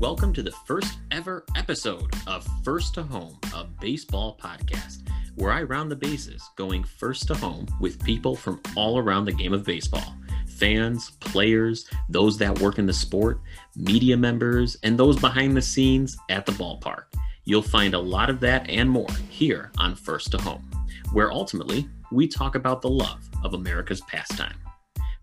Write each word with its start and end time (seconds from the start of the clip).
Welcome 0.00 0.32
to 0.32 0.42
the 0.42 0.50
first 0.64 0.96
ever 1.10 1.44
episode 1.56 2.10
of 2.26 2.48
First 2.64 2.94
to 2.94 3.02
Home, 3.02 3.38
a 3.54 3.64
baseball 3.64 4.38
podcast, 4.42 5.06
where 5.34 5.52
I 5.52 5.62
round 5.62 5.90
the 5.90 5.96
bases 5.96 6.42
going 6.56 6.84
first 6.84 7.26
to 7.26 7.34
home 7.34 7.66
with 7.80 8.02
people 8.02 8.34
from 8.34 8.62
all 8.78 8.96
around 8.96 9.26
the 9.26 9.32
game 9.32 9.52
of 9.52 9.62
baseball 9.62 10.16
fans, 10.46 11.10
players, 11.20 11.86
those 12.08 12.38
that 12.38 12.60
work 12.60 12.78
in 12.78 12.86
the 12.86 12.94
sport, 12.94 13.42
media 13.76 14.16
members, 14.16 14.74
and 14.84 14.98
those 14.98 15.20
behind 15.20 15.54
the 15.54 15.60
scenes 15.60 16.16
at 16.30 16.46
the 16.46 16.52
ballpark. 16.52 17.04
You'll 17.44 17.60
find 17.60 17.92
a 17.92 17.98
lot 17.98 18.30
of 18.30 18.40
that 18.40 18.70
and 18.70 18.88
more 18.88 19.12
here 19.28 19.70
on 19.76 19.94
First 19.94 20.30
to 20.30 20.38
Home, 20.38 20.70
where 21.12 21.30
ultimately 21.30 21.86
we 22.10 22.26
talk 22.26 22.54
about 22.54 22.80
the 22.80 22.88
love 22.88 23.28
of 23.44 23.52
America's 23.52 24.00
pastime. 24.00 24.56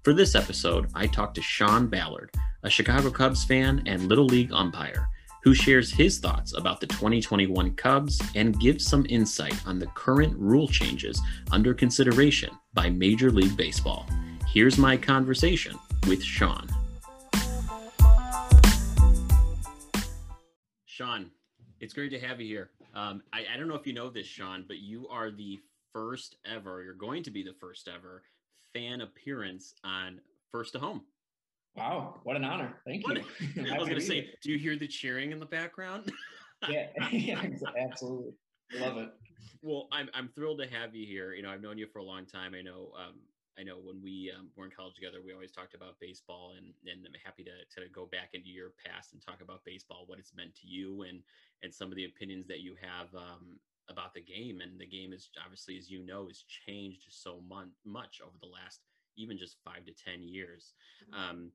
For 0.03 0.13
this 0.13 0.35
episode, 0.35 0.89
I 0.93 1.07
talked 1.07 1.35
to 1.35 1.41
Sean 1.41 1.87
Ballard, 1.87 2.31
a 2.63 2.69
Chicago 2.69 3.11
Cubs 3.11 3.43
fan 3.43 3.83
and 3.85 4.07
Little 4.07 4.25
League 4.25 4.53
umpire, 4.53 5.09
who 5.43 5.53
shares 5.53 5.91
his 5.91 6.19
thoughts 6.19 6.53
about 6.57 6.79
the 6.79 6.87
2021 6.87 7.75
Cubs 7.75 8.21
and 8.35 8.57
gives 8.59 8.85
some 8.85 9.05
insight 9.09 9.59
on 9.67 9.79
the 9.79 9.87
current 9.87 10.33
rule 10.37 10.67
changes 10.67 11.21
under 11.51 11.73
consideration 11.73 12.49
by 12.73 12.89
Major 12.89 13.31
League 13.31 13.57
Baseball. 13.57 14.07
Here's 14.47 14.77
my 14.77 14.95
conversation 14.95 15.77
with 16.07 16.23
Sean. 16.23 16.67
Sean, 20.85 21.31
it's 21.81 21.93
great 21.93 22.11
to 22.11 22.19
have 22.19 22.39
you 22.39 22.47
here. 22.47 22.69
Um, 22.95 23.23
I, 23.33 23.45
I 23.53 23.57
don't 23.57 23.67
know 23.67 23.75
if 23.75 23.85
you 23.85 23.93
know 23.93 24.09
this, 24.09 24.25
Sean, 24.25 24.63
but 24.67 24.77
you 24.77 25.07
are 25.09 25.31
the 25.31 25.59
first 25.91 26.37
ever, 26.45 26.81
you're 26.81 26.93
going 26.93 27.23
to 27.23 27.31
be 27.31 27.43
the 27.43 27.53
first 27.59 27.89
ever 27.89 28.23
fan 28.77 29.01
appearance 29.01 29.73
on 29.83 30.21
First 30.51 30.73
to 30.73 30.79
Home. 30.79 31.01
Wow, 31.75 32.19
what 32.23 32.35
an 32.35 32.43
honor. 32.43 32.75
Thank 32.85 33.07
What 33.07 33.17
you. 33.17 33.23
I 33.71 33.77
was 33.77 33.87
going 33.87 33.99
to 33.99 34.05
say, 34.05 34.29
do 34.43 34.51
you 34.51 34.57
hear 34.57 34.75
the 34.75 34.87
cheering 34.87 35.31
in 35.31 35.39
the 35.39 35.45
background? 35.45 36.11
yeah, 36.69 36.87
yeah, 37.11 37.43
absolutely. 37.79 38.33
Love 38.79 38.97
it. 38.97 39.09
well, 39.61 39.87
I'm 39.91 40.09
I'm 40.13 40.29
thrilled 40.29 40.59
to 40.59 40.67
have 40.67 40.95
you 40.95 41.05
here. 41.05 41.33
You 41.33 41.43
know, 41.43 41.49
I've 41.49 41.61
known 41.61 41.77
you 41.77 41.87
for 41.87 41.99
a 41.99 42.03
long 42.03 42.25
time. 42.25 42.53
I 42.53 42.61
know 42.61 42.91
um, 42.97 43.15
I 43.59 43.63
know 43.63 43.77
when 43.77 44.01
we 44.01 44.31
um, 44.37 44.49
were 44.55 44.65
in 44.65 44.71
college 44.71 44.95
together, 44.95 45.17
we 45.25 45.33
always 45.33 45.51
talked 45.51 45.73
about 45.73 45.99
baseball, 45.99 46.53
and 46.57 46.73
and 46.91 47.05
I'm 47.05 47.13
happy 47.23 47.43
to 47.43 47.81
to 47.81 47.89
go 47.89 48.07
back 48.07 48.29
into 48.33 48.49
your 48.49 48.71
past 48.83 49.13
and 49.13 49.21
talk 49.21 49.41
about 49.41 49.63
baseball, 49.63 50.03
what 50.07 50.19
it's 50.19 50.33
meant 50.35 50.55
to 50.55 50.67
you, 50.67 51.03
and 51.03 51.21
and 51.63 51.73
some 51.73 51.89
of 51.89 51.95
the 51.95 52.05
opinions 52.05 52.47
that 52.47 52.59
you 52.59 52.75
have 52.81 53.13
um, 53.15 53.57
about 53.89 54.13
the 54.13 54.21
game. 54.21 54.61
And 54.61 54.79
the 54.79 54.85
game 54.85 55.13
is 55.13 55.29
obviously, 55.43 55.77
as 55.77 55.89
you 55.89 56.05
know, 56.05 56.27
has 56.27 56.43
changed 56.65 57.05
so 57.09 57.41
mon- 57.47 57.71
much 57.85 58.21
over 58.23 58.37
the 58.41 58.47
last 58.47 58.81
even 59.17 59.37
just 59.37 59.57
five 59.63 59.85
to 59.85 59.93
ten 59.93 60.23
years. 60.23 60.73
Um, 61.13 61.51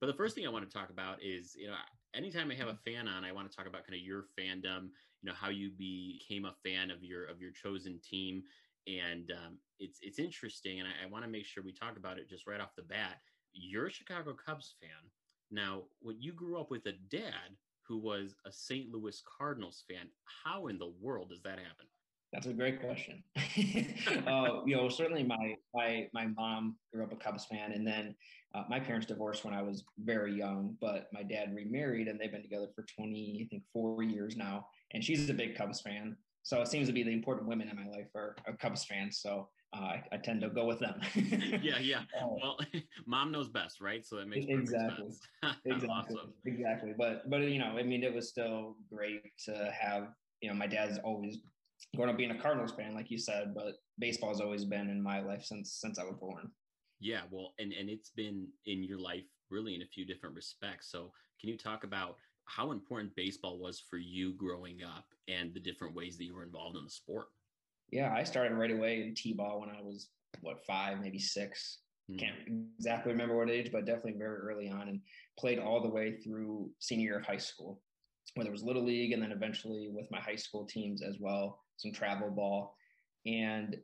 but 0.00 0.06
the 0.06 0.14
first 0.14 0.34
thing 0.34 0.46
I 0.46 0.50
want 0.50 0.68
to 0.68 0.76
talk 0.78 0.90
about 0.90 1.22
is, 1.22 1.54
you 1.58 1.68
know, 1.68 1.74
anytime 2.14 2.50
I 2.50 2.54
have 2.54 2.68
a 2.68 2.78
fan 2.84 3.08
on, 3.08 3.24
I 3.24 3.32
want 3.32 3.50
to 3.50 3.56
talk 3.56 3.66
about 3.66 3.86
kind 3.86 3.98
of 3.98 4.04
your 4.04 4.26
fandom, 4.38 4.90
you 5.22 5.30
know, 5.30 5.34
how 5.34 5.48
you 5.48 5.70
became 5.70 6.44
a 6.44 6.54
fan 6.64 6.90
of 6.90 7.02
your 7.02 7.24
of 7.26 7.40
your 7.40 7.52
chosen 7.52 7.98
team, 8.00 8.42
and 8.86 9.30
um, 9.30 9.58
it's 9.78 9.98
it's 10.02 10.18
interesting, 10.18 10.80
and 10.80 10.88
I, 10.88 11.06
I 11.06 11.10
want 11.10 11.24
to 11.24 11.30
make 11.30 11.46
sure 11.46 11.62
we 11.62 11.72
talk 11.72 11.96
about 11.96 12.18
it 12.18 12.28
just 12.28 12.46
right 12.46 12.60
off 12.60 12.76
the 12.76 12.82
bat. 12.82 13.20
You're 13.52 13.86
a 13.86 13.90
Chicago 13.90 14.34
Cubs 14.34 14.74
fan. 14.80 15.10
Now, 15.50 15.84
when 16.00 16.20
you 16.20 16.32
grew 16.32 16.60
up 16.60 16.70
with 16.70 16.86
a 16.86 16.92
dad 17.10 17.56
who 17.88 17.98
was 17.98 18.34
a 18.46 18.52
St. 18.52 18.92
Louis 18.92 19.22
Cardinals 19.38 19.84
fan, 19.88 20.08
how 20.44 20.66
in 20.66 20.78
the 20.78 20.92
world 21.00 21.30
does 21.30 21.42
that 21.42 21.58
happen? 21.58 21.86
That's 22.32 22.46
a 22.46 22.52
great 22.52 22.80
question. 22.80 23.22
uh, 24.26 24.64
you 24.66 24.76
know, 24.76 24.88
certainly 24.88 25.22
my 25.22 25.54
my 25.74 26.08
my 26.12 26.26
mom 26.26 26.76
grew 26.92 27.04
up 27.04 27.12
a 27.12 27.16
Cubs 27.16 27.46
fan, 27.46 27.72
and 27.72 27.86
then 27.86 28.14
uh, 28.54 28.64
my 28.68 28.80
parents 28.80 29.06
divorced 29.06 29.44
when 29.44 29.54
I 29.54 29.62
was 29.62 29.84
very 29.98 30.34
young. 30.34 30.76
But 30.80 31.08
my 31.12 31.22
dad 31.22 31.54
remarried, 31.54 32.08
and 32.08 32.18
they've 32.18 32.32
been 32.32 32.42
together 32.42 32.68
for 32.74 32.84
twenty, 32.94 33.42
I 33.44 33.48
think, 33.48 33.62
four 33.72 34.02
years 34.02 34.36
now. 34.36 34.66
And 34.92 35.02
she's 35.04 35.30
a 35.30 35.34
big 35.34 35.56
Cubs 35.56 35.80
fan, 35.80 36.16
so 36.42 36.60
it 36.60 36.68
seems 36.68 36.88
to 36.88 36.92
be 36.92 37.02
the 37.02 37.10
important 37.10 37.48
women 37.48 37.68
in 37.68 37.76
my 37.76 37.86
life 37.86 38.08
are, 38.14 38.36
are 38.46 38.56
Cubs 38.56 38.84
fans. 38.84 39.18
So 39.18 39.48
uh, 39.72 39.80
I, 39.80 40.02
I, 40.12 40.16
tend 40.16 40.40
to 40.42 40.48
go 40.48 40.64
with 40.64 40.78
them. 40.78 41.00
yeah, 41.62 41.78
yeah. 41.78 42.02
Uh, 42.20 42.26
well, 42.40 42.58
mom 43.06 43.32
knows 43.32 43.48
best, 43.48 43.80
right? 43.80 44.04
So 44.06 44.16
that 44.16 44.28
makes 44.28 44.46
exactly, 44.48 45.06
exactly, 45.64 45.88
awesome. 45.88 46.32
exactly. 46.44 46.94
But 46.96 47.28
but 47.28 47.42
you 47.42 47.58
know, 47.58 47.76
I 47.76 47.82
mean, 47.82 48.02
it 48.02 48.14
was 48.14 48.28
still 48.28 48.76
great 48.92 49.36
to 49.44 49.72
have. 49.78 50.08
You 50.40 50.50
know, 50.50 50.54
my 50.54 50.66
dad's 50.66 50.98
always 50.98 51.38
growing 51.94 52.10
up 52.10 52.16
being 52.16 52.30
a 52.30 52.38
Cardinals 52.38 52.72
fan, 52.72 52.94
like 52.94 53.10
you 53.10 53.18
said, 53.18 53.54
but 53.54 53.74
baseball 53.98 54.30
has 54.30 54.40
always 54.40 54.64
been 54.64 54.88
in 54.88 55.02
my 55.02 55.20
life 55.20 55.44
since 55.44 55.72
since 55.80 55.98
I 55.98 56.04
was 56.04 56.16
born. 56.20 56.50
Yeah, 57.00 57.22
well, 57.30 57.54
and 57.58 57.72
and 57.72 57.90
it's 57.90 58.10
been 58.10 58.48
in 58.66 58.82
your 58.82 58.98
life 58.98 59.24
really 59.50 59.74
in 59.74 59.82
a 59.82 59.86
few 59.86 60.06
different 60.06 60.34
respects. 60.34 60.90
So, 60.90 61.12
can 61.40 61.50
you 61.50 61.58
talk 61.58 61.84
about 61.84 62.16
how 62.44 62.70
important 62.70 63.14
baseball 63.16 63.58
was 63.58 63.80
for 63.80 63.98
you 63.98 64.32
growing 64.34 64.82
up 64.82 65.06
and 65.28 65.52
the 65.52 65.60
different 65.60 65.94
ways 65.94 66.16
that 66.16 66.24
you 66.24 66.34
were 66.34 66.44
involved 66.44 66.76
in 66.76 66.84
the 66.84 66.90
sport? 66.90 67.28
Yeah, 67.90 68.12
I 68.12 68.24
started 68.24 68.54
right 68.54 68.70
away 68.70 69.02
in 69.02 69.14
t-ball 69.14 69.60
when 69.60 69.70
I 69.70 69.80
was 69.80 70.08
what 70.40 70.64
five, 70.66 71.00
maybe 71.00 71.18
six. 71.18 71.78
Mm. 72.10 72.18
Can't 72.18 72.36
exactly 72.78 73.12
remember 73.12 73.36
what 73.36 73.50
age, 73.50 73.70
but 73.72 73.86
definitely 73.86 74.18
very 74.18 74.38
early 74.38 74.68
on, 74.68 74.88
and 74.88 75.00
played 75.38 75.58
all 75.58 75.82
the 75.82 75.88
way 75.88 76.16
through 76.16 76.70
senior 76.78 77.04
year 77.04 77.18
of 77.18 77.26
high 77.26 77.36
school, 77.36 77.80
where 78.34 78.44
there 78.44 78.52
was 78.52 78.62
little 78.62 78.84
league, 78.84 79.12
and 79.12 79.22
then 79.22 79.32
eventually 79.32 79.88
with 79.92 80.10
my 80.10 80.20
high 80.20 80.36
school 80.36 80.64
teams 80.64 81.02
as 81.02 81.18
well 81.20 81.60
some 81.76 81.92
travel 81.92 82.30
ball. 82.30 82.76
And 83.24 83.76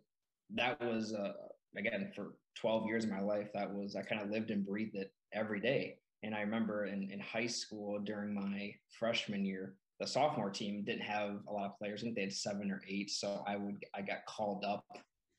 that 0.54 0.80
was, 0.80 1.14
uh, 1.14 1.32
again, 1.76 2.10
for 2.14 2.34
12 2.56 2.86
years 2.86 3.04
of 3.04 3.10
my 3.10 3.20
life, 3.20 3.48
that 3.54 3.72
was, 3.72 3.96
I 3.96 4.02
kind 4.02 4.22
of 4.22 4.30
lived 4.30 4.50
and 4.50 4.66
breathed 4.66 4.94
it 4.94 5.12
every 5.32 5.60
day. 5.60 5.98
And 6.22 6.34
I 6.34 6.40
remember 6.40 6.86
in, 6.86 7.10
in 7.10 7.20
high 7.20 7.46
school 7.46 7.98
during 7.98 8.34
my 8.34 8.74
freshman 8.98 9.44
year, 9.44 9.74
the 10.02 10.08
sophomore 10.08 10.50
team 10.50 10.82
didn't 10.84 11.02
have 11.02 11.38
a 11.48 11.52
lot 11.52 11.66
of 11.66 11.78
players. 11.78 12.02
I 12.02 12.04
think 12.04 12.16
they 12.16 12.22
had 12.22 12.32
seven 12.32 12.72
or 12.72 12.82
eight. 12.88 13.08
So 13.08 13.44
I 13.46 13.56
would, 13.56 13.84
I 13.94 14.02
got 14.02 14.26
called 14.26 14.64
up, 14.64 14.84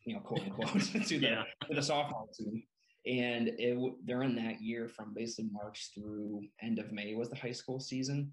you 0.06 0.16
know, 0.16 0.22
quote 0.22 0.42
unquote, 0.46 0.82
to, 0.82 1.00
the, 1.00 1.18
yeah. 1.18 1.44
to 1.68 1.76
the 1.76 1.82
sophomore 1.82 2.28
team. 2.34 2.64
And 3.06 3.50
it 3.60 3.78
during 4.06 4.36
that 4.36 4.62
year, 4.62 4.88
from 4.88 5.14
basically 5.14 5.50
March 5.52 5.92
through 5.94 6.44
end 6.62 6.80
of 6.80 6.94
May, 6.94 7.14
was 7.14 7.30
the 7.30 7.36
high 7.36 7.52
school 7.52 7.82
season. 7.82 8.32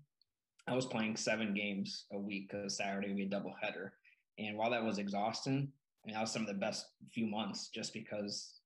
I 0.68 0.74
was 0.76 0.86
playing 0.86 1.16
seven 1.16 1.52
games 1.52 2.04
a 2.12 2.18
week 2.18 2.48
because 2.48 2.76
Saturday 2.76 3.12
we 3.12 3.22
had 3.22 3.30
double 3.30 3.54
header. 3.60 3.94
And 4.38 4.56
while 4.56 4.70
that 4.70 4.84
was 4.84 4.98
exhausting, 4.98 5.72
I 6.04 6.06
mean, 6.06 6.14
that 6.14 6.20
was 6.20 6.30
some 6.30 6.42
of 6.42 6.48
the 6.48 6.54
best 6.54 6.86
few 7.12 7.26
months 7.26 7.70
just 7.74 7.92
because 7.92 8.59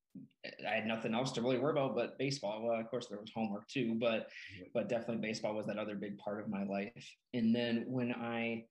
I 0.44 0.74
had 0.74 0.86
nothing 0.86 1.14
else 1.14 1.32
to 1.32 1.42
really 1.42 1.58
worry 1.58 1.72
about 1.72 1.96
but 1.96 2.18
baseball. 2.18 2.62
Well, 2.62 2.78
of 2.78 2.88
course, 2.90 3.06
there 3.06 3.18
was 3.18 3.30
homework 3.34 3.66
too, 3.68 3.96
but 3.98 4.28
but 4.72 4.88
definitely 4.88 5.26
baseball 5.26 5.54
was 5.54 5.66
that 5.66 5.78
other 5.78 5.94
big 5.94 6.18
part 6.18 6.40
of 6.40 6.48
my 6.48 6.64
life. 6.64 7.10
And 7.32 7.54
then 7.54 7.84
when 7.86 8.12
I 8.12 8.64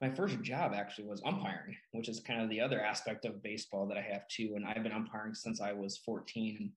my 0.00 0.10
first 0.10 0.40
job 0.42 0.72
actually 0.74 1.08
was 1.08 1.22
umpiring, 1.24 1.76
which 1.92 2.08
is 2.08 2.20
kind 2.20 2.40
of 2.40 2.48
the 2.48 2.60
other 2.60 2.80
aspect 2.80 3.24
of 3.24 3.42
baseball 3.42 3.86
that 3.88 3.98
I 3.98 4.02
have 4.02 4.28
too. 4.28 4.52
And 4.54 4.64
I've 4.64 4.82
been 4.82 4.92
umpiring 4.92 5.34
since 5.34 5.60
I 5.60 5.72
was 5.72 5.98
14. 5.98 6.72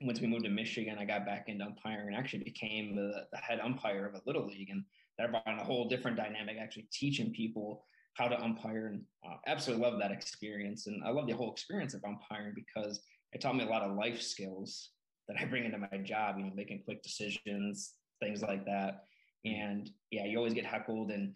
And 0.00 0.06
once 0.06 0.20
we 0.20 0.26
moved 0.26 0.44
to 0.44 0.50
Michigan, 0.50 0.96
I 0.98 1.04
got 1.04 1.24
back 1.24 1.44
into 1.48 1.64
umpiring 1.64 2.08
and 2.08 2.16
actually 2.16 2.42
became 2.42 2.96
the, 2.96 3.26
the 3.32 3.38
head 3.38 3.60
umpire 3.60 4.06
of 4.06 4.14
a 4.14 4.22
little 4.26 4.46
league. 4.46 4.70
And 4.70 4.84
that 5.18 5.30
brought 5.30 5.46
in 5.46 5.58
a 5.58 5.64
whole 5.64 5.88
different 5.88 6.16
dynamic, 6.16 6.56
actually 6.60 6.88
teaching 6.92 7.32
people 7.32 7.84
how 8.14 8.28
to 8.28 8.40
umpire 8.42 8.88
and 8.88 9.02
uh, 9.24 9.36
absolutely 9.46 9.84
love 9.84 9.98
that 10.00 10.10
experience. 10.10 10.86
And 10.86 11.02
I 11.04 11.10
love 11.10 11.26
the 11.26 11.36
whole 11.36 11.52
experience 11.52 11.94
of 11.94 12.04
umpiring 12.04 12.54
because 12.54 13.00
it 13.32 13.40
taught 13.40 13.56
me 13.56 13.64
a 13.64 13.68
lot 13.68 13.82
of 13.82 13.96
life 13.96 14.20
skills 14.20 14.90
that 15.28 15.36
I 15.40 15.44
bring 15.44 15.64
into 15.64 15.78
my 15.78 15.98
job, 15.98 16.36
you 16.38 16.44
know, 16.44 16.52
making 16.54 16.82
quick 16.84 17.02
decisions, 17.02 17.94
things 18.20 18.42
like 18.42 18.64
that. 18.66 19.04
And 19.44 19.88
yeah, 20.10 20.26
you 20.26 20.36
always 20.36 20.54
get 20.54 20.66
heckled. 20.66 21.10
And 21.10 21.34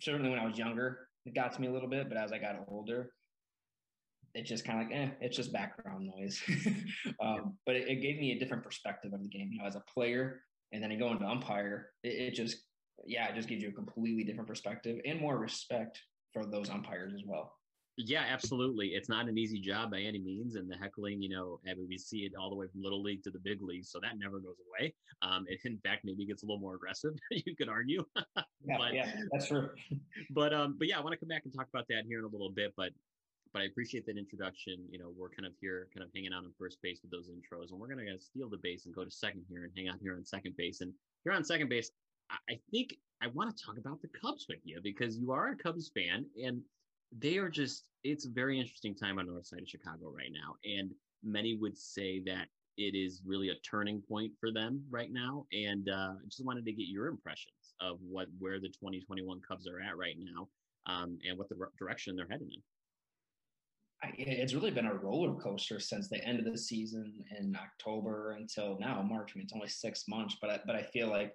certainly 0.00 0.30
when 0.30 0.38
I 0.38 0.46
was 0.46 0.56
younger, 0.56 1.08
it 1.24 1.34
got 1.34 1.52
to 1.52 1.60
me 1.60 1.66
a 1.66 1.72
little 1.72 1.88
bit, 1.88 2.08
but 2.08 2.16
as 2.16 2.32
I 2.32 2.38
got 2.38 2.64
older, 2.68 3.10
it's 4.34 4.48
just 4.48 4.64
kind 4.64 4.80
of 4.80 4.88
like, 4.88 4.96
eh, 4.96 5.10
it's 5.20 5.36
just 5.36 5.52
background 5.52 6.10
noise. 6.16 6.40
um, 7.20 7.56
but 7.64 7.74
it, 7.74 7.88
it, 7.88 8.02
gave 8.02 8.18
me 8.18 8.32
a 8.32 8.38
different 8.38 8.62
perspective 8.62 9.12
of 9.12 9.22
the 9.22 9.28
game, 9.28 9.48
you 9.50 9.58
know, 9.58 9.64
as 9.64 9.76
a 9.76 9.82
player. 9.92 10.42
And 10.72 10.82
then 10.82 10.90
you 10.90 10.98
go 10.98 11.10
into 11.10 11.24
umpire, 11.24 11.90
it, 12.02 12.08
it 12.08 12.34
just 12.34 12.58
yeah, 13.06 13.28
it 13.28 13.34
just 13.34 13.48
gives 13.48 13.62
you 13.62 13.68
a 13.68 13.72
completely 13.72 14.24
different 14.24 14.48
perspective 14.48 15.00
and 15.04 15.20
more 15.20 15.38
respect 15.38 16.00
for 16.32 16.44
those 16.44 16.70
umpires 16.70 17.12
as 17.14 17.22
well. 17.24 17.52
Yeah, 17.98 18.24
absolutely. 18.28 18.88
It's 18.88 19.08
not 19.08 19.26
an 19.26 19.38
easy 19.38 19.58
job 19.58 19.90
by 19.90 20.00
any 20.00 20.18
means, 20.18 20.56
and 20.56 20.70
the 20.70 20.76
heckling, 20.76 21.22
you 21.22 21.30
know, 21.30 21.60
I 21.66 21.72
mean, 21.72 21.86
we 21.88 21.96
see 21.96 22.26
it 22.26 22.32
all 22.38 22.50
the 22.50 22.56
way 22.56 22.66
from 22.70 22.82
little 22.82 23.02
league 23.02 23.22
to 23.22 23.30
the 23.30 23.38
big 23.38 23.62
league, 23.62 23.86
so 23.86 23.98
that 24.02 24.18
never 24.18 24.38
goes 24.38 24.56
away. 24.68 24.92
Um, 25.22 25.46
it, 25.48 25.60
in 25.64 25.78
fact, 25.78 26.02
maybe 26.04 26.26
gets 26.26 26.42
a 26.42 26.46
little 26.46 26.60
more 26.60 26.74
aggressive. 26.74 27.14
you 27.30 27.56
could 27.56 27.70
argue. 27.70 28.04
yeah, 28.14 28.76
but, 28.78 28.92
yeah, 28.92 29.12
that's 29.32 29.48
true. 29.48 29.70
but 30.30 30.52
um, 30.52 30.76
but 30.78 30.88
yeah, 30.88 30.98
I 30.98 31.00
want 31.00 31.12
to 31.14 31.18
come 31.18 31.30
back 31.30 31.42
and 31.46 31.54
talk 31.54 31.68
about 31.72 31.86
that 31.88 32.02
here 32.06 32.18
in 32.18 32.26
a 32.26 32.28
little 32.28 32.50
bit. 32.50 32.74
But 32.76 32.90
but 33.54 33.62
I 33.62 33.64
appreciate 33.64 34.04
that 34.04 34.18
introduction. 34.18 34.84
You 34.90 34.98
know, 34.98 35.14
we're 35.16 35.30
kind 35.30 35.46
of 35.46 35.52
here, 35.58 35.88
kind 35.94 36.04
of 36.04 36.10
hanging 36.14 36.34
out 36.34 36.44
on 36.44 36.52
first 36.58 36.76
base 36.82 37.00
with 37.00 37.10
those 37.10 37.30
intros, 37.30 37.70
and 37.70 37.80
we're 37.80 37.88
gonna 37.88 38.20
steal 38.20 38.50
the 38.50 38.58
base 38.58 38.84
and 38.84 38.94
go 38.94 39.04
to 39.04 39.10
second 39.10 39.46
here 39.48 39.64
and 39.64 39.72
hang 39.74 39.88
out 39.88 39.96
here 40.02 40.16
on 40.16 40.24
second 40.26 40.54
base. 40.58 40.82
And 40.82 40.92
here 41.24 41.32
on 41.32 41.42
second 41.44 41.70
base, 41.70 41.90
I 42.30 42.58
think 42.70 42.96
I 43.22 43.28
want 43.28 43.56
to 43.56 43.64
talk 43.64 43.78
about 43.78 44.02
the 44.02 44.08
Cubs 44.08 44.46
with 44.48 44.58
you 44.64 44.80
because 44.82 45.16
you 45.16 45.32
are 45.32 45.48
a 45.48 45.56
Cubs 45.56 45.90
fan 45.94 46.26
and 46.42 46.60
they 47.16 47.38
are 47.38 47.48
just, 47.48 47.84
it's 48.04 48.26
a 48.26 48.30
very 48.30 48.58
interesting 48.58 48.94
time 48.94 49.18
on 49.18 49.26
the 49.26 49.32
north 49.32 49.46
side 49.46 49.62
of 49.62 49.68
Chicago 49.68 50.12
right 50.14 50.32
now. 50.32 50.56
And 50.64 50.92
many 51.22 51.56
would 51.56 51.76
say 51.76 52.20
that 52.26 52.48
it 52.76 52.94
is 52.94 53.22
really 53.24 53.48
a 53.48 53.54
turning 53.68 54.02
point 54.02 54.32
for 54.38 54.52
them 54.52 54.84
right 54.90 55.10
now. 55.10 55.46
And 55.52 55.88
uh, 55.88 56.14
I 56.20 56.24
just 56.28 56.44
wanted 56.44 56.64
to 56.66 56.72
get 56.72 56.88
your 56.88 57.06
impressions 57.06 57.74
of 57.80 57.98
what 58.02 58.28
where 58.38 58.60
the 58.60 58.68
2021 58.68 59.40
Cubs 59.46 59.66
are 59.66 59.80
at 59.80 59.96
right 59.96 60.16
now 60.18 60.48
um, 60.86 61.18
and 61.26 61.38
what 61.38 61.48
the 61.48 61.56
direction 61.78 62.16
they're 62.16 62.28
heading 62.30 62.50
in. 62.52 62.62
It's 64.18 64.52
really 64.52 64.70
been 64.70 64.86
a 64.86 64.94
roller 64.94 65.34
coaster 65.34 65.80
since 65.80 66.08
the 66.08 66.22
end 66.22 66.38
of 66.38 66.44
the 66.44 66.58
season 66.58 67.24
in 67.38 67.56
October 67.56 68.32
until 68.32 68.76
now, 68.78 69.02
March. 69.02 69.32
I 69.34 69.38
mean, 69.38 69.44
it's 69.44 69.54
only 69.54 69.68
six 69.68 70.04
months, 70.06 70.36
but 70.40 70.50
I, 70.50 70.60
but 70.66 70.76
I 70.76 70.82
feel 70.82 71.08
like 71.08 71.32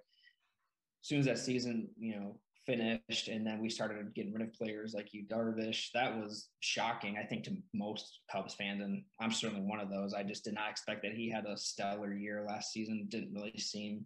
soon 1.02 1.20
as 1.20 1.26
that 1.26 1.38
season, 1.38 1.88
you 1.98 2.16
know, 2.16 2.36
finished 2.66 3.28
and 3.28 3.46
then 3.46 3.60
we 3.60 3.68
started 3.68 4.14
getting 4.14 4.32
rid 4.32 4.42
of 4.42 4.52
players 4.52 4.94
like 4.94 5.12
Yu 5.12 5.24
Darvish. 5.26 5.90
That 5.94 6.16
was 6.16 6.48
shocking, 6.60 7.16
I 7.18 7.26
think, 7.26 7.44
to 7.44 7.56
most 7.74 8.20
Cubs 8.30 8.54
fans. 8.54 8.82
And 8.82 9.02
I'm 9.20 9.32
certainly 9.32 9.64
one 9.64 9.80
of 9.80 9.90
those. 9.90 10.14
I 10.14 10.22
just 10.22 10.44
did 10.44 10.54
not 10.54 10.70
expect 10.70 11.02
that 11.02 11.12
he 11.12 11.28
had 11.30 11.44
a 11.46 11.56
stellar 11.56 12.14
year 12.14 12.44
last 12.46 12.72
season. 12.72 13.06
Didn't 13.08 13.34
really 13.34 13.56
seem 13.58 14.04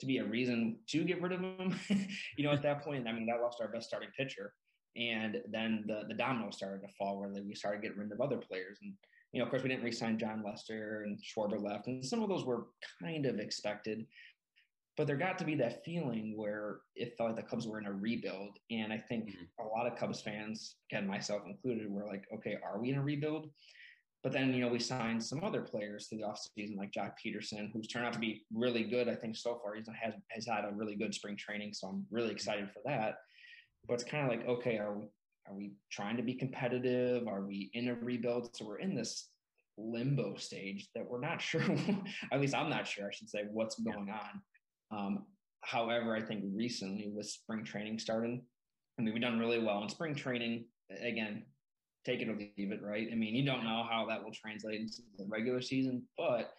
to 0.00 0.06
be 0.06 0.18
a 0.18 0.24
reason 0.24 0.78
to 0.88 1.04
get 1.04 1.20
rid 1.20 1.32
of 1.32 1.40
him. 1.40 1.78
you 2.36 2.44
know, 2.44 2.52
at 2.52 2.62
that 2.62 2.82
point, 2.82 3.06
I 3.06 3.12
mean, 3.12 3.26
that 3.26 3.42
lost 3.42 3.60
our 3.60 3.68
best 3.68 3.88
starting 3.88 4.10
pitcher. 4.16 4.52
And 4.96 5.38
then 5.50 5.84
the, 5.86 6.02
the 6.08 6.14
domino 6.14 6.50
started 6.50 6.80
to 6.82 6.92
fall 6.98 7.18
where 7.18 7.28
we 7.28 7.54
started 7.54 7.82
getting 7.82 7.98
rid 7.98 8.12
of 8.12 8.20
other 8.20 8.38
players. 8.38 8.78
And, 8.82 8.94
you 9.32 9.38
know, 9.38 9.44
of 9.44 9.50
course, 9.50 9.62
we 9.62 9.68
didn't 9.68 9.84
re-sign 9.84 10.18
Jon 10.18 10.42
Lester 10.44 11.04
and 11.04 11.18
Schwarber 11.22 11.62
left. 11.62 11.86
And 11.86 12.04
some 12.04 12.22
of 12.22 12.28
those 12.28 12.44
were 12.44 12.66
kind 13.02 13.26
of 13.26 13.38
expected 13.38 14.06
but 14.98 15.06
there 15.06 15.16
got 15.16 15.38
to 15.38 15.44
be 15.44 15.54
that 15.54 15.84
feeling 15.84 16.36
where 16.36 16.80
it 16.96 17.16
felt 17.16 17.30
like 17.30 17.36
the 17.36 17.48
Cubs 17.48 17.68
were 17.68 17.78
in 17.78 17.86
a 17.86 17.92
rebuild. 17.92 18.58
And 18.72 18.92
I 18.92 18.98
think 18.98 19.28
mm-hmm. 19.28 19.64
a 19.64 19.68
lot 19.68 19.86
of 19.86 19.96
Cubs 19.96 20.20
fans, 20.20 20.74
and 20.90 21.06
myself 21.06 21.42
included, 21.46 21.88
were 21.88 22.04
like, 22.04 22.24
okay, 22.34 22.58
are 22.64 22.80
we 22.80 22.90
in 22.90 22.98
a 22.98 23.02
rebuild? 23.02 23.48
But 24.24 24.32
then, 24.32 24.52
you 24.52 24.60
know, 24.60 24.68
we 24.68 24.80
signed 24.80 25.22
some 25.22 25.44
other 25.44 25.62
players 25.62 26.08
through 26.08 26.18
the 26.18 26.24
offseason, 26.24 26.76
like 26.76 26.90
Joc 26.90 27.12
Pederson, 27.24 27.70
who's 27.72 27.86
turned 27.86 28.06
out 28.06 28.12
to 28.14 28.18
be 28.18 28.42
really 28.52 28.82
good, 28.82 29.08
I 29.08 29.14
think, 29.14 29.36
so 29.36 29.60
far. 29.62 29.76
He 29.76 29.84
has, 30.02 30.14
has 30.30 30.46
had 30.48 30.64
a 30.64 30.74
really 30.74 30.96
good 30.96 31.14
spring 31.14 31.36
training. 31.36 31.74
So 31.74 31.86
I'm 31.86 32.04
really 32.10 32.32
excited 32.32 32.68
for 32.72 32.82
that. 32.84 33.18
But 33.86 33.94
it's 33.94 34.04
kind 34.04 34.24
of 34.24 34.30
like, 34.30 34.48
okay, 34.48 34.78
are 34.78 34.98
we, 34.98 35.06
are 35.46 35.54
we 35.54 35.74
trying 35.92 36.16
to 36.16 36.24
be 36.24 36.34
competitive? 36.34 37.28
Are 37.28 37.42
we 37.42 37.70
in 37.72 37.86
a 37.86 37.94
rebuild? 37.94 38.56
So 38.56 38.66
we're 38.66 38.80
in 38.80 38.96
this 38.96 39.28
limbo 39.76 40.34
stage 40.34 40.88
that 40.96 41.08
we're 41.08 41.20
not 41.20 41.40
sure, 41.40 41.62
at 42.32 42.40
least 42.40 42.56
I'm 42.56 42.68
not 42.68 42.88
sure, 42.88 43.06
I 43.06 43.14
should 43.14 43.30
say, 43.30 43.44
what's 43.52 43.78
going 43.78 44.10
on. 44.10 44.42
Um, 44.90 45.24
however, 45.62 46.16
I 46.16 46.22
think 46.22 46.44
recently 46.54 47.10
with 47.14 47.26
spring 47.26 47.64
training 47.64 47.98
starting, 47.98 48.42
I 48.98 49.02
mean, 49.02 49.14
we've 49.14 49.22
done 49.22 49.38
really 49.38 49.58
well 49.58 49.82
in 49.82 49.88
spring 49.88 50.14
training. 50.14 50.64
Again, 50.90 51.44
take 52.04 52.20
it 52.20 52.28
or 52.28 52.36
leave 52.36 52.72
it, 52.72 52.82
right? 52.82 53.08
I 53.12 53.14
mean, 53.14 53.34
you 53.34 53.44
don't 53.44 53.64
know 53.64 53.86
how 53.88 54.06
that 54.08 54.22
will 54.22 54.32
translate 54.32 54.80
into 54.80 55.02
the 55.16 55.26
regular 55.26 55.60
season, 55.60 56.02
but 56.16 56.52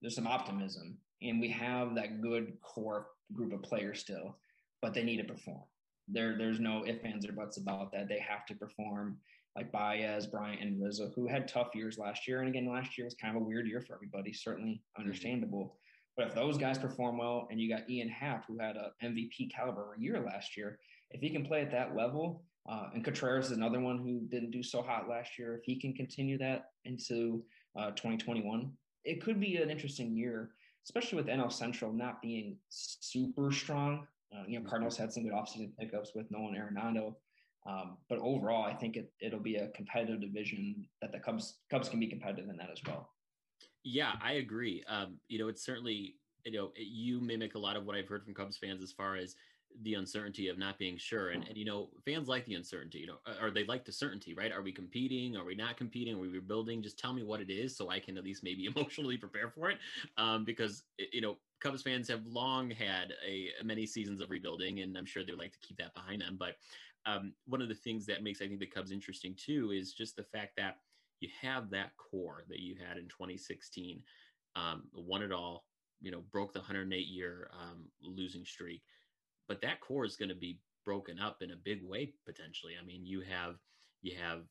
there's 0.00 0.14
some 0.14 0.26
optimism. 0.26 0.96
And 1.22 1.40
we 1.40 1.50
have 1.50 1.94
that 1.94 2.22
good 2.22 2.52
core 2.62 3.08
group 3.32 3.52
of 3.52 3.62
players 3.62 4.00
still, 4.00 4.38
but 4.80 4.94
they 4.94 5.02
need 5.02 5.18
to 5.18 5.24
perform. 5.24 5.62
There, 6.08 6.38
there's 6.38 6.60
no 6.60 6.86
ifs, 6.86 7.04
ands, 7.04 7.26
or 7.26 7.32
buts 7.32 7.58
about 7.58 7.92
that. 7.92 8.08
They 8.08 8.20
have 8.20 8.46
to 8.46 8.54
perform 8.54 9.18
like 9.56 9.72
Baez, 9.72 10.26
Bryant, 10.26 10.62
and 10.62 10.82
Rizzo, 10.82 11.10
who 11.14 11.26
had 11.26 11.48
tough 11.48 11.74
years 11.74 11.98
last 11.98 12.28
year. 12.28 12.40
And 12.40 12.48
again, 12.48 12.70
last 12.70 12.96
year 12.96 13.04
was 13.04 13.14
kind 13.20 13.36
of 13.36 13.42
a 13.42 13.44
weird 13.44 13.66
year 13.66 13.80
for 13.80 13.94
everybody, 13.94 14.32
certainly 14.32 14.74
mm-hmm. 14.74 15.02
understandable. 15.02 15.76
But 16.18 16.26
if 16.26 16.34
those 16.34 16.58
guys 16.58 16.78
perform 16.78 17.16
well, 17.16 17.46
and 17.48 17.60
you 17.60 17.70
got 17.70 17.88
Ian 17.88 18.08
Happ, 18.08 18.44
who 18.48 18.58
had 18.58 18.74
a 18.74 18.90
MVP 19.04 19.54
caliber 19.54 19.94
year 19.96 20.20
last 20.20 20.56
year, 20.56 20.80
if 21.12 21.20
he 21.20 21.30
can 21.30 21.46
play 21.46 21.62
at 21.62 21.70
that 21.70 21.94
level, 21.94 22.42
uh, 22.68 22.88
and 22.92 23.04
Contreras 23.04 23.46
is 23.46 23.52
another 23.52 23.78
one 23.78 23.98
who 23.98 24.26
didn't 24.28 24.50
do 24.50 24.62
so 24.62 24.82
hot 24.82 25.08
last 25.08 25.38
year. 25.38 25.54
If 25.54 25.62
he 25.64 25.80
can 25.80 25.94
continue 25.94 26.36
that 26.38 26.70
into 26.84 27.44
uh, 27.78 27.92
2021, 27.92 28.70
it 29.04 29.22
could 29.22 29.40
be 29.40 29.56
an 29.58 29.70
interesting 29.70 30.14
year, 30.16 30.50
especially 30.84 31.16
with 31.16 31.28
NL 31.28 31.52
Central 31.52 31.92
not 31.92 32.20
being 32.20 32.56
super 32.68 33.52
strong. 33.52 34.04
Uh, 34.34 34.42
you 34.48 34.54
know, 34.54 34.58
mm-hmm. 34.58 34.68
Cardinals 34.68 34.96
had 34.96 35.12
some 35.12 35.22
good 35.22 35.32
offseason 35.32 35.70
pickups 35.78 36.10
with 36.16 36.28
Nolan 36.32 36.56
Arenado. 36.56 37.14
Um, 37.64 37.96
but 38.08 38.18
overall, 38.18 38.64
I 38.64 38.74
think 38.74 38.96
it, 38.96 39.12
it'll 39.20 39.38
be 39.38 39.56
a 39.56 39.68
competitive 39.68 40.20
division 40.20 40.84
that 41.00 41.12
the 41.12 41.20
Cubs 41.20 41.58
Cubs 41.70 41.88
can 41.88 42.00
be 42.00 42.08
competitive 42.08 42.50
in 42.50 42.56
that 42.56 42.70
as 42.72 42.80
well. 42.86 43.08
Yeah, 43.84 44.16
I 44.20 44.32
agree. 44.32 44.84
Um, 44.86 45.20
you 45.28 45.38
know, 45.38 45.48
it's 45.48 45.62
certainly 45.62 46.16
you 46.44 46.52
know 46.52 46.72
you 46.76 47.20
mimic 47.20 47.54
a 47.54 47.58
lot 47.58 47.76
of 47.76 47.84
what 47.84 47.96
I've 47.96 48.08
heard 48.08 48.24
from 48.24 48.34
Cubs 48.34 48.58
fans 48.58 48.82
as 48.82 48.92
far 48.92 49.16
as 49.16 49.36
the 49.82 49.94
uncertainty 49.94 50.48
of 50.48 50.58
not 50.58 50.78
being 50.78 50.96
sure, 50.96 51.30
and, 51.30 51.46
and 51.46 51.56
you 51.56 51.64
know 51.64 51.90
fans 52.04 52.28
like 52.28 52.44
the 52.44 52.54
uncertainty. 52.54 52.98
You 52.98 53.06
know, 53.08 53.18
or 53.40 53.50
they 53.50 53.64
like 53.64 53.84
the 53.84 53.92
certainty, 53.92 54.34
right? 54.34 54.52
Are 54.52 54.62
we 54.62 54.72
competing? 54.72 55.36
Are 55.36 55.44
we 55.44 55.54
not 55.54 55.76
competing? 55.76 56.16
Are 56.16 56.20
we 56.20 56.28
rebuilding? 56.28 56.82
Just 56.82 56.98
tell 56.98 57.12
me 57.12 57.22
what 57.22 57.40
it 57.40 57.50
is, 57.50 57.76
so 57.76 57.88
I 57.90 58.00
can 58.00 58.18
at 58.18 58.24
least 58.24 58.42
maybe 58.42 58.64
emotionally 58.76 59.16
prepare 59.16 59.50
for 59.50 59.70
it. 59.70 59.78
Um, 60.16 60.44
because 60.44 60.84
you 60.98 61.20
know 61.20 61.38
Cubs 61.60 61.82
fans 61.82 62.08
have 62.08 62.26
long 62.26 62.70
had 62.70 63.14
a 63.26 63.50
many 63.62 63.86
seasons 63.86 64.20
of 64.20 64.30
rebuilding, 64.30 64.80
and 64.80 64.96
I'm 64.98 65.06
sure 65.06 65.24
they 65.24 65.32
would 65.32 65.40
like 65.40 65.52
to 65.52 65.60
keep 65.60 65.78
that 65.78 65.94
behind 65.94 66.22
them. 66.22 66.36
But 66.36 66.56
um, 67.06 67.34
one 67.46 67.62
of 67.62 67.68
the 67.68 67.74
things 67.74 68.06
that 68.06 68.22
makes 68.22 68.42
I 68.42 68.48
think 68.48 68.60
the 68.60 68.66
Cubs 68.66 68.90
interesting 68.90 69.34
too 69.34 69.70
is 69.70 69.94
just 69.94 70.16
the 70.16 70.24
fact 70.24 70.56
that 70.56 70.78
you 71.20 71.28
have 71.40 71.70
that 71.70 71.90
core 71.96 72.44
that 72.48 72.60
you 72.60 72.76
had 72.76 72.96
in 72.96 73.04
2016, 73.04 74.00
um, 74.56 74.84
won 74.92 75.22
it 75.22 75.32
all, 75.32 75.64
you 76.00 76.10
know, 76.10 76.22
broke 76.32 76.52
the 76.52 76.60
108 76.60 77.06
year 77.06 77.50
um, 77.58 77.84
losing 78.02 78.44
streak. 78.44 78.82
But 79.48 79.60
that 79.62 79.80
core 79.80 80.04
is 80.04 80.16
going 80.16 80.28
to 80.28 80.34
be 80.34 80.60
broken 80.84 81.18
up 81.18 81.42
in 81.42 81.50
a 81.50 81.56
big 81.56 81.82
way 81.82 82.12
potentially. 82.26 82.74
I 82.80 82.84
mean, 82.84 83.04
you 83.04 83.20
have 83.22 83.56
you 84.02 84.16
have 84.16 84.42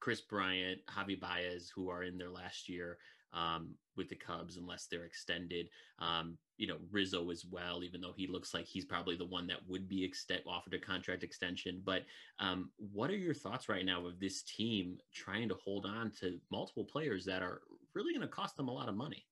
Kris 0.00 0.20
Bryant, 0.20 0.80
Javi 0.86 1.18
Baez, 1.18 1.70
who 1.74 1.88
are 1.88 2.02
in 2.02 2.18
their 2.18 2.30
last 2.30 2.68
year 2.68 2.98
um, 3.32 3.74
with 3.96 4.08
the 4.08 4.16
Cubs 4.16 4.56
unless 4.56 4.86
they're 4.86 5.04
extended. 5.04 5.68
Um, 5.98 6.38
you 6.56 6.66
know, 6.66 6.76
Rizzo 6.90 7.30
as 7.30 7.44
well, 7.44 7.82
even 7.84 8.00
though 8.00 8.14
he 8.16 8.26
looks 8.26 8.54
like 8.54 8.66
he's 8.66 8.84
probably 8.84 9.16
the 9.16 9.26
one 9.26 9.46
that 9.48 9.58
would 9.68 9.88
be 9.88 10.04
extend, 10.04 10.42
offered 10.46 10.74
a 10.74 10.78
contract 10.78 11.22
extension. 11.22 11.82
But 11.84 12.02
um, 12.38 12.70
what 12.78 13.10
are 13.10 13.16
your 13.16 13.34
thoughts 13.34 13.68
right 13.68 13.84
now 13.84 14.06
of 14.06 14.18
this 14.20 14.42
team 14.42 14.98
trying 15.14 15.48
to 15.48 15.56
hold 15.62 15.86
on 15.86 16.12
to 16.20 16.38
multiple 16.50 16.84
players 16.84 17.24
that 17.26 17.42
are 17.42 17.60
really 17.94 18.12
going 18.12 18.26
to 18.26 18.34
cost 18.34 18.56
them 18.56 18.68
a 18.68 18.72
lot 18.72 18.88
of 18.88 18.94
money? 18.94 19.26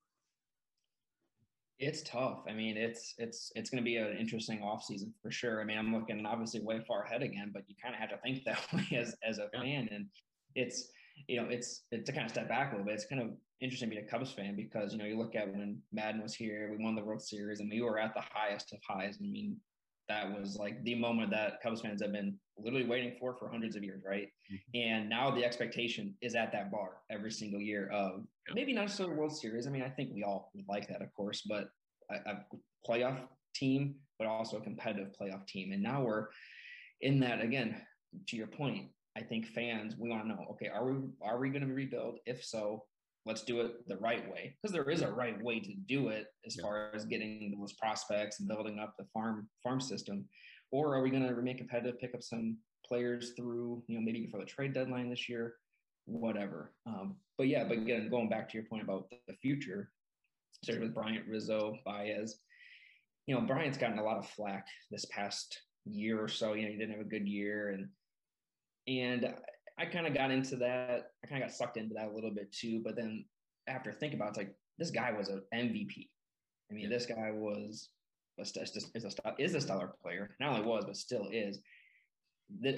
It's 1.78 2.02
tough. 2.02 2.44
I 2.48 2.52
mean, 2.52 2.76
it's 2.76 3.14
it's 3.18 3.50
it's 3.56 3.68
going 3.68 3.82
to 3.82 3.84
be 3.84 3.96
an 3.96 4.16
interesting 4.16 4.60
offseason 4.60 5.10
for 5.20 5.30
sure. 5.30 5.60
I 5.60 5.64
mean, 5.64 5.76
I'm 5.76 5.92
looking 5.92 6.24
obviously 6.24 6.60
way 6.60 6.80
far 6.86 7.02
ahead 7.04 7.22
again, 7.22 7.50
but 7.52 7.64
you 7.66 7.74
kind 7.82 7.94
of 7.94 8.00
have 8.00 8.10
to 8.10 8.18
think 8.18 8.44
that 8.46 8.60
way 8.72 8.96
as 8.96 9.16
as 9.28 9.38
a 9.38 9.48
fan, 9.48 9.88
and 9.90 10.06
it's 10.54 10.88
you 11.28 11.40
know, 11.40 11.48
it's, 11.48 11.82
it's 11.90 12.06
to 12.06 12.12
kind 12.12 12.24
of 12.24 12.30
step 12.30 12.48
back 12.48 12.72
a 12.72 12.76
little 12.76 12.86
bit. 12.86 12.94
It's 12.94 13.06
kind 13.06 13.22
of 13.22 13.30
interesting 13.64 13.88
being 13.88 14.04
a 14.04 14.06
Cubs 14.06 14.30
fan 14.30 14.54
because, 14.54 14.92
you 14.92 14.98
know, 14.98 15.04
you 15.06 15.18
look 15.18 15.34
at 15.34 15.50
when 15.50 15.78
Maddon 15.92 16.22
was 16.22 16.34
here, 16.34 16.70
we 16.70 16.82
won 16.82 16.94
the 16.94 17.02
World 17.02 17.22
Series 17.22 17.60
and 17.60 17.70
we 17.70 17.80
were 17.80 17.98
at 17.98 18.14
the 18.14 18.22
highest 18.22 18.72
of 18.72 18.78
highs. 18.86 19.18
I 19.20 19.24
mean, 19.24 19.56
that 20.08 20.38
was 20.38 20.56
like 20.56 20.82
the 20.84 20.94
moment 20.94 21.30
that 21.30 21.62
Cubs 21.62 21.80
fans 21.80 22.02
have 22.02 22.12
been 22.12 22.38
literally 22.58 22.86
waiting 22.86 23.16
for 23.18 23.34
for 23.34 23.48
hundreds 23.48 23.74
of 23.74 23.82
years, 23.82 24.02
right? 24.06 24.28
Mm-hmm. 24.52 24.78
And 24.78 25.08
now 25.08 25.30
the 25.30 25.44
expectation 25.44 26.14
is 26.20 26.34
at 26.34 26.52
that 26.52 26.70
bar 26.70 26.98
every 27.10 27.30
single 27.30 27.60
year 27.60 27.88
of 27.88 28.24
maybe 28.52 28.74
not 28.74 28.82
necessarily 28.82 29.16
World 29.16 29.36
Series. 29.36 29.66
I 29.66 29.70
mean, 29.70 29.82
I 29.82 29.88
think 29.88 30.10
we 30.12 30.22
all 30.22 30.50
would 30.54 30.66
like 30.68 30.88
that, 30.88 31.02
of 31.02 31.12
course, 31.14 31.42
but 31.48 31.68
a, 32.10 32.16
a 32.30 32.44
playoff 32.86 33.18
team, 33.54 33.94
but 34.18 34.28
also 34.28 34.58
a 34.58 34.60
competitive 34.60 35.12
playoff 35.18 35.46
team. 35.46 35.72
And 35.72 35.82
now 35.82 36.02
we're 36.02 36.26
in 37.00 37.20
that 37.20 37.40
again. 37.40 37.76
To 38.28 38.36
your 38.36 38.46
point, 38.46 38.90
I 39.16 39.22
think 39.22 39.46
fans 39.46 39.96
we 39.98 40.08
want 40.08 40.22
to 40.22 40.28
know, 40.28 40.46
okay, 40.52 40.68
are 40.68 40.84
we 40.84 41.08
are 41.22 41.38
we 41.38 41.50
going 41.50 41.66
to 41.66 41.72
rebuild? 41.72 42.18
If 42.26 42.44
so, 42.44 42.84
let's 43.26 43.42
do 43.42 43.60
it 43.60 43.88
the 43.88 43.96
right 43.96 44.30
way 44.30 44.56
because 44.60 44.72
there 44.72 44.90
is 44.90 45.02
a 45.02 45.10
right 45.10 45.42
way 45.42 45.58
to 45.60 45.72
do 45.88 46.08
it 46.08 46.26
as 46.46 46.56
yeah. 46.56 46.62
far 46.62 46.90
as 46.94 47.04
getting 47.04 47.56
those 47.58 47.72
prospects 47.72 48.40
and 48.40 48.48
building 48.48 48.78
up 48.78 48.94
the 48.98 49.06
farm 49.12 49.48
farm 49.62 49.80
system. 49.80 50.26
Or 50.70 50.94
are 50.94 51.02
we 51.02 51.10
going 51.10 51.26
to 51.26 51.34
remain 51.34 51.56
competitive, 51.56 52.00
pick 52.00 52.14
up 52.14 52.22
some 52.22 52.58
players 52.86 53.32
through, 53.36 53.82
you 53.86 53.96
know, 53.96 54.04
maybe 54.04 54.20
before 54.20 54.40
the 54.40 54.46
trade 54.46 54.74
deadline 54.74 55.08
this 55.08 55.28
year, 55.28 55.54
whatever. 56.06 56.72
Um, 56.86 57.16
but 57.38 57.48
yeah, 57.48 57.64
but 57.64 57.78
again, 57.78 58.08
going 58.10 58.28
back 58.28 58.48
to 58.50 58.58
your 58.58 58.66
point 58.66 58.82
about 58.82 59.10
the 59.26 59.34
future, 59.34 59.90
started 60.62 60.82
with 60.82 60.94
Bryant, 60.94 61.26
Rizzo, 61.28 61.78
Baez. 61.84 62.38
You 63.26 63.34
know, 63.34 63.40
Bryant's 63.42 63.78
gotten 63.78 63.98
a 63.98 64.04
lot 64.04 64.18
of 64.18 64.28
flack 64.28 64.66
this 64.90 65.06
past 65.06 65.62
year 65.86 66.22
or 66.22 66.28
so. 66.28 66.52
You 66.54 66.64
know, 66.64 66.72
he 66.72 66.76
didn't 66.76 66.96
have 66.96 67.06
a 67.06 67.08
good 67.08 67.26
year, 67.26 67.70
and 67.70 67.88
and 68.86 69.34
I 69.78 69.86
kind 69.86 70.06
of 70.06 70.14
got 70.14 70.30
into 70.30 70.56
that. 70.56 71.10
I 71.22 71.26
kind 71.26 71.42
of 71.42 71.48
got 71.48 71.56
sucked 71.56 71.76
into 71.76 71.94
that 71.94 72.08
a 72.08 72.14
little 72.14 72.30
bit 72.30 72.52
too. 72.52 72.80
But 72.84 72.96
then 72.96 73.24
after 73.66 73.92
thinking 73.92 74.18
about 74.18 74.26
it, 74.26 74.30
it's 74.30 74.38
like 74.38 74.54
this 74.78 74.90
guy 74.90 75.12
was 75.12 75.28
an 75.28 75.42
MVP. 75.52 76.08
I 76.70 76.74
mean, 76.74 76.88
this 76.88 77.06
guy 77.06 77.30
was 77.32 77.88
a, 78.38 78.42
is 78.42 79.04
a, 79.04 79.34
is 79.38 79.54
a 79.54 79.60
stellar 79.60 79.92
player. 80.02 80.36
Not 80.40 80.50
only 80.52 80.66
was, 80.66 80.84
but 80.84 80.96
still 80.96 81.28
is. 81.30 81.58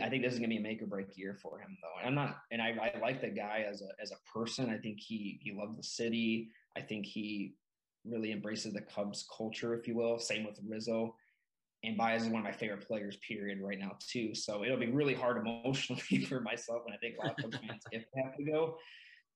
I 0.00 0.08
think 0.08 0.22
this 0.22 0.32
is 0.32 0.38
going 0.38 0.50
to 0.50 0.56
be 0.56 0.58
a 0.58 0.62
make 0.62 0.80
or 0.80 0.86
break 0.86 1.18
year 1.18 1.34
for 1.34 1.58
him, 1.58 1.76
though. 1.82 1.98
And 1.98 2.08
I'm 2.08 2.14
not, 2.14 2.38
and 2.52 2.62
I, 2.62 2.92
I 2.94 2.98
like 3.00 3.20
the 3.20 3.28
guy 3.28 3.66
as 3.68 3.82
a 3.82 3.88
as 4.00 4.12
a 4.12 4.32
person. 4.32 4.70
I 4.70 4.78
think 4.78 5.00
he 5.00 5.40
he 5.42 5.52
loves 5.52 5.76
the 5.76 5.82
city. 5.82 6.48
I 6.76 6.80
think 6.80 7.04
he 7.04 7.54
really 8.04 8.32
embraces 8.32 8.72
the 8.72 8.80
Cubs 8.80 9.26
culture, 9.36 9.74
if 9.74 9.88
you 9.88 9.96
will. 9.96 10.18
Same 10.18 10.44
with 10.44 10.60
Rizzo 10.66 11.16
and 11.84 11.96
Baez 11.96 12.22
is 12.22 12.28
one 12.28 12.40
of 12.40 12.44
my 12.44 12.52
favorite 12.52 12.86
players, 12.86 13.16
period, 13.26 13.60
right 13.60 13.78
now 13.78 13.92
too. 14.00 14.34
So 14.34 14.64
it'll 14.64 14.78
be 14.78 14.90
really 14.90 15.14
hard 15.14 15.36
emotionally 15.38 16.24
for 16.28 16.40
myself, 16.40 16.82
and 16.86 16.94
I 16.94 16.98
think 16.98 17.16
a 17.20 17.26
lot 17.26 17.44
of 17.44 17.52
fans 17.52 17.82
if 17.92 18.04
they 18.14 18.22
have 18.22 18.36
to 18.36 18.44
go. 18.44 18.76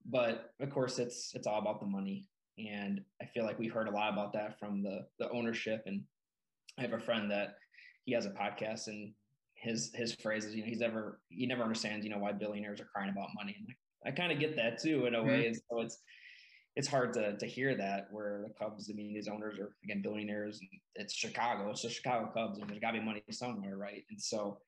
But 0.06 0.52
of 0.61 0.70
course, 0.70 0.99
it's 0.99 1.32
it's 1.35 1.47
all 1.47 1.61
about 1.61 1.80
the 1.80 1.87
money, 1.87 2.26
And 2.59 3.02
I 3.20 3.26
feel 3.26 3.44
like 3.44 3.59
we 3.59 3.68
heard 3.68 3.88
a 3.88 3.92
lot 3.92 4.12
about 4.12 4.32
that 4.32 4.59
from 4.59 4.82
the 4.82 5.06
the 5.18 5.30
ownership. 5.30 5.82
And 5.87 6.02
I 6.78 6.82
have 6.82 6.92
a 6.92 6.99
friend 6.99 7.30
that 7.30 7.56
he 8.04 8.12
has 8.12 8.26
a 8.26 8.30
podcast 8.30 8.88
and 8.88 9.12
his 9.54 9.92
his 9.94 10.14
phrases, 10.14 10.54
you 10.54 10.62
know, 10.62 10.68
he's 10.68 10.82
ever 10.82 11.20
he 11.28 11.47
never 11.47 11.62
understands, 11.62 12.04
you 12.04 12.11
know, 12.11 12.18
why 12.18 12.32
billionaires 12.32 12.80
are 12.80 12.88
crying 12.94 13.11
about 13.11 13.28
money. 13.35 13.56
And 13.59 13.68
I, 14.04 14.09
I 14.09 14.12
kind 14.12 14.32
of 14.32 14.40
get 14.40 14.56
that 14.56 14.80
too 14.80 15.06
in 15.06 15.14
a 15.14 15.23
way. 15.23 15.40
Mm-hmm. 15.40 15.47
And 15.49 15.56
so 15.56 15.80
it's 15.80 15.99
it's 16.77 16.89
hard 16.89 17.12
to 17.15 17.37
to 17.37 17.47
hear 17.47 17.77
that 17.77 18.09
where 18.11 18.43
the 18.47 18.55
Cubs, 18.55 18.89
I 18.91 18.95
mean, 18.95 19.21
owners 19.31 19.59
are 19.59 19.75
again 19.85 20.03
billionaires. 20.03 20.61
it's 20.95 21.15
Chicago, 21.15 21.71
it's 21.71 21.83
the 21.83 21.91
Chicago 21.91 22.31
Cubs, 22.33 22.59
and 22.59 22.69
there's 22.69 22.81
got 22.81 22.93
to 22.93 23.00
be 23.00 23.05
money 23.05 23.23
somewhere, 23.31 23.77
right? 23.77 24.05
And 24.11 24.21
so 24.21 24.59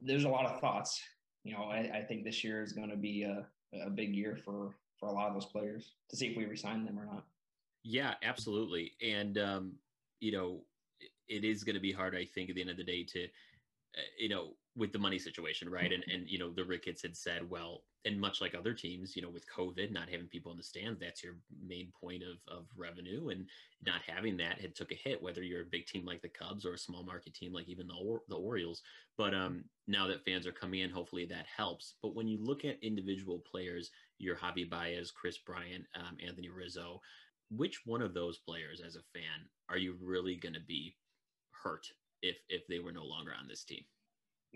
there's 0.00 0.24
a 0.24 0.28
lot 0.28 0.46
of 0.46 0.60
thoughts. 0.60 1.00
You 1.44 1.54
know, 1.54 1.64
I, 1.64 1.98
I 1.98 2.02
think 2.02 2.24
this 2.24 2.42
year 2.42 2.62
is 2.62 2.72
going 2.72 2.90
to 2.90 2.96
be 2.96 3.22
a, 3.22 3.46
a 3.84 3.90
big 3.90 4.14
year 4.14 4.36
for 4.44 4.74
for 4.98 5.08
a 5.08 5.12
lot 5.12 5.28
of 5.28 5.34
those 5.34 5.46
players 5.46 5.92
to 6.10 6.16
see 6.16 6.28
if 6.28 6.36
we 6.36 6.46
resign 6.46 6.84
them 6.84 6.98
or 6.98 7.06
not. 7.06 7.24
Yeah, 7.84 8.14
absolutely. 8.22 8.92
And 9.00 9.38
um, 9.38 9.72
you 10.20 10.32
know, 10.32 10.62
it 11.28 11.44
is 11.44 11.64
going 11.64 11.74
to 11.74 11.80
be 11.80 11.92
hard, 11.92 12.14
I 12.14 12.24
think, 12.24 12.50
at 12.50 12.56
the 12.56 12.60
end 12.60 12.70
of 12.70 12.76
the 12.76 12.84
day 12.84 13.04
to, 13.04 13.24
uh, 13.24 14.08
you 14.18 14.28
know, 14.28 14.54
with 14.76 14.92
the 14.92 14.98
money 14.98 15.18
situation, 15.18 15.68
right? 15.70 15.92
And 15.92 16.04
and 16.12 16.28
you 16.28 16.38
know, 16.38 16.50
the 16.50 16.64
Ricketts 16.64 17.02
had 17.02 17.16
said, 17.16 17.48
well, 17.48 17.82
and 18.04 18.20
much 18.20 18.40
like 18.40 18.54
other 18.54 18.74
teams, 18.74 19.16
you 19.16 19.22
know, 19.22 19.30
with 19.30 19.44
COVID, 19.48 19.90
not 19.90 20.08
having 20.08 20.28
people 20.28 20.52
in 20.52 20.58
the 20.58 20.62
stands, 20.62 21.00
that's 21.00 21.24
your 21.24 21.34
main 21.66 21.92
point 21.98 22.22
of 22.22 22.38
of 22.54 22.66
revenue, 22.76 23.30
and 23.30 23.46
not 23.84 24.02
having 24.06 24.36
that 24.36 24.60
had 24.60 24.74
took 24.74 24.92
a 24.92 24.96
hit. 24.96 25.22
Whether 25.22 25.42
you're 25.42 25.62
a 25.62 25.72
big 25.72 25.86
team 25.86 26.04
like 26.04 26.22
the 26.22 26.28
Cubs 26.28 26.66
or 26.66 26.74
a 26.74 26.78
small 26.78 27.02
market 27.02 27.34
team 27.34 27.52
like 27.52 27.68
even 27.68 27.86
the 27.86 28.18
the 28.28 28.36
Orioles, 28.36 28.82
but 29.16 29.34
um, 29.34 29.64
now 29.88 30.06
that 30.06 30.24
fans 30.24 30.46
are 30.46 30.52
coming 30.52 30.80
in, 30.80 30.90
hopefully 30.90 31.24
that 31.26 31.46
helps. 31.54 31.94
But 32.02 32.14
when 32.14 32.28
you 32.28 32.38
look 32.40 32.64
at 32.64 32.82
individual 32.82 33.42
players, 33.50 33.90
your 34.18 34.36
Javi 34.36 34.68
Baez, 34.68 35.10
Kris 35.10 35.38
Bryant, 35.38 35.84
um, 35.94 36.16
Anthony 36.24 36.50
Rizzo, 36.50 37.00
which 37.50 37.80
one 37.86 38.02
of 38.02 38.14
those 38.14 38.38
players, 38.38 38.82
as 38.84 38.96
a 38.96 39.18
fan, 39.18 39.48
are 39.68 39.78
you 39.78 39.96
really 40.02 40.36
going 40.36 40.54
to 40.54 40.60
be 40.60 40.96
hurt 41.50 41.86
if 42.22 42.36
if 42.50 42.66
they 42.68 42.78
were 42.78 42.92
no 42.92 43.04
longer 43.04 43.32
on 43.38 43.48
this 43.48 43.64
team? 43.64 43.84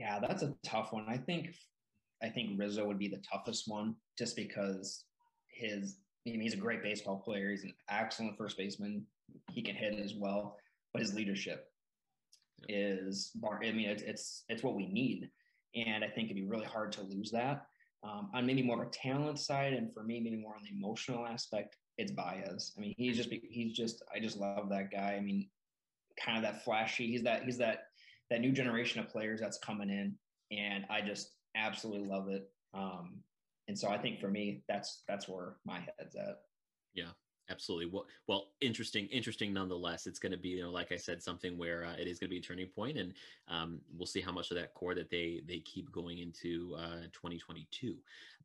Yeah, 0.00 0.18
that's 0.18 0.42
a 0.42 0.54
tough 0.64 0.94
one. 0.94 1.04
I 1.06 1.18
think 1.18 1.54
I 2.22 2.30
think 2.30 2.58
Rizzo 2.58 2.86
would 2.86 2.98
be 2.98 3.08
the 3.08 3.22
toughest 3.30 3.64
one 3.66 3.94
just 4.18 4.34
because 4.34 5.04
his 5.50 5.98
I 6.26 6.30
mean, 6.30 6.40
he's 6.40 6.54
a 6.54 6.58
great 6.58 6.82
baseball 6.82 7.18
player. 7.18 7.50
He's 7.50 7.64
an 7.64 7.74
excellent 7.90 8.38
first 8.38 8.56
baseman. 8.56 9.04
He 9.50 9.62
can 9.62 9.74
hit 9.74 9.98
as 9.98 10.14
well, 10.14 10.56
but 10.94 11.02
his 11.02 11.12
leadership 11.14 11.66
is 12.66 13.32
I 13.44 13.72
mean, 13.72 13.90
it's, 13.90 14.02
it's 14.02 14.44
it's 14.48 14.62
what 14.62 14.74
we 14.74 14.86
need, 14.86 15.28
and 15.74 16.02
I 16.02 16.08
think 16.08 16.30
it'd 16.30 16.36
be 16.36 16.48
really 16.48 16.64
hard 16.64 16.92
to 16.92 17.02
lose 17.02 17.30
that. 17.32 17.66
Um, 18.02 18.30
on 18.34 18.46
maybe 18.46 18.62
more 18.62 18.82
of 18.82 18.88
a 18.88 18.90
talent 18.90 19.38
side, 19.38 19.74
and 19.74 19.92
for 19.92 20.02
me, 20.02 20.18
maybe 20.18 20.36
more 20.36 20.56
on 20.56 20.62
the 20.62 20.74
emotional 20.74 21.26
aspect, 21.26 21.76
it's 21.98 22.12
Baez. 22.12 22.72
I 22.74 22.80
mean, 22.80 22.94
he's 22.96 23.18
just 23.18 23.28
he's 23.30 23.76
just 23.76 24.02
I 24.14 24.18
just 24.18 24.38
love 24.38 24.70
that 24.70 24.90
guy. 24.90 25.16
I 25.18 25.20
mean, 25.20 25.50
kind 26.18 26.38
of 26.38 26.42
that 26.44 26.64
flashy. 26.64 27.06
He's 27.08 27.22
that 27.24 27.44
he's 27.44 27.58
that 27.58 27.89
that 28.30 28.40
new 28.40 28.52
generation 28.52 29.00
of 29.00 29.08
players 29.08 29.40
that's 29.40 29.58
coming 29.58 29.90
in, 29.90 30.16
and 30.50 30.84
I 30.88 31.00
just 31.00 31.32
absolutely 31.56 32.08
love 32.08 32.28
it. 32.28 32.50
Um, 32.74 33.22
and 33.68 33.78
so 33.78 33.88
I 33.88 33.98
think 33.98 34.20
for 34.20 34.28
me, 34.28 34.62
that's 34.68 35.02
that's 35.08 35.28
where 35.28 35.56
my 35.64 35.80
head's 35.98 36.16
at. 36.16 36.40
Yeah, 36.94 37.10
absolutely. 37.50 37.86
Well, 37.86 38.06
well, 38.26 38.48
interesting, 38.60 39.06
interesting 39.06 39.52
nonetheless. 39.52 40.06
It's 40.06 40.18
going 40.18 40.32
to 40.32 40.38
be, 40.38 40.50
you 40.50 40.62
know, 40.62 40.70
like 40.70 40.92
I 40.92 40.96
said, 40.96 41.22
something 41.22 41.58
where 41.58 41.84
uh, 41.84 41.94
it 41.94 42.06
is 42.06 42.18
going 42.18 42.28
to 42.28 42.34
be 42.34 42.38
a 42.38 42.42
turning 42.42 42.66
point, 42.66 42.98
and 42.98 43.12
um, 43.48 43.80
we'll 43.96 44.06
see 44.06 44.20
how 44.20 44.32
much 44.32 44.50
of 44.50 44.56
that 44.56 44.74
core 44.74 44.94
that 44.94 45.10
they 45.10 45.42
they 45.46 45.58
keep 45.60 45.90
going 45.92 46.18
into 46.18 46.74
uh, 46.78 47.02
2022. 47.12 47.96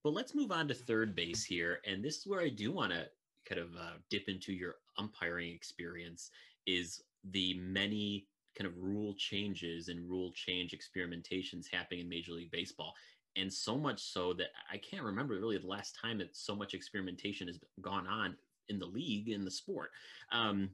But 0.03 0.13
let's 0.13 0.35
move 0.35 0.51
on 0.51 0.67
to 0.67 0.73
third 0.73 1.15
base 1.15 1.43
here, 1.43 1.79
and 1.85 2.03
this 2.03 2.17
is 2.17 2.27
where 2.27 2.41
I 2.41 2.49
do 2.49 2.71
want 2.71 2.91
to 2.91 3.07
kind 3.47 3.61
of 3.61 3.75
uh, 3.75 3.97
dip 4.09 4.27
into 4.27 4.53
your 4.53 4.75
umpiring 4.97 5.51
experience. 5.53 6.31
Is 6.67 7.01
the 7.31 7.55
many 7.59 8.27
kind 8.57 8.67
of 8.67 8.77
rule 8.77 9.13
changes 9.17 9.89
and 9.89 10.09
rule 10.09 10.31
change 10.33 10.75
experimentations 10.75 11.65
happening 11.71 12.01
in 12.01 12.09
Major 12.09 12.33
League 12.33 12.51
Baseball. 12.51 12.93
And 13.35 13.51
so 13.51 13.77
much 13.77 14.01
so 14.01 14.33
that 14.33 14.47
I 14.71 14.77
can't 14.77 15.03
remember 15.03 15.35
really 15.35 15.57
the 15.57 15.67
last 15.67 15.97
time 16.01 16.17
that 16.19 16.35
so 16.35 16.55
much 16.55 16.73
experimentation 16.73 17.47
has 17.47 17.59
gone 17.81 18.07
on 18.07 18.35
in 18.69 18.79
the 18.79 18.85
league, 18.85 19.29
in 19.29 19.43
the 19.43 19.51
sport. 19.51 19.91
Um, 20.31 20.69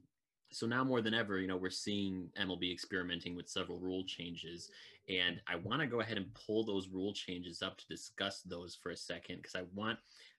so 0.52 0.66
now 0.66 0.84
more 0.84 1.00
than 1.00 1.14
ever, 1.14 1.40
you 1.40 1.48
know, 1.48 1.56
we're 1.56 1.70
seeing 1.70 2.28
MLB 2.38 2.72
experimenting 2.72 3.34
with 3.34 3.48
several 3.48 3.78
rule 3.78 4.04
changes. 4.04 4.70
And 5.08 5.40
I 5.48 5.56
want 5.56 5.80
to 5.80 5.86
go 5.86 6.00
ahead 6.00 6.18
and 6.18 6.32
pull 6.34 6.64
those 6.64 6.88
rule 6.88 7.12
changes 7.12 7.62
up 7.62 7.78
to 7.78 7.88
discuss 7.88 8.42
those 8.42 8.76
for 8.80 8.90
a 8.90 8.96
second 8.96 9.38
because 9.38 9.56
I 9.56 9.64
want 9.74 9.98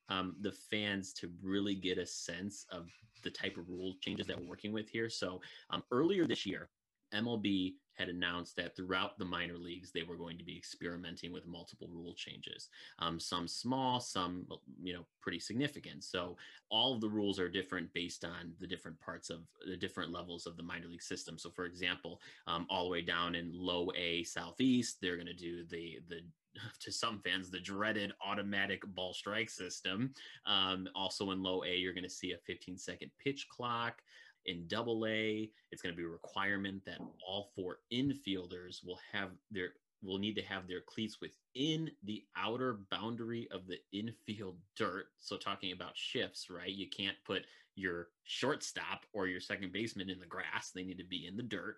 um, 0.10 0.36
the 0.42 0.52
fans 0.52 1.14
to 1.14 1.32
really 1.42 1.76
get 1.76 1.98
a 1.98 2.06
sense 2.06 2.66
of 2.72 2.90
the 3.24 3.32
type 3.32 3.58
of 3.58 3.70
rule 3.70 3.96
changes 4.02 4.28
that 4.28 4.40
we're 4.40 4.48
working 4.48 4.72
with 4.72 4.90
here. 4.90 5.10
So 5.10 5.42
um, 5.70 5.84
earlier 5.92 6.26
this 6.28 6.46
year, 6.46 6.70
MLB 7.14 7.76
had 7.96 8.10
announced 8.10 8.56
that 8.56 8.76
throughout 8.76 9.18
the 9.18 9.26
minor 9.26 9.58
leagues 9.58 9.92
they 9.92 10.04
were 10.04 10.16
going 10.16 10.38
to 10.38 10.44
be 10.44 10.58
experimenting 10.58 11.32
with 11.32 11.46
multiple 11.46 11.88
rule 11.92 12.14
changes 12.16 12.70
um, 13.00 13.20
some 13.20 13.48
small 13.48 14.00
some 14.00 14.46
you 14.82 14.94
know 14.94 15.06
pretty 15.22 15.40
significant 15.40 16.04
so 16.04 16.36
all 16.70 16.94
of 16.94 17.02
the 17.02 17.10
rules 17.10 17.40
are 17.40 17.50
different 17.50 17.92
based 17.94 18.26
on 18.26 18.54
the 18.60 18.68
different 18.68 19.00
parts 19.00 19.30
of 19.30 19.42
the 19.68 19.78
different 19.78 20.12
levels 20.12 20.46
of 20.46 20.58
the 20.58 20.64
minor 20.64 20.88
league 20.88 21.02
system 21.02 21.38
so 21.38 21.50
for 21.50 21.66
example 21.66 22.20
um, 22.48 22.66
all 22.70 22.86
the 22.86 22.90
way 22.90 23.02
down 23.02 23.36
in 23.36 23.52
low 23.54 23.92
a 23.96 24.24
southeast 24.24 24.98
they're 25.02 25.16
going 25.16 25.28
to 25.28 25.34
do 25.34 25.64
the 25.70 26.00
the 26.10 26.22
to 26.80 26.92
some 26.92 27.20
fans 27.20 27.50
the 27.50 27.60
dreaded 27.60 28.14
automatic 28.26 28.84
ball 28.94 29.14
strike 29.14 29.50
system. 29.50 30.14
Um, 30.46 30.88
also 30.96 31.32
in 31.32 31.42
low 31.42 31.64
A, 31.64 31.76
you're 31.76 31.94
going 31.94 32.04
to 32.04 32.10
see 32.10 32.34
a 32.34 32.38
15 32.38 32.78
second 32.78 33.12
pitch 33.24 33.48
clock. 33.50 34.02
In 34.46 34.68
double 34.68 35.06
A, 35.08 35.50
it's 35.72 35.82
going 35.82 35.94
to 35.94 35.98
be 35.98 36.06
a 36.06 36.10
requirement 36.10 36.84
that 36.86 37.00
all 37.26 37.52
four 37.56 37.78
infielders 37.92 38.86
will 38.86 39.00
have 39.12 39.30
their 39.52 39.70
will 40.02 40.18
need 40.18 40.36
to 40.36 40.42
have 40.42 40.68
their 40.68 40.82
cleats 40.82 41.20
within 41.22 41.90
the 42.04 42.24
outer 42.36 42.80
boundary 42.92 43.48
of 43.52 43.62
the 43.68 43.78
infield 43.98 44.58
dirt. 44.76 45.06
So 45.20 45.38
talking 45.38 45.72
about 45.72 45.96
shifts, 45.96 46.50
right? 46.50 46.70
You 46.70 46.90
can't 46.90 47.16
put 47.26 47.44
your 47.76 48.10
shortstop 48.26 49.06
or 49.14 49.28
your 49.28 49.40
second 49.40 49.72
baseman 49.72 50.10
in 50.10 50.20
the 50.20 50.26
grass. 50.26 50.72
They 50.76 50.84
need 50.84 50.98
to 50.98 51.06
be 51.06 51.26
in 51.26 51.38
the 51.38 51.44
dirt. 51.44 51.78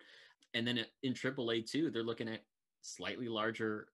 And 0.54 0.66
then 0.66 0.84
in 1.04 1.14
AAA 1.14 1.70
too, 1.70 1.90
they're 1.90 2.02
looking 2.02 2.28
at 2.28 2.42
slightly 2.82 3.28
larger 3.28 3.88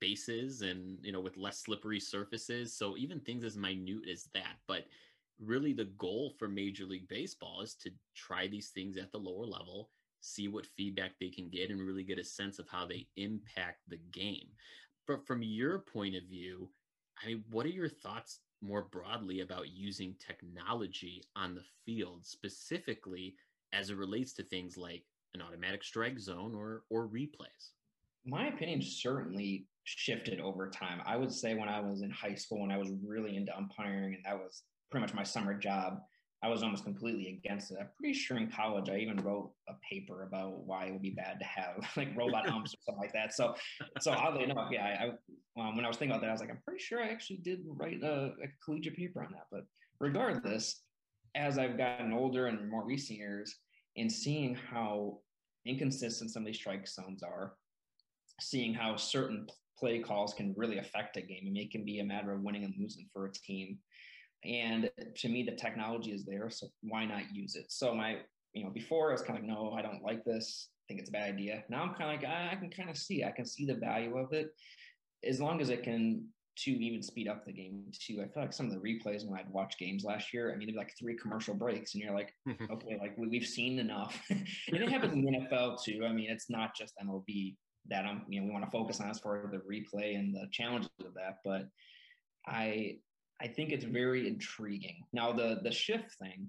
bases 0.00 0.62
and 0.62 0.98
you 1.02 1.12
know 1.12 1.20
with 1.20 1.36
less 1.36 1.60
slippery 1.60 2.00
surfaces 2.00 2.76
so 2.76 2.96
even 2.96 3.20
things 3.20 3.44
as 3.44 3.56
minute 3.56 4.08
as 4.10 4.28
that 4.34 4.56
but 4.66 4.84
really 5.40 5.72
the 5.72 5.90
goal 5.98 6.32
for 6.38 6.48
major 6.48 6.84
league 6.84 7.08
baseball 7.08 7.60
is 7.62 7.74
to 7.74 7.90
try 8.14 8.46
these 8.46 8.70
things 8.70 8.96
at 8.96 9.12
the 9.12 9.18
lower 9.18 9.46
level 9.46 9.90
see 10.20 10.48
what 10.48 10.66
feedback 10.66 11.12
they 11.20 11.28
can 11.28 11.48
get 11.48 11.70
and 11.70 11.80
really 11.80 12.02
get 12.02 12.18
a 12.18 12.24
sense 12.24 12.58
of 12.58 12.66
how 12.68 12.86
they 12.86 13.06
impact 13.16 13.80
the 13.88 13.98
game 14.12 14.48
but 15.06 15.26
from 15.26 15.42
your 15.42 15.78
point 15.78 16.16
of 16.16 16.22
view 16.24 16.68
i 17.22 17.26
mean 17.26 17.44
what 17.50 17.66
are 17.66 17.70
your 17.70 17.88
thoughts 17.88 18.40
more 18.62 18.88
broadly 18.90 19.40
about 19.40 19.68
using 19.68 20.14
technology 20.18 21.22
on 21.36 21.54
the 21.54 21.64
field 21.84 22.24
specifically 22.24 23.34
as 23.72 23.90
it 23.90 23.96
relates 23.96 24.32
to 24.32 24.42
things 24.42 24.76
like 24.76 25.04
an 25.34 25.42
automatic 25.42 25.84
strike 25.84 26.18
zone 26.18 26.54
or 26.54 26.84
or 26.90 27.08
replays 27.08 27.72
my 28.24 28.48
opinion 28.48 28.82
certainly 28.82 29.66
shifted 29.84 30.40
over 30.40 30.68
time. 30.68 31.00
I 31.06 31.16
would 31.16 31.32
say 31.32 31.54
when 31.54 31.68
I 31.68 31.80
was 31.80 32.02
in 32.02 32.10
high 32.10 32.34
school, 32.34 32.60
when 32.60 32.72
I 32.72 32.76
was 32.76 32.90
really 33.04 33.36
into 33.36 33.56
umpiring, 33.56 34.14
and 34.14 34.24
that 34.24 34.36
was 34.36 34.64
pretty 34.90 35.02
much 35.02 35.14
my 35.14 35.22
summer 35.22 35.54
job, 35.54 36.00
I 36.42 36.48
was 36.48 36.62
almost 36.62 36.84
completely 36.84 37.28
against 37.28 37.70
it. 37.70 37.78
I'm 37.80 37.88
pretty 37.98 38.14
sure 38.14 38.36
in 38.36 38.50
college 38.50 38.88
I 38.88 38.98
even 38.98 39.16
wrote 39.16 39.52
a 39.68 39.72
paper 39.88 40.22
about 40.22 40.64
why 40.64 40.86
it 40.86 40.92
would 40.92 41.02
be 41.02 41.10
bad 41.10 41.38
to 41.40 41.46
have 41.46 41.76
like 41.96 42.16
robot 42.16 42.48
umps 42.50 42.74
or 42.74 42.78
something 42.84 43.00
like 43.00 43.12
that. 43.14 43.34
So, 43.34 43.54
so 44.00 44.12
oddly 44.12 44.44
enough, 44.44 44.70
yeah, 44.70 44.84
I, 44.84 45.04
I 45.04 45.68
um, 45.68 45.76
when 45.76 45.84
I 45.84 45.88
was 45.88 45.96
thinking 45.96 46.12
about 46.12 46.20
that, 46.20 46.28
I 46.28 46.32
was 46.32 46.40
like, 46.40 46.50
I'm 46.50 46.60
pretty 46.64 46.82
sure 46.82 47.02
I 47.02 47.08
actually 47.08 47.38
did 47.38 47.60
write 47.66 48.02
a, 48.02 48.32
a 48.42 48.48
collegiate 48.64 48.96
paper 48.96 49.22
on 49.22 49.32
that. 49.32 49.46
But 49.50 49.64
regardless, 49.98 50.82
as 51.34 51.58
I've 51.58 51.78
gotten 51.78 52.12
older 52.12 52.46
and 52.46 52.70
more 52.70 52.84
recent 52.84 53.18
years, 53.18 53.56
and 53.96 54.12
seeing 54.12 54.54
how 54.54 55.18
inconsistent 55.64 56.30
some 56.30 56.42
of 56.42 56.46
these 56.46 56.56
strike 56.56 56.86
zones 56.86 57.22
are, 57.22 57.54
seeing 58.40 58.74
how 58.74 58.96
certain 58.96 59.46
play 59.78 59.98
calls 59.98 60.34
can 60.34 60.54
really 60.56 60.78
affect 60.78 61.16
a 61.16 61.22
game. 61.22 61.44
I 61.46 61.50
mean, 61.50 61.56
it 61.56 61.70
can 61.70 61.84
be 61.84 62.00
a 62.00 62.04
matter 62.04 62.32
of 62.32 62.42
winning 62.42 62.64
and 62.64 62.74
losing 62.78 63.08
for 63.12 63.26
a 63.26 63.32
team. 63.32 63.78
And 64.46 64.90
to 65.16 65.28
me, 65.28 65.42
the 65.42 65.56
technology 65.56 66.12
is 66.12 66.24
there, 66.24 66.50
so 66.50 66.68
why 66.82 67.04
not 67.04 67.22
use 67.32 67.56
it? 67.56 67.66
So 67.68 67.94
my, 67.94 68.18
you 68.52 68.64
know, 68.64 68.70
before 68.70 69.10
I 69.10 69.12
was 69.12 69.22
kind 69.22 69.38
of 69.38 69.44
like, 69.44 69.52
no, 69.52 69.72
I 69.72 69.82
don't 69.82 70.02
like 70.02 70.24
this. 70.24 70.68
I 70.84 70.86
think 70.88 71.00
it's 71.00 71.08
a 71.08 71.12
bad 71.12 71.34
idea. 71.34 71.64
Now 71.68 71.82
I'm 71.82 71.94
kind 71.94 72.14
of 72.14 72.20
like, 72.20 72.30
I, 72.30 72.52
I 72.52 72.56
can 72.56 72.70
kind 72.70 72.88
of 72.88 72.96
see, 72.96 73.24
I 73.24 73.32
can 73.32 73.44
see 73.44 73.66
the 73.66 73.74
value 73.74 74.16
of 74.16 74.32
it, 74.32 74.50
as 75.24 75.40
long 75.40 75.60
as 75.60 75.68
it 75.68 75.82
can 75.82 76.26
to 76.56 76.70
even 76.70 77.02
speed 77.02 77.28
up 77.28 77.44
the 77.44 77.52
game 77.52 77.84
too. 77.92 78.22
I 78.22 78.32
feel 78.32 78.42
like 78.42 78.52
some 78.52 78.66
of 78.66 78.72
the 78.72 78.78
replays 78.78 79.26
when 79.26 79.38
I'd 79.38 79.50
watch 79.50 79.78
games 79.78 80.04
last 80.04 80.32
year, 80.32 80.52
I 80.52 80.56
mean, 80.56 80.68
there'd 80.68 80.76
like 80.76 80.94
three 80.98 81.16
commercial 81.16 81.54
breaks, 81.54 81.94
and 81.94 82.02
you're 82.02 82.14
like, 82.14 82.32
mm-hmm. 82.48 82.72
okay, 82.72 82.96
like 82.98 83.16
we, 83.18 83.38
have 83.38 83.48
seen 83.48 83.78
enough. 83.78 84.20
and 84.30 84.46
it 84.70 84.88
happens 84.88 85.12
in 85.12 85.22
the 85.22 85.32
NFL 85.32 85.82
too. 85.82 86.04
I 86.06 86.12
mean, 86.12 86.30
it's 86.30 86.48
not 86.48 86.74
just 86.74 86.94
MLB 87.02 87.56
that 87.88 88.06
I'm, 88.06 88.22
you 88.28 88.40
know, 88.40 88.46
we 88.46 88.52
want 88.52 88.64
to 88.64 88.70
focus 88.70 89.00
on 89.00 89.10
as 89.10 89.18
far 89.18 89.44
as 89.44 89.50
the 89.50 89.58
replay 89.58 90.18
and 90.18 90.34
the 90.34 90.46
challenges 90.50 90.90
of 91.00 91.14
that. 91.14 91.38
But 91.44 91.66
I, 92.46 92.98
I 93.40 93.48
think 93.48 93.70
it's 93.70 93.84
very 93.84 94.26
intriguing. 94.28 95.04
Now 95.12 95.32
the 95.32 95.60
the 95.62 95.72
shift 95.72 96.12
thing, 96.14 96.48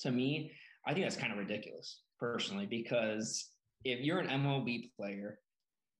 to 0.00 0.10
me, 0.10 0.52
I 0.86 0.92
think 0.92 1.04
that's 1.04 1.16
kind 1.16 1.32
of 1.32 1.38
ridiculous 1.38 2.00
personally, 2.18 2.66
because 2.66 3.48
if 3.84 4.00
you're 4.00 4.18
an 4.18 4.28
MLB 4.28 4.90
player, 4.96 5.38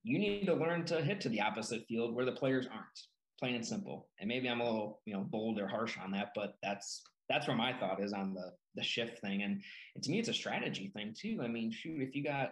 you 0.03 0.19
need 0.19 0.45
to 0.45 0.53
learn 0.53 0.85
to 0.85 1.01
hit 1.01 1.21
to 1.21 1.29
the 1.29 1.41
opposite 1.41 1.85
field 1.87 2.15
where 2.15 2.25
the 2.25 2.31
players 2.31 2.67
aren't, 2.67 2.99
plain 3.39 3.55
and 3.55 3.65
simple. 3.65 4.09
And 4.19 4.27
maybe 4.27 4.49
I'm 4.49 4.61
a 4.61 4.65
little, 4.65 5.01
you 5.05 5.13
know, 5.13 5.21
bold 5.21 5.59
or 5.59 5.67
harsh 5.67 5.97
on 6.03 6.11
that, 6.11 6.31
but 6.35 6.55
that's 6.61 7.01
that's 7.29 7.47
where 7.47 7.55
my 7.55 7.73
thought 7.73 8.01
is 8.01 8.13
on 8.13 8.33
the 8.33 8.51
the 8.75 8.83
shift 8.83 9.19
thing. 9.19 9.43
And, 9.43 9.61
and 9.95 10.03
to 10.03 10.11
me, 10.11 10.19
it's 10.19 10.29
a 10.29 10.33
strategy 10.33 10.91
thing 10.93 11.13
too. 11.17 11.39
I 11.43 11.47
mean, 11.47 11.71
shoot, 11.71 12.01
if 12.01 12.15
you 12.15 12.23
got 12.23 12.51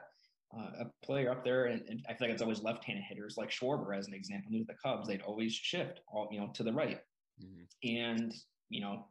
uh, 0.56 0.86
a 0.86 1.06
player 1.06 1.30
up 1.32 1.44
there, 1.44 1.66
and, 1.66 1.82
and, 1.90 2.06
I 2.08 2.14
feel 2.14 2.28
like 2.28 2.32
it's 2.32 2.42
always 2.42 2.64
left-handed 2.64 3.04
hitters 3.04 3.36
like 3.38 3.50
Schwarber 3.50 3.98
as 3.98 4.08
an 4.08 4.14
example. 4.14 4.52
New 4.52 4.60
to 4.60 4.66
the 4.66 4.78
Cubs, 4.82 5.08
they'd 5.08 5.22
always 5.22 5.54
shift 5.54 6.02
all 6.08 6.28
you 6.32 6.40
know 6.40 6.52
to 6.54 6.64
the 6.64 6.74
right, 6.74 7.00
mm-hmm. 7.42 7.98
and 7.98 8.34
you 8.70 8.82
know 8.82 9.06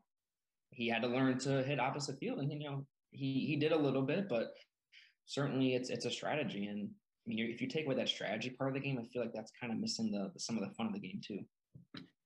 he 0.70 0.88
had 0.88 1.02
to 1.02 1.08
learn 1.08 1.38
to 1.38 1.62
hit 1.62 1.80
opposite 1.80 2.18
field, 2.18 2.38
and 2.38 2.50
you 2.52 2.68
know 2.68 2.86
he 3.10 3.46
he 3.46 3.56
did 3.56 3.72
a 3.72 3.78
little 3.78 4.02
bit, 4.02 4.28
but 4.28 4.54
certainly 5.24 5.74
it's 5.74 5.90
it's 5.90 6.04
a 6.04 6.10
strategy. 6.10 6.66
And 6.66 6.90
I 7.26 7.28
mean, 7.28 7.50
if 7.50 7.60
you 7.60 7.68
take 7.68 7.86
away 7.86 7.96
that 7.96 8.08
strategy 8.08 8.50
part 8.50 8.70
of 8.70 8.74
the 8.74 8.80
game, 8.80 8.98
I 8.98 9.04
feel 9.04 9.22
like 9.22 9.32
that's 9.34 9.52
kind 9.58 9.72
of 9.72 9.78
missing 9.78 10.12
the, 10.12 10.30
the 10.32 10.40
some 10.40 10.56
of 10.56 10.68
the 10.68 10.74
fun 10.74 10.86
of 10.86 10.92
the 10.92 11.00
game 11.00 11.20
too. 11.26 11.40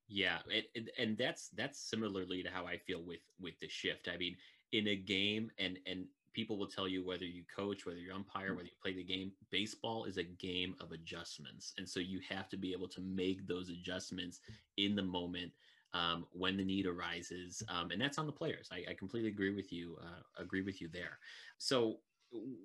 Yeah, 0.09 0.38
it, 0.49 0.66
it, 0.75 0.90
and 0.99 1.16
that's 1.16 1.49
that's 1.57 1.80
similarly 1.88 2.42
to 2.42 2.50
how 2.50 2.66
I 2.66 2.78
feel 2.78 3.02
with 3.02 3.21
with 3.40 3.59
the 3.61 3.69
shift. 3.69 4.09
I 4.12 4.16
mean, 4.16 4.37
in 4.73 4.88
a 4.88 4.97
game, 4.97 5.50
and 5.59 5.78
and 5.87 6.07
people 6.33 6.59
will 6.59 6.66
tell 6.66 6.88
you 6.88 7.04
whether 7.04 7.25
you 7.25 7.45
coach, 7.54 7.87
whether 7.87 7.99
you 7.99 8.12
umpire, 8.12 8.54
whether 8.54 8.66
you 8.66 8.73
play 8.83 8.92
the 8.92 9.04
game. 9.04 9.33
Baseball 9.50 10.04
is 10.04 10.16
a 10.16 10.25
game 10.25 10.75
of 10.80 10.92
adjustments, 10.92 11.73
and 11.78 11.88
so 11.88 12.00
you 12.00 12.21
have 12.28 12.49
to 12.49 12.57
be 12.57 12.73
able 12.73 12.88
to 12.88 13.00
make 13.00 13.47
those 13.47 13.69
adjustments 13.69 14.40
in 14.76 14.97
the 14.97 15.02
moment 15.02 15.52
um, 15.94 16.26
when 16.32 16.56
the 16.56 16.64
need 16.64 16.87
arises, 16.87 17.62
um, 17.68 17.90
and 17.90 18.00
that's 18.00 18.18
on 18.18 18.26
the 18.26 18.32
players. 18.32 18.68
I, 18.73 18.90
I 18.90 18.94
completely 18.94 19.30
agree 19.30 19.54
with 19.54 19.73
you. 19.73 19.97
Uh, 20.00 20.42
agree 20.42 20.62
with 20.62 20.80
you 20.80 20.88
there. 20.88 21.18
So 21.59 21.99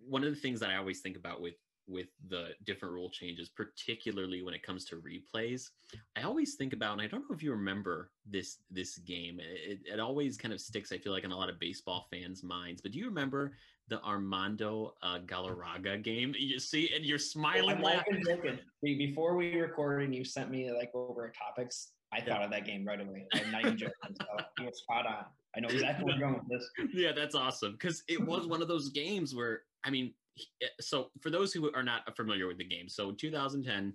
one 0.08 0.24
of 0.24 0.30
the 0.30 0.40
things 0.40 0.60
that 0.60 0.70
I 0.70 0.78
always 0.78 1.00
think 1.02 1.18
about 1.18 1.42
with 1.42 1.56
with 1.88 2.08
the 2.30 2.50
different 2.64 2.94
rule 2.94 3.10
changes, 3.10 3.50
particularly 3.50 4.42
when 4.42 4.54
it 4.54 4.64
comes 4.64 4.86
to 4.86 4.96
replays. 4.96 5.70
I 6.16 6.24
always 6.24 6.56
think 6.56 6.74
about, 6.74 6.94
and 6.94 7.02
I 7.02 7.08
don't 7.08 7.22
know 7.30 7.36
if 7.36 7.44
you 7.44 7.52
remember 7.52 8.12
this 8.26 8.58
this 8.72 8.98
game. 9.00 9.40
It, 9.40 9.80
it 9.86 10.00
always 10.00 10.38
kind 10.38 10.54
of 10.54 10.60
sticks. 10.60 10.92
I 10.92 10.98
feel 10.98 11.12
like 11.12 11.24
in 11.24 11.32
a 11.32 11.38
lot 11.38 11.50
of 11.50 11.60
baseball 11.60 12.08
fans' 12.12 12.44
minds. 12.44 12.82
But 12.82 12.92
do 12.92 13.00
you 13.00 13.06
remember 13.06 13.54
the 13.88 14.02
Armando 14.02 14.96
uh, 15.04 15.20
Galarraga 15.26 16.02
game? 16.02 16.34
You 16.46 16.60
see, 16.60 16.92
and 16.96 17.04
you're 17.04 17.20
smiling. 17.20 17.84
Oh, 17.84 18.56
Before 18.82 19.36
we 19.36 19.56
recorded, 19.56 20.14
you 20.14 20.24
sent 20.24 20.52
me 20.52 20.72
like 20.72 20.92
over 20.94 21.32
topics. 21.32 21.92
I 22.14 22.18
yeah. 22.20 22.26
thought 22.26 22.44
of 22.44 22.52
that 22.52 22.66
game 22.66 22.86
right 22.86 23.02
away. 23.02 23.26
I'm 23.34 23.52
not 23.52 23.62
even 23.62 23.78
joking. 23.78 23.94
So 24.20 24.46
you 24.60 24.66
were 24.66 24.72
spot 24.74 25.06
on. 25.06 25.26
I 25.56 25.60
know 25.62 25.70
exactly 25.70 26.06
where 26.06 26.16
you're 26.18 26.28
going 26.30 26.42
with 26.48 26.60
this. 26.60 26.70
Yeah, 26.94 27.12
that's 27.14 27.36
awesome 27.36 27.74
because 27.74 28.04
it 28.08 28.26
was 28.26 28.48
one 28.48 28.62
of 28.62 28.68
those 28.68 28.90
games 28.90 29.34
where 29.34 29.62
I 29.84 29.90
mean, 29.90 30.14
Eh, 30.62 30.68
so 30.80 31.10
for 31.22 31.30
those 31.30 31.54
who 31.54 31.72
are 31.74 31.84
not 31.84 32.16
familiar 32.16 32.48
with 32.48 32.58
the 32.58 32.66
game, 32.66 32.90
so 32.90 33.12
2010, 33.12 33.94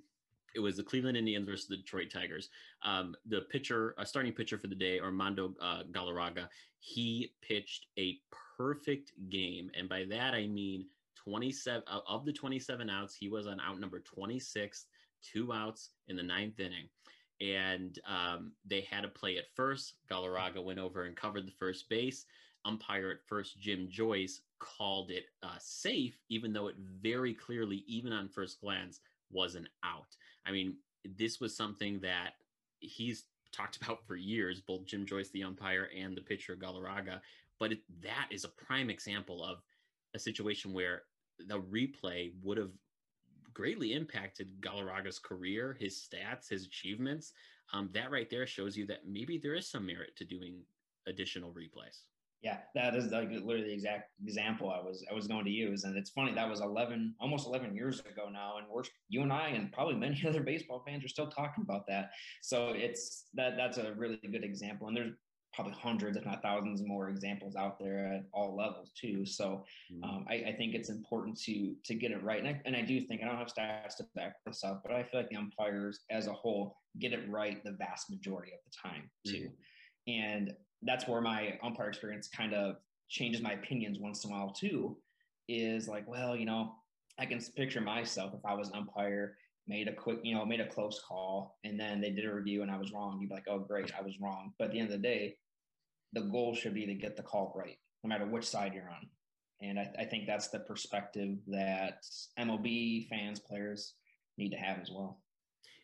it 0.55 0.61
was 0.61 0.77
the 0.77 0.83
Cleveland 0.83 1.17
Indians 1.17 1.47
versus 1.47 1.69
the 1.69 1.77
Detroit 1.77 2.11
Tigers. 2.13 2.49
Um, 2.83 3.15
the 3.27 3.43
pitcher, 3.43 3.95
a 3.99 4.07
starting 4.07 4.33
pitcher 4.33 4.59
for 4.59 4.67
the 4.67 4.75
day, 4.75 4.99
Armando 4.99 5.55
uh, 5.61 5.83
Galarraga, 5.93 6.49
he 6.81 7.33
pitched 7.43 7.87
a 7.99 8.19
perfect 8.57 9.13
game, 9.31 9.71
and 9.79 9.89
by 9.89 10.05
that 10.11 10.35
I 10.35 10.47
mean 10.47 10.87
27 11.17 11.83
uh, 11.87 12.01
of 12.09 12.25
the 12.25 12.33
27 12.33 12.91
outs, 12.91 13.15
he 13.15 13.29
was 13.29 13.47
on 13.47 13.61
out 13.61 13.79
number 13.79 14.01
26, 14.01 14.87
two 15.23 15.53
outs 15.53 15.91
in 16.09 16.17
the 16.17 16.23
ninth 16.23 16.59
inning. 16.59 16.89
And 17.41 17.99
um, 18.07 18.53
they 18.67 18.83
had 18.83 19.05
a 19.05 19.09
play 19.09 19.39
at 19.39 19.55
first. 19.55 19.95
Galarraga 20.11 20.63
went 20.63 20.79
over 20.79 21.05
and 21.05 21.17
covered 21.17 21.47
the 21.47 21.53
first 21.53 21.89
base 21.89 22.27
umpire 22.65 23.11
at 23.11 23.29
first, 23.29 23.61
Jim 23.61 23.89
Joyce, 23.91 24.41
called 24.59 25.11
it 25.11 25.25
uh, 25.43 25.57
safe, 25.59 26.19
even 26.29 26.53
though 26.53 26.69
it 26.69 26.77
very 27.01 27.35
clearly, 27.35 27.85
even 27.87 28.13
on 28.13 28.29
first 28.29 28.61
glance, 28.61 29.01
was 29.31 29.55
an 29.55 29.69
out. 29.85 30.17
I 30.47 30.53
mean, 30.53 30.77
this 31.05 31.41
was 31.41 31.57
something 31.57 32.01
that 32.01 32.33
he's 32.81 33.25
talked 33.53 33.77
about 33.83 34.07
for 34.07 34.17
years, 34.17 34.61
both 34.61 34.87
Jim 34.87 35.07
Joyce, 35.07 35.31
the 35.31 35.45
umpire, 35.45 35.89
and 35.97 36.17
the 36.17 36.23
pitcher 36.23 36.57
Galarraga. 36.57 37.21
But 37.59 37.73
it, 37.73 37.81
that 38.03 38.29
is 38.31 38.45
a 38.45 38.49
prime 38.49 38.91
example 38.91 39.45
of 39.45 39.59
a 40.15 40.19
situation 40.19 40.73
where 40.73 41.03
the 41.39 41.61
replay 41.61 42.33
would 42.43 42.59
have 42.59 42.73
greatly 43.55 43.93
impacted 43.93 44.61
Galarraga's 44.61 45.19
career, 45.19 45.77
his 45.79 45.95
stats, 45.95 46.49
his 46.49 46.67
achievements. 46.67 47.33
Um, 47.73 47.89
that 47.93 48.11
right 48.11 48.29
there 48.29 48.47
shows 48.47 48.77
you 48.77 48.87
that 48.87 49.07
maybe 49.07 49.39
there 49.39 49.55
is 49.55 49.69
some 49.69 49.87
merit 49.87 50.17
to 50.17 50.25
doing 50.25 50.63
additional 51.07 51.51
replays. 51.51 52.03
Yeah, 52.43 52.59
that 52.75 52.95
is 52.95 53.13
like 53.13 53.29
literally 53.31 53.65
the 53.65 53.73
exact 53.73 54.13
example 54.25 54.71
I 54.71 54.81
was 54.81 55.05
I 55.11 55.15
was 55.15 55.27
going 55.27 55.45
to 55.45 55.51
use, 55.51 55.85
and 55.85 55.95
it's 55.95 56.09
funny 56.09 56.33
that 56.35 56.49
was 56.49 56.61
eleven, 56.61 57.15
almost 57.21 57.47
eleven 57.47 57.77
years 57.77 58.01
ago 58.01 58.31
now, 58.33 58.57
and 58.57 58.67
we're 58.73 58.83
you 59.11 59.21
and 59.21 59.31
I 59.31 59.49
and 59.49 59.71
probably 59.71 59.97
many 59.97 60.25
other 60.27 60.43
baseball 60.43 60.83
fans 60.87 61.05
are 61.05 61.09
still 61.09 61.29
talking 61.29 61.63
about 61.63 61.87
that. 61.89 62.13
So 62.41 62.71
it's 62.71 63.27
that 63.35 63.59
that's 63.59 63.77
a 63.77 63.93
really 63.93 64.19
good 64.23 64.43
example, 64.43 64.89
and 64.89 64.97
there's 64.97 65.13
probably 65.61 65.79
hundreds, 65.79 66.17
if 66.17 66.25
not 66.25 66.43
thousands, 66.43 66.83
more 66.83 67.11
examples 67.11 67.55
out 67.55 67.79
there 67.79 68.07
at 68.15 68.25
all 68.33 68.57
levels 68.57 68.93
too. 68.99 69.27
So 69.27 69.65
mm-hmm. 69.93 70.05
um, 70.05 70.25
I, 70.29 70.35
I, 70.35 70.55
think 70.57 70.75
it's 70.75 70.89
important 70.89 71.39
to 71.43 71.75
to 71.85 71.95
get 71.95 72.13
it 72.13 72.23
right, 72.23 72.39
and 72.39 72.49
I, 72.49 72.61
and 72.65 72.75
I 72.75 72.83
do 72.83 73.01
think 73.01 73.23
I 73.23 73.27
don't 73.27 73.37
have 73.37 73.49
stats 73.49 73.97
to 73.99 74.07
back 74.15 74.37
this 74.47 74.65
up, 74.65 74.83
but 74.83 74.95
I 74.95 75.03
feel 75.03 75.21
like 75.21 75.29
the 75.29 75.37
umpires 75.37 76.01
as 76.11 76.29
a 76.29 76.33
whole 76.33 76.77
get 76.99 77.13
it 77.13 77.29
right 77.29 77.63
the 77.63 77.73
vast 77.73 78.11
majority 78.11 78.53
of 78.53 78.59
the 78.65 78.89
time 78.89 79.11
too. 79.27 79.51
Mm-hmm. 80.09 80.13
And 80.13 80.55
that's 80.83 81.07
where 81.07 81.21
my 81.21 81.59
umpire 81.63 81.89
experience 81.89 82.29
kind 82.29 82.55
of 82.55 82.77
changes 83.11 83.43
my 83.43 83.53
opinions 83.53 83.99
once 83.99 84.25
in 84.25 84.31
a 84.31 84.35
while 84.35 84.51
too. 84.51 84.97
Is 85.49 85.89
like, 85.89 86.09
well, 86.09 86.35
you 86.37 86.47
know, 86.47 86.73
I 87.19 87.27
can 87.27 87.41
picture 87.55 87.83
myself 87.83 88.33
if 88.35 88.41
I 88.47 88.55
was 88.55 88.69
an 88.69 88.77
umpire, 88.77 89.37
made 89.69 89.89
a 89.89 89.93
quick, 89.93 90.21
you 90.23 90.35
know, 90.35 90.47
made 90.47 90.61
a 90.61 90.67
close 90.67 91.03
call, 91.07 91.59
and 91.65 91.79
then 91.79 92.01
they 92.01 92.11
did 92.11 92.25
a 92.25 92.33
review 92.33 92.63
and 92.63 92.71
I 92.71 92.79
was 92.79 92.93
wrong. 92.93 93.19
You'd 93.21 93.29
be 93.29 93.35
like, 93.35 93.45
oh, 93.49 93.59
great, 93.59 93.93
I 93.97 94.03
was 94.03 94.19
wrong. 94.21 94.53
But 94.59 94.67
at 94.67 94.73
the 94.73 94.81
end 94.81 94.91
of 94.91 95.01
the 95.01 95.07
day, 95.07 95.37
the 96.13 96.23
goal 96.23 96.55
should 96.55 96.75
be 96.75 96.87
to 96.87 96.95
get 96.95 97.17
the 97.17 97.23
call 97.23 97.53
right, 97.57 97.79
no 98.03 98.09
matter 98.09 98.27
which 98.27 98.49
side 98.49 98.75
you're 98.75 98.91
on. 98.91 99.09
And 99.63 99.79
I, 99.79 99.91
I 99.99 100.05
think 100.05 100.27
that's 100.27 100.49
the 100.49 100.61
perspective 100.61 101.37
that 101.49 102.03
MLB 102.39 103.09
fans, 103.09 103.39
players 103.41 103.95
need 104.39 104.51
to 104.51 104.57
have 104.57 104.79
as 104.81 104.91
well. 104.91 105.21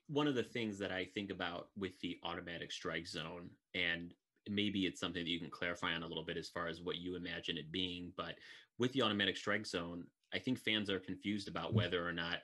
One 0.08 0.26
of 0.26 0.34
the 0.34 0.42
things 0.42 0.78
that 0.78 0.92
I 0.92 1.06
think 1.14 1.30
about 1.30 1.68
with 1.76 1.98
the 2.00 2.18
automatic 2.24 2.72
strike 2.72 3.06
zone, 3.06 3.50
and 3.74 4.14
maybe 4.48 4.86
it's 4.86 5.00
something 5.00 5.22
that 5.22 5.30
you 5.30 5.40
can 5.40 5.50
clarify 5.50 5.92
on 5.92 6.02
a 6.02 6.06
little 6.06 6.24
bit 6.24 6.36
as 6.36 6.48
far 6.48 6.68
as 6.68 6.80
what 6.80 6.96
you 6.96 7.16
imagine 7.16 7.58
it 7.58 7.72
being. 7.72 8.12
But 8.16 8.36
with 8.78 8.92
the 8.92 9.02
automatic 9.02 9.36
strike 9.36 9.66
zone, 9.66 10.04
I 10.32 10.38
think 10.38 10.58
fans 10.58 10.90
are 10.90 11.00
confused 11.00 11.48
about 11.48 11.74
whether 11.74 12.06
or 12.06 12.12
not 12.12 12.38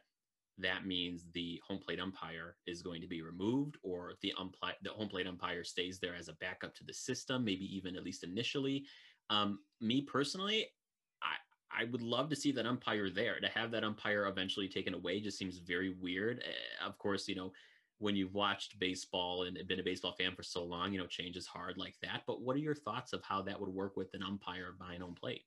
that 0.59 0.87
means 0.87 1.25
the 1.33 1.61
home 1.67 1.79
plate 1.79 2.01
umpire 2.01 2.57
is 2.67 2.83
going 2.83 3.01
to 3.01 3.07
be 3.07 3.23
removed 3.23 3.77
or 3.83 4.15
the 4.23 4.33
umpire 4.39 4.75
the 4.83 4.91
home 4.91 5.09
plate 5.09 5.27
umpire 5.27 5.65
stays 5.65 5.99
there 5.99 6.15
as 6.15 6.29
a 6.29 6.35
backup 6.35 6.75
to 6.75 6.85
the 6.85 6.93
system 6.93 7.45
maybe 7.45 7.65
even 7.75 7.97
at 7.97 8.05
least 8.05 8.25
initially 8.25 8.85
um, 9.31 9.61
me 9.81 10.03
personally 10.03 10.67
i 11.23 11.81
i 11.81 11.85
would 11.85 12.03
love 12.03 12.29
to 12.29 12.37
see 12.37 12.53
that 12.53 12.67
umpire 12.67 13.09
there 13.09 13.41
to 13.41 13.49
have 13.49 13.71
that 13.71 13.85
umpire 13.85 14.27
eventually 14.27 14.69
taken 14.69 14.95
away 14.95 15.21
just 15.21 15.39
seems 15.39 15.59
very 15.59 15.95
weird 16.01 16.43
uh, 16.47 16.87
of 16.87 16.99
course 16.99 17.29
you 17.29 17.35
know 17.35 17.53
when 18.03 18.17
you've 18.17 18.35
watched 18.35 18.81
baseball 18.81 19.45
and 19.45 19.57
been 19.69 19.79
a 19.79 19.85
baseball 19.85 20.13
fan 20.13 20.35
for 20.35 20.43
so 20.43 20.65
long, 20.65 20.93
you 20.93 20.99
know, 20.99 21.07
change 21.07 21.37
is 21.37 21.47
hard 21.47 21.79
like 21.79 21.95
that. 22.03 22.23
But 22.27 22.43
what 22.43 22.57
are 22.57 22.59
your 22.59 22.75
thoughts 22.75 23.13
of 23.13 23.23
how 23.23 23.43
that 23.43 23.61
would 23.61 23.69
work 23.69 23.97
with 23.97 24.13
an 24.15 24.25
umpire 24.25 24.75
behind 24.77 25.05
home 25.05 25.15
plate? 25.15 25.45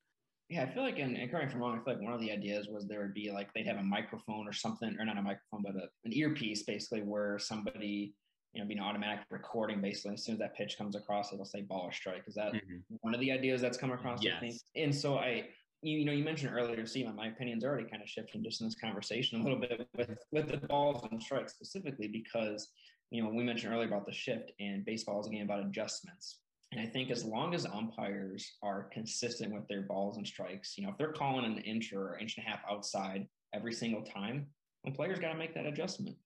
Yeah, 0.50 0.64
I 0.64 0.74
feel 0.74 0.84
like, 0.84 1.00
and, 1.00 1.18
and 1.18 1.32
correct 1.32 1.48
me 1.48 1.50
if 1.50 1.56
I'm 1.56 1.62
wrong, 1.62 1.80
I 1.80 1.84
feel 1.84 1.96
like 1.96 2.04
one 2.04 2.14
of 2.14 2.22
the 2.22 2.32
ideas 2.32 2.68
was 2.70 2.86
there 2.86 3.02
would 3.02 3.16
be 3.16 3.32
like 3.32 3.52
they'd 3.54 3.66
have 3.66 3.78
a 3.78 3.84
microphone 3.84 4.48
or 4.48 4.54
something, 4.54 4.96
or 5.00 5.06
not 5.06 5.18
a 5.18 5.22
microphone, 5.22 5.64
but 5.64 5.76
a, 5.76 5.88
an 6.04 6.14
earpiece 6.14 6.64
basically 6.64 7.02
where 7.02 7.40
somebody, 7.40 8.14
you 8.54 8.62
know, 8.62 8.68
being 8.68 8.80
automatic 8.80 9.26
recording 9.32 9.82
basically 9.82 10.14
as 10.14 10.24
soon 10.24 10.34
as 10.34 10.40
that 10.40 10.56
pitch 10.56 10.78
comes 10.78 10.96
across, 10.96 11.34
it'll 11.34 11.46
say 11.46 11.62
ball 11.62 11.82
or 11.86 11.92
strike. 11.92 12.24
Is 12.28 12.36
that 12.36 12.54
mm-hmm. 12.54 12.96
one 13.02 13.16
of 13.16 13.20
the 13.22 13.32
ideas 13.32 13.60
that's 13.60 13.78
come 13.78 13.92
across? 13.92 14.24
Yes. 14.24 14.64
And 14.76 14.94
so 14.94 15.18
I, 15.18 15.48
you, 15.82 15.98
you 15.98 16.06
know, 16.06 16.12
you 16.12 16.24
mentioned 16.24 16.54
earlier, 16.54 16.86
Steve, 16.86 17.08
my 17.16 17.28
opinion's 17.28 17.66
already 17.66 17.90
kind 17.90 18.04
of 18.04 18.08
shifting 18.08 18.44
just 18.44 18.62
in 18.62 18.68
this 18.68 18.76
conversation 18.76 19.42
a 19.42 19.44
little 19.44 19.60
bit 19.60 19.88
with, 19.98 20.16
with 20.32 20.50
the 20.50 20.58
balls 20.68 21.08
and 21.10 21.22
strikes 21.22 21.54
specifically 21.54 22.08
because, 22.08 22.70
you 23.10 23.24
know, 23.24 23.30
we 23.30 23.44
mentioned 23.44 23.74
earlier 23.74 23.88
about 23.88 24.06
the 24.06 24.14
shift 24.14 24.52
and 24.60 24.86
baseball 24.86 25.20
is 25.22 25.28
a 25.28 25.32
game 25.32 25.44
about 25.44 25.66
adjustments. 25.66 26.40
And 26.76 26.86
I 26.86 26.92
think 26.92 27.10
as 27.10 27.24
long 27.24 27.56
as 27.56 27.66
umpires 27.66 28.58
are 28.62 28.90
consistent 28.92 29.54
with 29.54 29.66
their 29.70 29.84
balls 29.84 30.18
and 30.18 30.28
strikes, 30.28 30.78
you 30.78 30.84
know, 30.84 30.90
if 30.90 30.98
they're 30.98 31.14
calling 31.14 31.46
an 31.46 31.60
inch 31.60 31.94
or 31.94 32.18
inch 32.18 32.36
and 32.36 32.46
a 32.46 32.50
half 32.50 32.60
outside 32.70 33.28
every 33.54 33.72
single 33.72 34.02
time, 34.02 34.48
the 34.84 34.92
players 34.92 35.18
got 35.18 35.32
to 35.32 35.38
make 35.38 35.56
that 35.56 35.66
adjustment. 35.66 36.18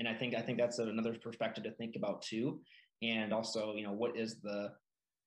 And 0.00 0.08
I 0.08 0.14
think 0.14 0.34
I 0.34 0.40
think 0.40 0.58
that's 0.58 0.80
another 0.80 1.14
perspective 1.14 1.62
to 1.64 1.70
think 1.70 1.94
about 1.94 2.20
too. 2.20 2.60
And 3.00 3.32
also, 3.32 3.74
you 3.76 3.84
know, 3.84 3.92
what 3.92 4.16
is 4.16 4.40
the 4.40 4.72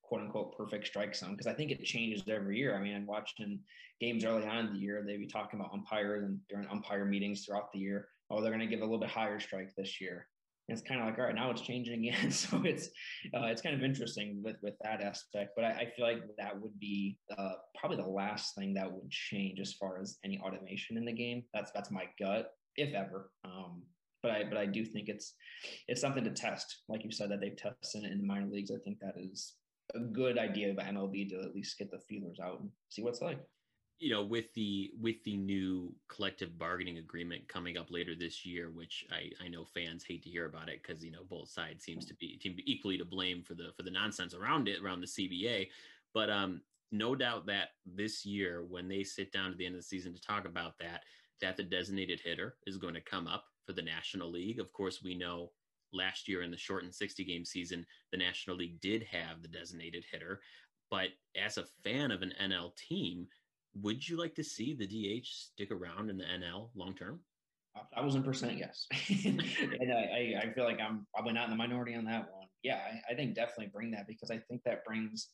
quote 0.03 0.19
unquote 0.19 0.57
perfect 0.57 0.87
strike 0.87 1.15
zone 1.15 1.31
because 1.31 1.47
I 1.47 1.53
think 1.53 1.71
it 1.71 1.81
changes 1.85 2.23
every 2.27 2.57
year. 2.57 2.75
I 2.75 2.81
mean, 2.81 2.97
I'm 2.97 3.05
watching 3.05 3.61
games 4.01 4.25
early 4.25 4.45
on 4.45 4.67
in 4.67 4.73
the 4.73 4.79
year, 4.79 5.01
they'd 5.07 5.17
be 5.17 5.25
talking 5.25 5.57
about 5.57 5.71
umpires 5.73 6.25
and 6.25 6.37
during 6.49 6.67
umpire 6.67 7.05
meetings 7.05 7.45
throughout 7.45 7.71
the 7.71 7.79
year. 7.79 8.09
Oh, 8.29 8.41
they're 8.41 8.51
going 8.51 8.59
to 8.59 8.67
give 8.67 8.81
a 8.81 8.83
little 8.83 8.99
bit 8.99 9.09
higher 9.09 9.39
strike 9.39 9.73
this 9.77 10.01
year. 10.01 10.27
And 10.67 10.77
it's 10.77 10.87
kind 10.87 10.99
of 10.99 11.07
like, 11.07 11.19
all 11.19 11.25
right, 11.25 11.35
now 11.35 11.51
it's 11.51 11.61
changing 11.61 12.07
again. 12.07 12.31
so 12.31 12.63
it's 12.63 12.87
uh, 13.33 13.45
it's 13.45 13.61
kind 13.61 13.75
of 13.75 13.83
interesting 13.83 14.41
with 14.43 14.57
with 14.61 14.75
that 14.83 15.01
aspect. 15.01 15.51
But 15.55 15.65
I, 15.65 15.71
I 15.71 15.91
feel 15.95 16.05
like 16.05 16.23
that 16.37 16.59
would 16.59 16.79
be 16.79 17.17
uh, 17.37 17.53
probably 17.79 17.97
the 17.97 18.09
last 18.09 18.55
thing 18.55 18.73
that 18.75 18.91
would 18.91 19.09
change 19.09 19.59
as 19.59 19.73
far 19.73 20.01
as 20.01 20.17
any 20.23 20.39
automation 20.39 20.97
in 20.97 21.05
the 21.05 21.13
game. 21.13 21.43
That's 21.53 21.71
that's 21.73 21.91
my 21.91 22.05
gut, 22.19 22.51
if 22.75 22.93
ever. 22.93 23.31
Um, 23.43 23.83
but 24.23 24.31
I 24.31 24.43
but 24.43 24.57
I 24.57 24.65
do 24.65 24.83
think 24.83 25.07
it's 25.07 25.35
it's 25.87 26.01
something 26.01 26.23
to 26.23 26.31
test, 26.31 26.83
like 26.89 27.03
you 27.03 27.11
said 27.11 27.29
that 27.31 27.41
they've 27.41 27.55
tested 27.55 28.03
it 28.03 28.11
in 28.11 28.19
the 28.19 28.27
minor 28.27 28.47
leagues. 28.47 28.71
I 28.71 28.79
think 28.83 28.99
that 28.99 29.15
is 29.17 29.53
a 29.93 29.99
good 29.99 30.39
idea 30.39 30.71
of 30.71 30.77
MLB 30.77 31.29
to 31.29 31.41
at 31.41 31.53
least 31.53 31.77
get 31.77 31.91
the 31.91 31.99
feelers 32.09 32.39
out 32.43 32.59
and 32.59 32.69
see 32.89 33.03
what's 33.03 33.21
like 33.21 33.39
you 33.99 34.11
know 34.11 34.23
with 34.23 34.53
the 34.53 34.91
with 34.99 35.23
the 35.23 35.37
new 35.37 35.93
collective 36.09 36.57
bargaining 36.59 36.97
agreement 36.97 37.47
coming 37.47 37.77
up 37.77 37.89
later 37.89 38.13
this 38.13 38.45
year 38.45 38.69
which 38.69 39.05
i 39.11 39.29
i 39.43 39.47
know 39.47 39.63
fans 39.63 40.03
hate 40.03 40.21
to 40.21 40.29
hear 40.29 40.45
about 40.45 40.67
it 40.67 40.81
because 40.81 41.03
you 41.03 41.11
know 41.11 41.23
both 41.29 41.49
sides 41.49 41.83
seems 41.85 42.05
to 42.05 42.13
be 42.15 42.37
seem 42.41 42.57
equally 42.65 42.97
to 42.97 43.05
blame 43.05 43.41
for 43.41 43.53
the 43.53 43.69
for 43.77 43.83
the 43.83 43.91
nonsense 43.91 44.33
around 44.33 44.67
it 44.67 44.81
around 44.83 44.99
the 44.99 45.07
cba 45.07 45.67
but 46.13 46.29
um 46.29 46.61
no 46.91 47.15
doubt 47.15 47.45
that 47.45 47.69
this 47.85 48.25
year 48.25 48.65
when 48.69 48.87
they 48.87 49.03
sit 49.03 49.31
down 49.31 49.51
at 49.51 49.57
the 49.57 49.65
end 49.65 49.75
of 49.75 49.79
the 49.81 49.87
season 49.87 50.13
to 50.13 50.21
talk 50.21 50.45
about 50.45 50.77
that 50.77 51.01
that 51.41 51.57
the 51.57 51.63
designated 51.63 52.19
hitter 52.19 52.55
is 52.65 52.77
going 52.77 52.93
to 52.93 53.01
come 53.01 53.27
up 53.27 53.45
for 53.65 53.73
the 53.73 53.81
national 53.81 54.31
league. 54.31 54.59
Of 54.59 54.71
course 54.71 55.03
we 55.03 55.15
know 55.15 55.51
last 55.93 56.27
year 56.27 56.41
in 56.41 56.51
the 56.51 56.57
shortened 56.57 56.93
60 56.93 57.23
game 57.23 57.45
season 57.45 57.85
the 58.11 58.17
national 58.17 58.57
league 58.57 58.79
did 58.81 59.03
have 59.03 59.41
the 59.41 59.47
designated 59.47 60.05
hitter. 60.09 60.41
But 60.91 61.09
as 61.41 61.57
a 61.57 61.65
fan 61.83 62.11
of 62.11 62.21
an 62.21 62.33
nl 62.41 62.75
team 62.75 63.27
would 63.81 64.07
you 64.07 64.17
like 64.17 64.35
to 64.35 64.43
see 64.43 64.73
the 64.73 64.87
DH 64.87 65.25
stick 65.27 65.71
around 65.71 66.09
in 66.09 66.17
the 66.17 66.23
NL 66.23 66.69
long 66.75 66.93
term? 66.95 67.19
A 67.75 67.95
thousand 67.95 68.23
percent 68.23 68.57
yes. 68.57 68.87
and 69.25 69.91
I, 69.91 70.41
I 70.41 70.53
feel 70.53 70.63
like 70.63 70.79
I'm 70.79 71.05
probably 71.13 71.33
not 71.33 71.45
in 71.45 71.49
the 71.49 71.57
minority 71.57 71.93
on 71.95 72.05
that 72.05 72.31
one. 72.31 72.47
Yeah, 72.63 72.79
I, 72.79 73.13
I 73.13 73.15
think 73.15 73.35
definitely 73.35 73.67
bring 73.73 73.91
that 73.91 74.07
because 74.07 74.31
I 74.31 74.37
think 74.37 74.61
that 74.63 74.85
brings 74.85 75.27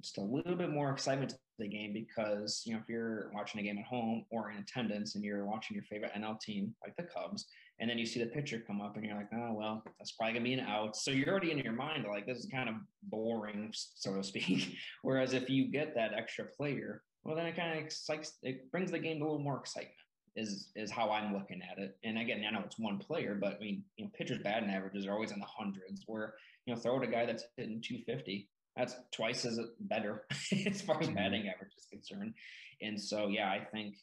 just 0.00 0.18
a 0.18 0.22
little 0.22 0.56
bit 0.56 0.70
more 0.70 0.90
excitement 0.90 1.30
to 1.30 1.36
the 1.58 1.68
game 1.68 1.92
because 1.92 2.62
you 2.64 2.72
know 2.72 2.80
if 2.80 2.88
you're 2.88 3.30
watching 3.32 3.60
a 3.60 3.62
game 3.62 3.78
at 3.78 3.84
home 3.84 4.24
or 4.30 4.50
in 4.50 4.58
attendance 4.58 5.14
and 5.14 5.24
you're 5.24 5.46
watching 5.46 5.74
your 5.74 5.84
favorite 5.84 6.12
NL 6.16 6.40
team 6.40 6.74
like 6.84 6.96
the 6.96 7.04
Cubs 7.04 7.46
and 7.78 7.88
then 7.88 7.98
you 7.98 8.06
see 8.06 8.20
the 8.20 8.26
pitcher 8.30 8.62
come 8.66 8.80
up 8.80 8.96
and 8.96 9.04
you're 9.04 9.16
like 9.16 9.28
oh 9.32 9.52
well 9.52 9.82
that's 9.98 10.12
probably 10.12 10.34
gonna 10.34 10.44
be 10.44 10.54
an 10.54 10.60
out 10.60 10.96
so 10.96 11.10
you're 11.10 11.28
already 11.28 11.52
in 11.52 11.58
your 11.58 11.72
mind 11.72 12.04
like 12.10 12.26
this 12.26 12.38
is 12.38 12.46
kind 12.46 12.68
of 12.68 12.74
boring 13.04 13.72
so 13.72 14.16
to 14.16 14.24
speak 14.24 14.76
whereas 15.02 15.32
if 15.32 15.48
you 15.48 15.70
get 15.70 15.94
that 15.94 16.12
extra 16.12 16.44
player 16.44 17.02
well, 17.24 17.36
then 17.36 17.46
it 17.46 17.56
kind 17.56 17.78
of 17.78 17.84
excites, 17.84 18.34
it 18.42 18.70
brings 18.70 18.90
the 18.90 18.98
game 18.98 19.18
to 19.18 19.24
a 19.24 19.26
little 19.26 19.38
more 19.38 19.58
excitement. 19.58 19.94
Is 20.36 20.72
is 20.74 20.90
how 20.90 21.12
I'm 21.12 21.32
looking 21.32 21.62
at 21.62 21.78
it. 21.78 21.96
And 22.02 22.18
again, 22.18 22.44
I 22.44 22.50
know 22.50 22.64
it's 22.64 22.76
one 22.76 22.98
player, 22.98 23.38
but 23.40 23.54
I 23.54 23.58
mean, 23.60 23.84
you 23.96 24.04
know, 24.04 24.10
pitchers' 24.18 24.42
batting 24.42 24.68
averages 24.68 25.06
are 25.06 25.12
always 25.12 25.30
in 25.30 25.38
the 25.38 25.46
hundreds. 25.46 26.02
Where 26.08 26.34
you 26.66 26.74
know, 26.74 26.80
throw 26.80 26.96
at 26.96 27.04
a 27.04 27.10
guy 27.10 27.26
that's 27.26 27.44
hitting 27.56 27.80
250, 27.80 28.48
that's 28.76 28.96
twice 29.12 29.44
as 29.44 29.60
better 29.80 30.24
as 30.66 30.80
far 30.80 31.00
as 31.00 31.06
mm-hmm. 31.06 31.14
batting 31.14 31.48
average 31.48 31.72
is 31.78 31.86
concerned. 31.90 32.34
And 32.82 33.00
so, 33.00 33.28
yeah, 33.28 33.48
I 33.48 33.64
think 33.72 33.96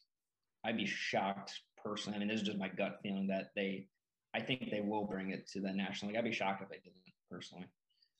I'd 0.63 0.77
be 0.77 0.85
shocked 0.85 1.59
personally. 1.83 2.15
I 2.15 2.19
mean, 2.19 2.29
this 2.29 2.41
is 2.41 2.47
just 2.47 2.57
my 2.57 2.69
gut 2.69 2.99
feeling 3.03 3.27
that 3.27 3.51
they, 3.55 3.87
I 4.33 4.41
think 4.41 4.69
they 4.71 4.81
will 4.81 5.05
bring 5.05 5.31
it 5.31 5.47
to 5.49 5.59
the 5.59 5.73
national 5.73 6.09
league. 6.09 6.17
I'd 6.17 6.23
be 6.23 6.31
shocked 6.31 6.61
if 6.61 6.69
they 6.69 6.77
didn't 6.77 6.95
personally. 7.29 7.65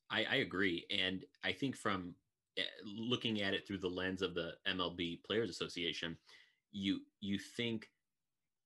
I, 0.10 0.26
I 0.30 0.36
agree, 0.36 0.86
and 0.90 1.24
I 1.42 1.54
think 1.54 1.78
from 1.78 2.16
looking 2.86 3.42
at 3.42 3.54
it 3.54 3.66
through 3.68 3.80
the 3.80 3.88
lens 3.88 4.22
of 4.22 4.34
the 4.34 4.54
MLB 4.68 5.24
Players 5.24 5.50
Association, 5.50 6.18
you 6.72 7.00
you 7.20 7.38
think 7.38 7.90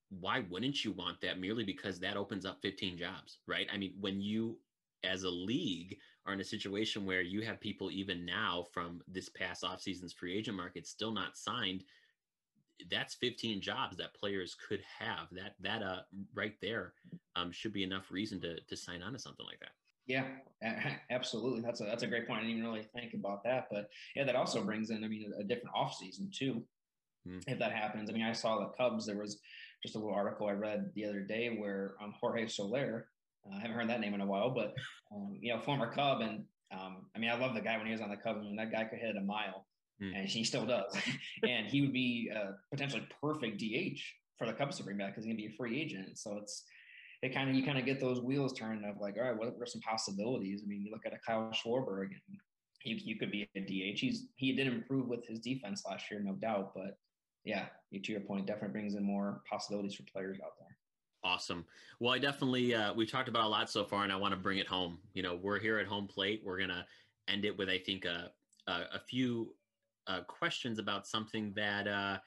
why 0.10 0.46
wouldn't 0.50 0.84
you 0.84 0.92
want 0.92 1.20
that 1.22 1.40
merely 1.40 1.64
because 1.64 2.00
that 2.00 2.18
opens 2.18 2.46
up 2.46 2.60
15 2.62 2.98
jobs, 2.98 3.40
right? 3.48 3.68
I 3.74 3.78
mean, 3.78 3.94
when 4.00 4.22
you 4.22 4.58
as 5.04 5.24
a 5.24 5.30
league 5.30 5.98
are 6.26 6.34
in 6.34 6.42
a 6.42 6.46
situation 6.46 7.06
where 7.06 7.22
you 7.22 7.42
have 7.42 7.60
people 7.60 7.92
even 7.92 8.26
now 8.26 8.66
from 8.72 9.02
this 9.08 9.30
past 9.30 9.64
offseason's 9.64 10.14
free 10.14 10.36
agent 10.38 10.58
market 10.58 10.88
still 10.88 11.12
not 11.12 11.38
signed, 11.38 11.84
that's 12.90 13.16
15 13.16 13.62
jobs 13.62 13.98
that 13.98 14.14
players 14.14 14.56
could 14.68 14.82
have. 15.00 15.28
That 15.32 15.56
that 15.62 15.84
uh 15.84 16.02
right 16.34 16.56
there 16.62 16.94
um, 17.36 17.52
should 17.52 17.74
be 17.74 17.84
enough 17.84 18.12
reason 18.12 18.42
to 18.42 18.60
to 18.60 18.76
sign 18.76 19.02
on 19.02 19.14
to 19.14 19.20
something 19.20 19.46
like 19.46 19.60
that. 19.60 19.72
Yeah, 20.08 20.26
absolutely. 21.10 21.62
That's 21.62 21.82
a 21.82 21.86
that's 21.86 22.04
a 22.04 22.08
great 22.08 22.28
point. 22.28 22.40
I 22.40 22.44
didn't 22.44 22.58
even 22.58 22.70
really 22.70 22.88
think 22.96 23.14
about 23.14 23.44
that, 23.44 23.68
but 23.72 23.90
yeah, 24.16 24.24
that 24.24 24.36
also 24.36 24.64
brings 24.64 24.90
in, 24.90 25.04
I 25.04 25.08
mean, 25.08 25.32
a, 25.36 25.42
a 25.42 25.44
different 25.44 25.76
off 25.76 25.96
season 25.96 26.30
too. 26.34 26.64
Mm. 27.28 27.44
If 27.48 27.60
that 27.60 27.72
happens, 27.72 28.10
I 28.10 28.14
mean, 28.14 28.24
I 28.24 28.34
saw 28.34 28.60
the 28.60 28.72
Cubs. 28.78 29.06
There 29.06 29.18
was 29.18 29.40
just 29.84 29.96
a 29.96 30.00
little 30.00 30.14
article 30.14 30.48
I 30.48 30.52
read 30.52 30.92
the 30.96 31.06
other 31.06 31.22
day 31.22 31.56
where 31.58 31.96
um, 32.02 32.14
Jorge 32.20 32.48
Soler. 32.48 33.08
Uh, 33.46 33.56
I 33.56 33.60
haven't 33.60 33.76
heard 33.76 33.90
that 33.90 34.00
name 34.00 34.14
in 34.14 34.22
a 34.22 34.26
while, 34.26 34.50
but 34.50 34.74
um, 35.16 35.38
you 35.42 35.54
know, 35.54 35.62
former 35.62 35.92
Cub, 35.92 36.22
and 36.22 36.46
um, 36.72 37.06
I 37.16 37.20
mean, 37.20 37.30
I 37.30 37.38
love 37.38 37.54
the 37.54 37.62
guy 37.62 37.78
when 37.78 37.86
he 37.86 37.92
was 37.92 38.02
on 38.02 38.10
the 38.10 38.18
Cubs. 38.18 38.40
I 38.42 38.44
mean, 38.44 38.56
that 38.58 38.72
guy 38.72 38.84
could 38.86 39.00
hit 39.00 39.16
a 39.16 39.22
mile, 39.22 39.66
mm. 40.02 40.16
and 40.16 40.28
he 40.28 40.44
still 40.44 40.66
does. 40.66 40.96
and 41.48 41.66
he 41.68 41.82
would 41.82 41.94
be 41.94 42.32
a 42.34 42.54
potentially 42.72 43.08
perfect 43.22 43.60
DH 43.60 44.00
for 44.38 44.46
the 44.46 44.54
Cubs 44.54 44.78
to 44.78 44.84
bring 44.84 44.98
back 44.98 45.10
because 45.10 45.26
he's 45.26 45.34
gonna 45.34 45.48
be 45.48 45.54
a 45.54 45.58
free 45.58 45.82
agent. 45.82 46.18
So 46.18 46.38
it's 46.38 46.64
it 47.26 47.34
kind 47.34 47.50
of 47.50 47.56
you 47.56 47.66
kind 47.66 47.78
of 47.78 47.86
get 47.86 48.00
those 48.00 48.22
wheels 48.22 48.54
turned 48.54 48.86
of 48.86 49.00
like, 49.00 49.16
all 49.18 49.24
right, 49.24 49.38
what 49.38 49.56
are 49.60 49.66
some 49.66 49.82
possibilities? 49.82 50.62
I 50.64 50.68
mean, 50.68 50.82
you 50.82 50.92
look 50.92 51.06
at 51.06 51.14
a 51.14 51.18
Kyle 51.26 51.52
Schwarber 51.52 52.06
again. 52.06 52.20
You, 52.84 52.98
you 53.04 53.18
could 53.18 53.32
be 53.32 53.50
a 53.56 53.60
DH. 53.60 54.00
He's 54.00 54.28
he 54.36 54.54
did 54.54 54.68
improve 54.68 55.08
with 55.08 55.26
his 55.26 55.40
defense 55.40 55.84
last 55.88 56.12
year, 56.12 56.22
no 56.24 56.34
doubt. 56.34 56.74
But 56.76 56.98
yeah, 57.44 57.66
to 57.92 58.12
your 58.12 58.22
point, 58.22 58.46
definitely 58.46 58.74
brings 58.74 58.94
in 58.94 59.04
more 59.04 59.42
possibilities 59.50 59.96
for 59.96 60.04
players 60.04 60.38
out 60.44 60.52
there. 60.60 60.78
Awesome. 61.24 61.66
Well, 62.00 62.14
I 62.14 62.20
definitely 62.20 62.76
uh, 62.76 62.94
we've 62.94 63.12
talked 63.12 63.28
about 63.28 63.46
a 63.46 63.48
lot 63.48 63.70
so 63.72 63.84
far, 63.84 64.04
and 64.04 64.14
I 64.14 64.16
want 64.16 64.34
to 64.34 64.40
bring 64.40 64.60
it 64.60 64.68
home. 64.68 65.00
You 65.14 65.24
know, 65.24 65.40
we're 65.42 65.60
here 65.60 65.80
at 65.80 65.88
home 65.88 66.08
plate. 66.08 66.44
We're 66.46 66.60
gonna 66.60 66.86
end 67.28 67.44
it 67.46 67.58
with 67.58 67.70
I 67.70 67.80
think 67.80 68.06
a 68.06 68.32
a, 68.68 68.72
a 68.94 69.00
few 69.00 69.56
uh, 70.06 70.22
questions 70.28 70.78
about 70.78 71.08
something 71.08 71.54
that 71.56 71.88
uh, 71.88 72.18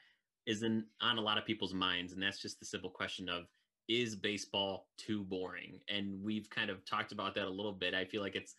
is 0.45 0.63
in 0.63 0.83
on 0.99 1.17
a 1.17 1.21
lot 1.21 1.37
of 1.37 1.45
people's 1.45 1.73
minds, 1.73 2.11
and 2.11 2.21
that's 2.21 2.41
just 2.41 2.59
the 2.59 2.65
simple 2.65 2.89
question 2.89 3.29
of 3.29 3.45
is 3.89 4.15
baseball 4.15 4.87
too 4.97 5.23
boring? 5.23 5.79
And 5.89 6.23
we've 6.23 6.49
kind 6.49 6.69
of 6.69 6.85
talked 6.85 7.11
about 7.11 7.35
that 7.35 7.45
a 7.45 7.49
little 7.49 7.73
bit. 7.73 7.93
I 7.93 8.05
feel 8.05 8.21
like 8.21 8.35
it's 8.35 8.55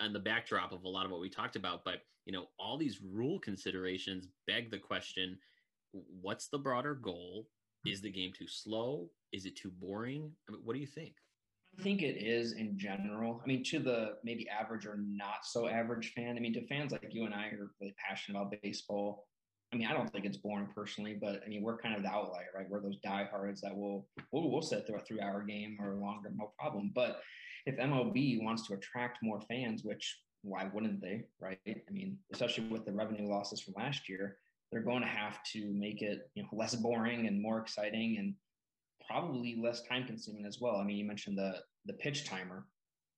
on 0.00 0.12
the 0.12 0.18
backdrop 0.18 0.72
of 0.72 0.84
a 0.84 0.88
lot 0.88 1.06
of 1.06 1.12
what 1.12 1.20
we 1.20 1.30
talked 1.30 1.56
about, 1.56 1.84
but 1.84 2.02
you 2.26 2.32
know, 2.32 2.46
all 2.58 2.76
these 2.76 3.00
rule 3.00 3.38
considerations 3.38 4.28
beg 4.46 4.70
the 4.70 4.78
question, 4.78 5.38
what's 5.92 6.48
the 6.48 6.58
broader 6.58 6.94
goal? 6.94 7.48
Is 7.86 8.02
the 8.02 8.10
game 8.10 8.32
too 8.36 8.48
slow? 8.48 9.08
Is 9.32 9.46
it 9.46 9.56
too 9.56 9.70
boring? 9.70 10.32
I 10.48 10.52
mean, 10.52 10.60
what 10.64 10.74
do 10.74 10.80
you 10.80 10.88
think? 10.88 11.14
I 11.78 11.82
think 11.82 12.02
it 12.02 12.16
is 12.16 12.52
in 12.52 12.76
general. 12.78 13.40
I 13.42 13.46
mean, 13.46 13.62
to 13.64 13.78
the 13.78 14.14
maybe 14.24 14.48
average 14.48 14.86
or 14.86 14.98
not 14.98 15.44
so 15.44 15.68
average 15.68 16.12
fan. 16.14 16.36
I 16.36 16.40
mean, 16.40 16.54
to 16.54 16.66
fans 16.66 16.90
like 16.90 17.06
you 17.10 17.24
and 17.24 17.34
I 17.34 17.48
are 17.48 17.70
really 17.80 17.94
passionate 17.96 18.40
about 18.40 18.54
baseball. 18.62 19.26
I 19.72 19.76
mean, 19.76 19.88
I 19.88 19.92
don't 19.92 20.10
think 20.10 20.24
it's 20.24 20.36
boring 20.36 20.68
personally, 20.74 21.18
but 21.20 21.42
I 21.44 21.48
mean, 21.48 21.62
we're 21.62 21.76
kind 21.76 21.96
of 21.96 22.02
the 22.02 22.08
outlier, 22.08 22.46
right? 22.54 22.66
We're 22.68 22.80
those 22.80 22.98
diehards 22.98 23.60
that 23.62 23.76
will 23.76 24.06
we'll, 24.32 24.50
we'll 24.50 24.62
sit 24.62 24.86
through 24.86 24.96
a 24.96 25.00
three 25.00 25.20
hour 25.20 25.42
game 25.42 25.76
or 25.80 25.94
longer, 25.94 26.30
no 26.34 26.52
problem. 26.58 26.92
But 26.94 27.20
if 27.66 27.76
MLB 27.76 28.42
wants 28.42 28.66
to 28.68 28.74
attract 28.74 29.18
more 29.22 29.40
fans, 29.40 29.82
which 29.82 30.18
why 30.42 30.70
wouldn't 30.72 31.00
they, 31.00 31.24
right? 31.40 31.58
I 31.66 31.90
mean, 31.90 32.16
especially 32.32 32.68
with 32.68 32.84
the 32.84 32.92
revenue 32.92 33.28
losses 33.28 33.60
from 33.60 33.74
last 33.76 34.08
year, 34.08 34.36
they're 34.70 34.82
going 34.82 35.02
to 35.02 35.08
have 35.08 35.42
to 35.52 35.72
make 35.72 36.00
it 36.00 36.30
you 36.34 36.44
know 36.44 36.48
less 36.52 36.74
boring 36.76 37.26
and 37.26 37.42
more 37.42 37.58
exciting 37.58 38.18
and 38.18 38.34
probably 39.06 39.56
less 39.60 39.82
time 39.82 40.06
consuming 40.06 40.46
as 40.46 40.60
well. 40.60 40.76
I 40.76 40.84
mean, 40.84 40.96
you 40.96 41.04
mentioned 41.04 41.38
the 41.38 41.56
the 41.86 41.94
pitch 41.94 42.24
timer 42.24 42.66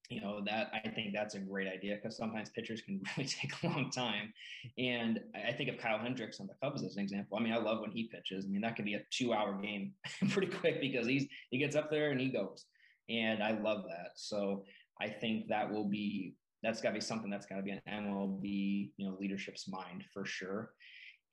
you 0.09 0.19
know 0.19 0.41
that 0.43 0.71
i 0.73 0.89
think 0.89 1.13
that's 1.13 1.35
a 1.35 1.39
great 1.39 1.67
idea 1.67 1.95
because 1.95 2.17
sometimes 2.17 2.49
pitchers 2.49 2.81
can 2.81 2.99
really 3.17 3.29
take 3.29 3.51
a 3.63 3.67
long 3.67 3.89
time. 3.91 4.33
And 4.77 5.19
i 5.35 5.51
think 5.51 5.69
of 5.69 5.77
kyle 5.77 5.99
hendricks 5.99 6.39
on 6.39 6.47
the 6.47 6.55
cubs 6.61 6.83
as 6.83 6.97
an 6.97 7.03
example. 7.03 7.37
I 7.37 7.41
mean 7.41 7.53
i 7.53 7.57
love 7.57 7.79
when 7.81 7.91
he 7.91 8.09
pitches. 8.11 8.45
I 8.45 8.49
mean 8.49 8.61
that 8.61 8.75
could 8.75 8.85
be 8.85 8.95
a 8.95 9.01
two 9.11 9.33
hour 9.33 9.53
game 9.61 9.93
pretty 10.29 10.51
quick 10.51 10.81
because 10.81 11.07
he's 11.07 11.27
he 11.51 11.59
gets 11.59 11.75
up 11.75 11.89
there 11.89 12.11
and 12.11 12.19
he 12.19 12.29
goes. 12.29 12.65
And 13.07 13.41
i 13.41 13.51
love 13.51 13.83
that. 13.87 14.11
So 14.15 14.65
i 14.99 15.07
think 15.07 15.47
that 15.47 15.71
will 15.71 15.85
be 15.85 16.35
that's 16.63 16.81
got 16.81 16.89
to 16.89 16.95
be 16.95 17.01
something 17.01 17.29
that's 17.29 17.45
got 17.45 17.55
to 17.55 17.63
be 17.63 17.71
an 17.71 17.81
mlb 17.87 18.91
you 18.97 19.07
know 19.07 19.15
leadership's 19.19 19.67
mind 19.67 20.03
for 20.13 20.25
sure. 20.25 20.71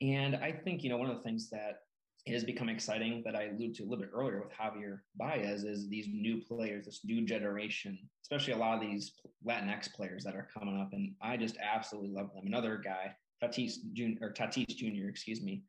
And 0.03 0.37
i 0.37 0.53
think 0.53 0.85
you 0.85 0.91
know 0.91 0.99
one 0.99 1.11
of 1.11 1.17
the 1.17 1.23
things 1.23 1.49
that 1.51 1.86
it 2.27 2.33
has 2.33 2.43
become 2.43 2.69
exciting 2.69 3.23
that 3.25 3.37
I 3.37 3.45
alluded 3.45 3.77
to 3.77 3.85
a 3.85 3.87
little 3.87 4.05
bit 4.05 4.11
earlier 4.13 4.41
with 4.41 4.53
Javier 4.53 4.99
Baez 5.15 5.63
is 5.63 5.89
these 5.89 6.09
new 6.13 6.41
players, 6.41 6.87
this 6.87 7.03
new 7.05 7.25
generation, 7.25 7.97
especially 8.25 8.53
a 8.53 8.57
lot 8.57 8.75
of 8.75 8.81
these 8.81 9.13
Latinx 9.47 9.93
players 9.95 10.25
that 10.25 10.35
are 10.35 10.49
coming 10.53 10.81
up. 10.81 10.93
And 10.93 11.15
I 11.23 11.37
just 11.37 11.57
absolutely 11.59 12.11
love 12.11 12.31
them. 12.35 12.47
Another 12.47 12.83
guy, 12.85 13.15
Tatis 13.43 13.77
Jr. 13.93 14.25
or 14.25 14.33
Tatis 14.33 14.75
Jr., 14.77 15.09
excuse 15.09 15.41
me. 15.41 15.63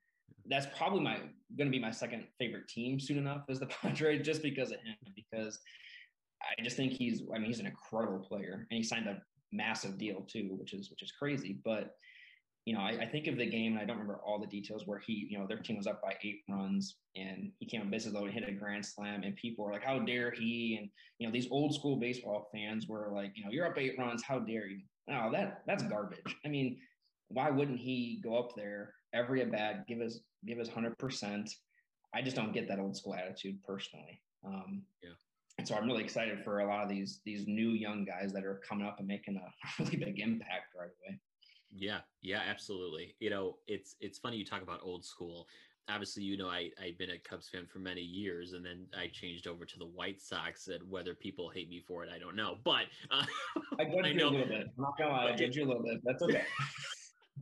That's 0.48 0.66
probably 0.76 1.02
my 1.02 1.18
going 1.58 1.68
to 1.68 1.72
be 1.72 1.80
my 1.80 1.92
second 1.92 2.24
favorite 2.40 2.68
team 2.68 3.00
soon 3.00 3.20
enough 3.20 3.44
as 3.50 3.60
the 3.60 3.66
Padres, 3.84 4.26
just 4.26 4.42
because 4.42 4.72
of 4.72 4.78
him. 4.78 4.96
Because 5.16 5.60
I 6.42 6.64
just 6.64 6.76
think 6.76 6.92
he's, 6.92 7.22
I 7.34 7.38
mean, 7.38 7.48
he's 7.48 7.60
an 7.60 7.68
incredible 7.68 8.20
player, 8.20 8.66
and 8.72 8.78
he 8.78 8.84
signed 8.84 9.08
a 9.08 9.22
massive 9.52 10.00
deal 10.00 10.22
too, 10.22 10.56
which 10.58 10.74
is 10.74 10.90
which 10.90 11.04
is 11.04 11.12
crazy. 11.12 11.60
But 11.64 11.96
you 12.68 12.74
know, 12.74 12.82
I, 12.82 12.98
I, 13.00 13.06
think 13.06 13.28
of 13.28 13.38
the 13.38 13.46
game, 13.46 13.72
and 13.72 13.82
I 13.82 13.86
don't 13.86 13.96
remember 13.96 14.20
all 14.26 14.40
the 14.40 14.46
details 14.46 14.84
where 14.86 15.00
he, 15.00 15.26
you 15.30 15.40
know, 15.40 15.48
their 15.48 15.60
team 15.60 15.78
was 15.78 15.88
up 15.88 16.02
by 16.02 16.18
eight 16.22 16.42
runs, 16.50 16.98
and 17.16 17.50
he 17.60 17.66
came 17.66 17.82
up 17.82 17.90
bases 17.90 18.12
loaded, 18.12 18.34
hit 18.34 18.46
a 18.46 18.52
grand 18.52 18.86
slam, 18.86 19.24
and 19.24 19.38
people 19.38 19.64
were 19.64 19.72
like, 19.72 19.86
"How 19.86 20.00
dare 20.00 20.32
he?" 20.32 20.76
And 20.78 20.90
you 21.18 21.26
know, 21.26 21.32
these 21.32 21.48
old 21.50 21.74
school 21.74 21.96
baseball 21.96 22.50
fans 22.54 22.86
were 22.86 23.10
like, 23.16 23.32
"You 23.36 23.46
know, 23.46 23.52
you're 23.52 23.66
up 23.66 23.78
eight 23.78 23.98
runs, 23.98 24.22
how 24.22 24.40
dare 24.40 24.68
you?" 24.68 24.82
Oh, 25.10 25.32
that 25.32 25.62
that's 25.66 25.84
garbage. 25.84 26.36
I 26.46 26.50
mean, 26.50 26.78
why 27.30 27.50
wouldn't 27.50 27.80
he 27.80 28.20
go 28.22 28.38
up 28.38 28.50
there 28.58 28.94
every 29.14 29.42
at 29.42 29.50
bat, 29.50 29.88
give 29.88 30.02
us 30.02 30.20
give 30.46 30.60
us 30.60 30.68
hundred 30.68 30.98
percent? 30.98 31.50
I 32.14 32.22
just 32.22 32.36
don't 32.36 32.52
get 32.52 32.68
that 32.68 32.80
old 32.80 32.98
school 32.98 33.14
attitude 33.14 33.64
personally. 33.64 34.22
Um, 34.46 34.82
yeah. 35.02 35.12
And 35.58 35.66
so 35.66 35.76
I'm 35.76 35.88
really 35.88 36.04
excited 36.04 36.44
for 36.44 36.60
a 36.60 36.68
lot 36.68 36.84
of 36.84 36.90
these 36.90 37.22
these 37.24 37.48
new 37.48 37.70
young 37.70 38.04
guys 38.04 38.34
that 38.34 38.44
are 38.44 38.60
coming 38.68 38.86
up 38.86 39.00
and 39.00 39.08
making 39.08 39.38
a 39.38 39.82
really 39.84 39.96
big 39.96 40.20
impact 40.20 40.76
right 40.78 40.90
away. 41.08 41.18
Yeah, 41.72 42.00
yeah, 42.22 42.42
absolutely. 42.48 43.16
You 43.20 43.30
know, 43.30 43.58
it's 43.68 43.96
it's 44.00 44.18
funny 44.18 44.38
you 44.38 44.46
talk 44.46 44.62
about 44.62 44.80
old 44.84 45.04
school. 45.06 45.48
Obviously, 45.90 46.24
you 46.24 46.38
know, 46.38 46.50
I 46.50 46.70
I've 46.82 46.98
been 46.98 47.12
a 47.12 47.18
Cubs 47.18 47.50
fan 47.50 47.66
for 47.66 47.80
many 47.80 48.02
years, 48.02 48.54
and 48.54 48.66
then 48.66 48.88
I 48.98 49.10
changed 49.12 49.48
over 49.48 49.66
to 49.66 49.80
the 49.80 49.86
White 49.86 50.22
Sox. 50.22 50.68
And 50.68 50.90
whether 50.90 51.14
people 51.14 51.50
hate 51.50 51.70
me 51.70 51.80
for 51.80 52.04
it, 52.04 52.10
I 52.14 52.20
don't 52.20 52.36
know. 52.36 52.56
But 52.64 52.86
uh, 53.12 53.26
I 53.80 53.84
judge 53.86 54.06
I 54.06 54.10
you 54.10 54.26
a 54.26 54.30
little 54.30 54.48
bit. 54.48 54.68
I'm 54.78 54.84
not 54.84 54.98
gonna 54.98 55.12
lie, 55.12 55.32
I 55.32 55.36
judge 55.36 55.56
you 55.56 55.66
a 55.66 55.68
little 55.68 55.84
bit. 55.84 56.02
That's 56.04 56.24
okay. 56.24 56.44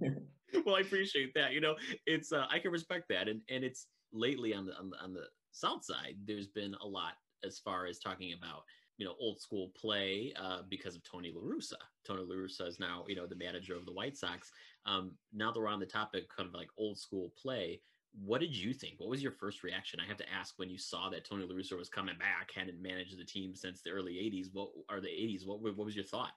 well, 0.66 0.76
I 0.76 0.82
appreciate 0.82 1.34
that. 1.36 1.54
You 1.54 1.62
know, 1.62 1.76
it's 2.06 2.32
uh, 2.32 2.46
I 2.50 2.60
can 2.60 2.72
respect 2.72 3.10
that, 3.10 3.28
and 3.28 3.42
and 3.50 3.64
it's 3.64 3.88
lately 4.12 4.54
on 4.54 4.66
the 4.66 4.78
on 4.78 4.90
the 4.90 4.98
on 5.04 5.14
the 5.14 5.26
South 5.52 5.86
side, 5.86 6.16
there's 6.26 6.48
been 6.48 6.76
a 6.84 6.88
lot 6.88 7.14
as 7.44 7.60
far 7.60 7.86
as 7.86 8.00
talking 8.00 8.34
about 8.34 8.64
you 8.98 9.06
know 9.06 9.16
old 9.20 9.42
school 9.42 9.72
play 9.80 10.34
uh, 10.42 10.62
because 10.70 10.96
of 10.96 11.04
Tony 11.04 11.32
La 11.34 11.42
Russa. 11.42 11.80
Tony 12.06 12.24
La 12.24 12.36
Russa 12.36 12.68
is 12.68 12.80
now 12.80 13.04
you 13.08 13.16
know 13.16 13.28
the 13.28 13.36
manager 13.36 13.76
of 13.76 13.86
the 13.86 13.92
White 13.92 14.18
Sox. 14.18 14.52
Um, 14.86 15.12
now 15.34 15.52
that 15.52 15.60
we're 15.60 15.68
on 15.68 15.80
the 15.80 15.86
topic, 15.86 16.26
kind 16.36 16.48
of 16.48 16.54
like 16.54 16.70
old 16.78 16.98
school 16.98 17.34
play, 17.42 17.82
what 18.24 18.42
did 18.42 18.56
you 18.56 18.74
think? 18.74 18.96
What 18.98 19.10
was 19.10 19.22
your 19.22 19.32
first 19.32 19.64
reaction? 19.64 20.00
I 20.00 20.08
have 20.08 20.18
to 20.18 20.34
ask 20.34 20.54
when 20.58 20.70
you 20.70 20.78
saw 20.78 21.10
that 21.10 21.26
Tony 21.26 21.46
La 21.46 21.56
Russa 21.56 21.78
was 21.78 21.90
coming 21.90 22.18
back, 22.18 22.52
hadn't 22.56 22.82
managed 22.82 23.18
the 23.20 23.26
team 23.26 23.56
since 23.56 23.82
the 23.82 23.92
early 23.92 24.14
'80s. 24.14 24.48
What 24.54 24.70
are 24.90 25.02
the 25.02 25.08
'80s? 25.08 25.46
What 25.46 25.62
what 25.62 25.86
was 25.86 25.96
your 25.96 26.06
thought? 26.06 26.32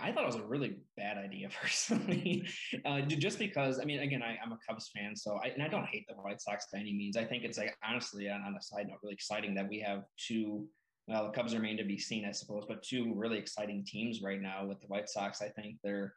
I 0.00 0.10
thought 0.10 0.22
it 0.22 0.26
was 0.26 0.36
a 0.36 0.42
really 0.42 0.78
bad 0.96 1.18
idea 1.18 1.48
personally, 1.62 2.48
uh, 2.84 3.02
just 3.02 3.38
because 3.38 3.78
I 3.78 3.84
mean, 3.84 4.00
again, 4.00 4.22
I, 4.22 4.38
am 4.42 4.52
a 4.52 4.58
Cubs 4.66 4.90
fan, 4.94 5.14
so 5.14 5.38
I, 5.42 5.48
and 5.48 5.62
I 5.62 5.68
don't 5.68 5.86
hate 5.86 6.06
the 6.08 6.14
White 6.14 6.40
Sox 6.40 6.66
by 6.72 6.78
any 6.78 6.94
means. 6.94 7.16
I 7.16 7.24
think 7.24 7.44
it's 7.44 7.58
like 7.58 7.76
honestly, 7.86 8.28
on, 8.28 8.40
on 8.42 8.54
a 8.54 8.62
side 8.62 8.86
note, 8.88 8.98
really 9.02 9.14
exciting 9.14 9.54
that 9.54 9.68
we 9.68 9.80
have 9.80 10.04
two 10.16 10.66
well, 11.08 11.24
the 11.26 11.32
Cubs 11.32 11.54
remain 11.54 11.76
to 11.78 11.84
be 11.84 11.98
seen, 11.98 12.24
I 12.24 12.32
suppose, 12.32 12.64
but 12.66 12.82
two 12.82 13.12
really 13.14 13.38
exciting 13.38 13.84
teams 13.84 14.22
right 14.22 14.40
now 14.40 14.64
with 14.66 14.80
the 14.80 14.86
White 14.86 15.08
Sox. 15.08 15.42
I 15.42 15.48
think 15.48 15.76
they're 15.82 16.14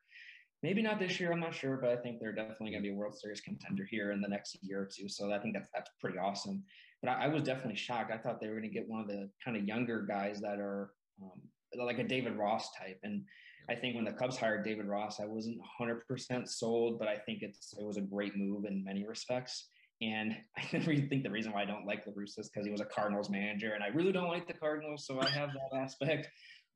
maybe 0.61 0.81
not 0.81 0.99
this 0.99 1.19
year, 1.19 1.31
I'm 1.31 1.39
not 1.39 1.53
sure, 1.53 1.77
but 1.77 1.89
I 1.89 1.95
think 1.95 2.19
they're 2.19 2.33
definitely 2.33 2.71
going 2.71 2.83
to 2.83 2.89
be 2.89 2.93
a 2.93 2.97
World 2.97 3.17
Series 3.17 3.41
contender 3.41 3.85
here 3.85 4.11
in 4.11 4.21
the 4.21 4.27
next 4.27 4.57
year 4.61 4.81
or 4.81 4.85
two. 4.85 5.09
So 5.09 5.31
I 5.31 5.39
think 5.39 5.53
that's 5.53 5.69
that's 5.73 5.89
pretty 5.99 6.17
awesome. 6.17 6.63
But 7.01 7.11
I, 7.11 7.25
I 7.25 7.27
was 7.27 7.43
definitely 7.43 7.75
shocked. 7.75 8.11
I 8.11 8.17
thought 8.17 8.39
they 8.39 8.47
were 8.47 8.59
going 8.59 8.69
to 8.69 8.79
get 8.79 8.87
one 8.87 9.01
of 9.01 9.07
the 9.07 9.29
kind 9.43 9.57
of 9.57 9.67
younger 9.67 10.01
guys 10.01 10.39
that 10.41 10.59
are 10.59 10.91
um, 11.21 11.41
like 11.77 11.99
a 11.99 12.03
David 12.03 12.35
Ross 12.35 12.69
type. 12.77 12.99
And 13.03 13.23
I 13.69 13.75
think 13.75 13.95
when 13.95 14.05
the 14.05 14.13
Cubs 14.13 14.37
hired 14.37 14.63
David 14.63 14.85
Ross, 14.85 15.19
I 15.19 15.25
wasn't 15.25 15.59
100% 15.79 16.47
sold, 16.47 16.99
but 16.99 17.07
I 17.07 17.17
think 17.17 17.41
it's 17.41 17.73
it 17.77 17.83
was 17.83 17.97
a 17.97 18.01
great 18.01 18.37
move 18.37 18.65
in 18.65 18.83
many 18.83 19.05
respects. 19.05 19.69
And 20.01 20.35
I 20.57 20.61
think 21.09 21.23
the 21.23 21.29
reason 21.29 21.51
why 21.51 21.63
I 21.63 21.65
don't 21.65 21.85
like 21.85 22.05
La 22.05 22.13
Russa 22.13 22.39
is 22.39 22.49
because 22.49 22.65
he 22.65 22.71
was 22.71 22.81
a 22.81 22.85
Cardinals 22.85 23.29
manager, 23.29 23.73
and 23.73 23.83
I 23.83 23.87
really 23.87 24.11
don't 24.11 24.29
like 24.29 24.47
the 24.47 24.53
Cardinals, 24.53 25.05
so 25.05 25.19
I 25.19 25.29
have 25.29 25.49
that 25.53 25.77
aspect. 25.77 26.27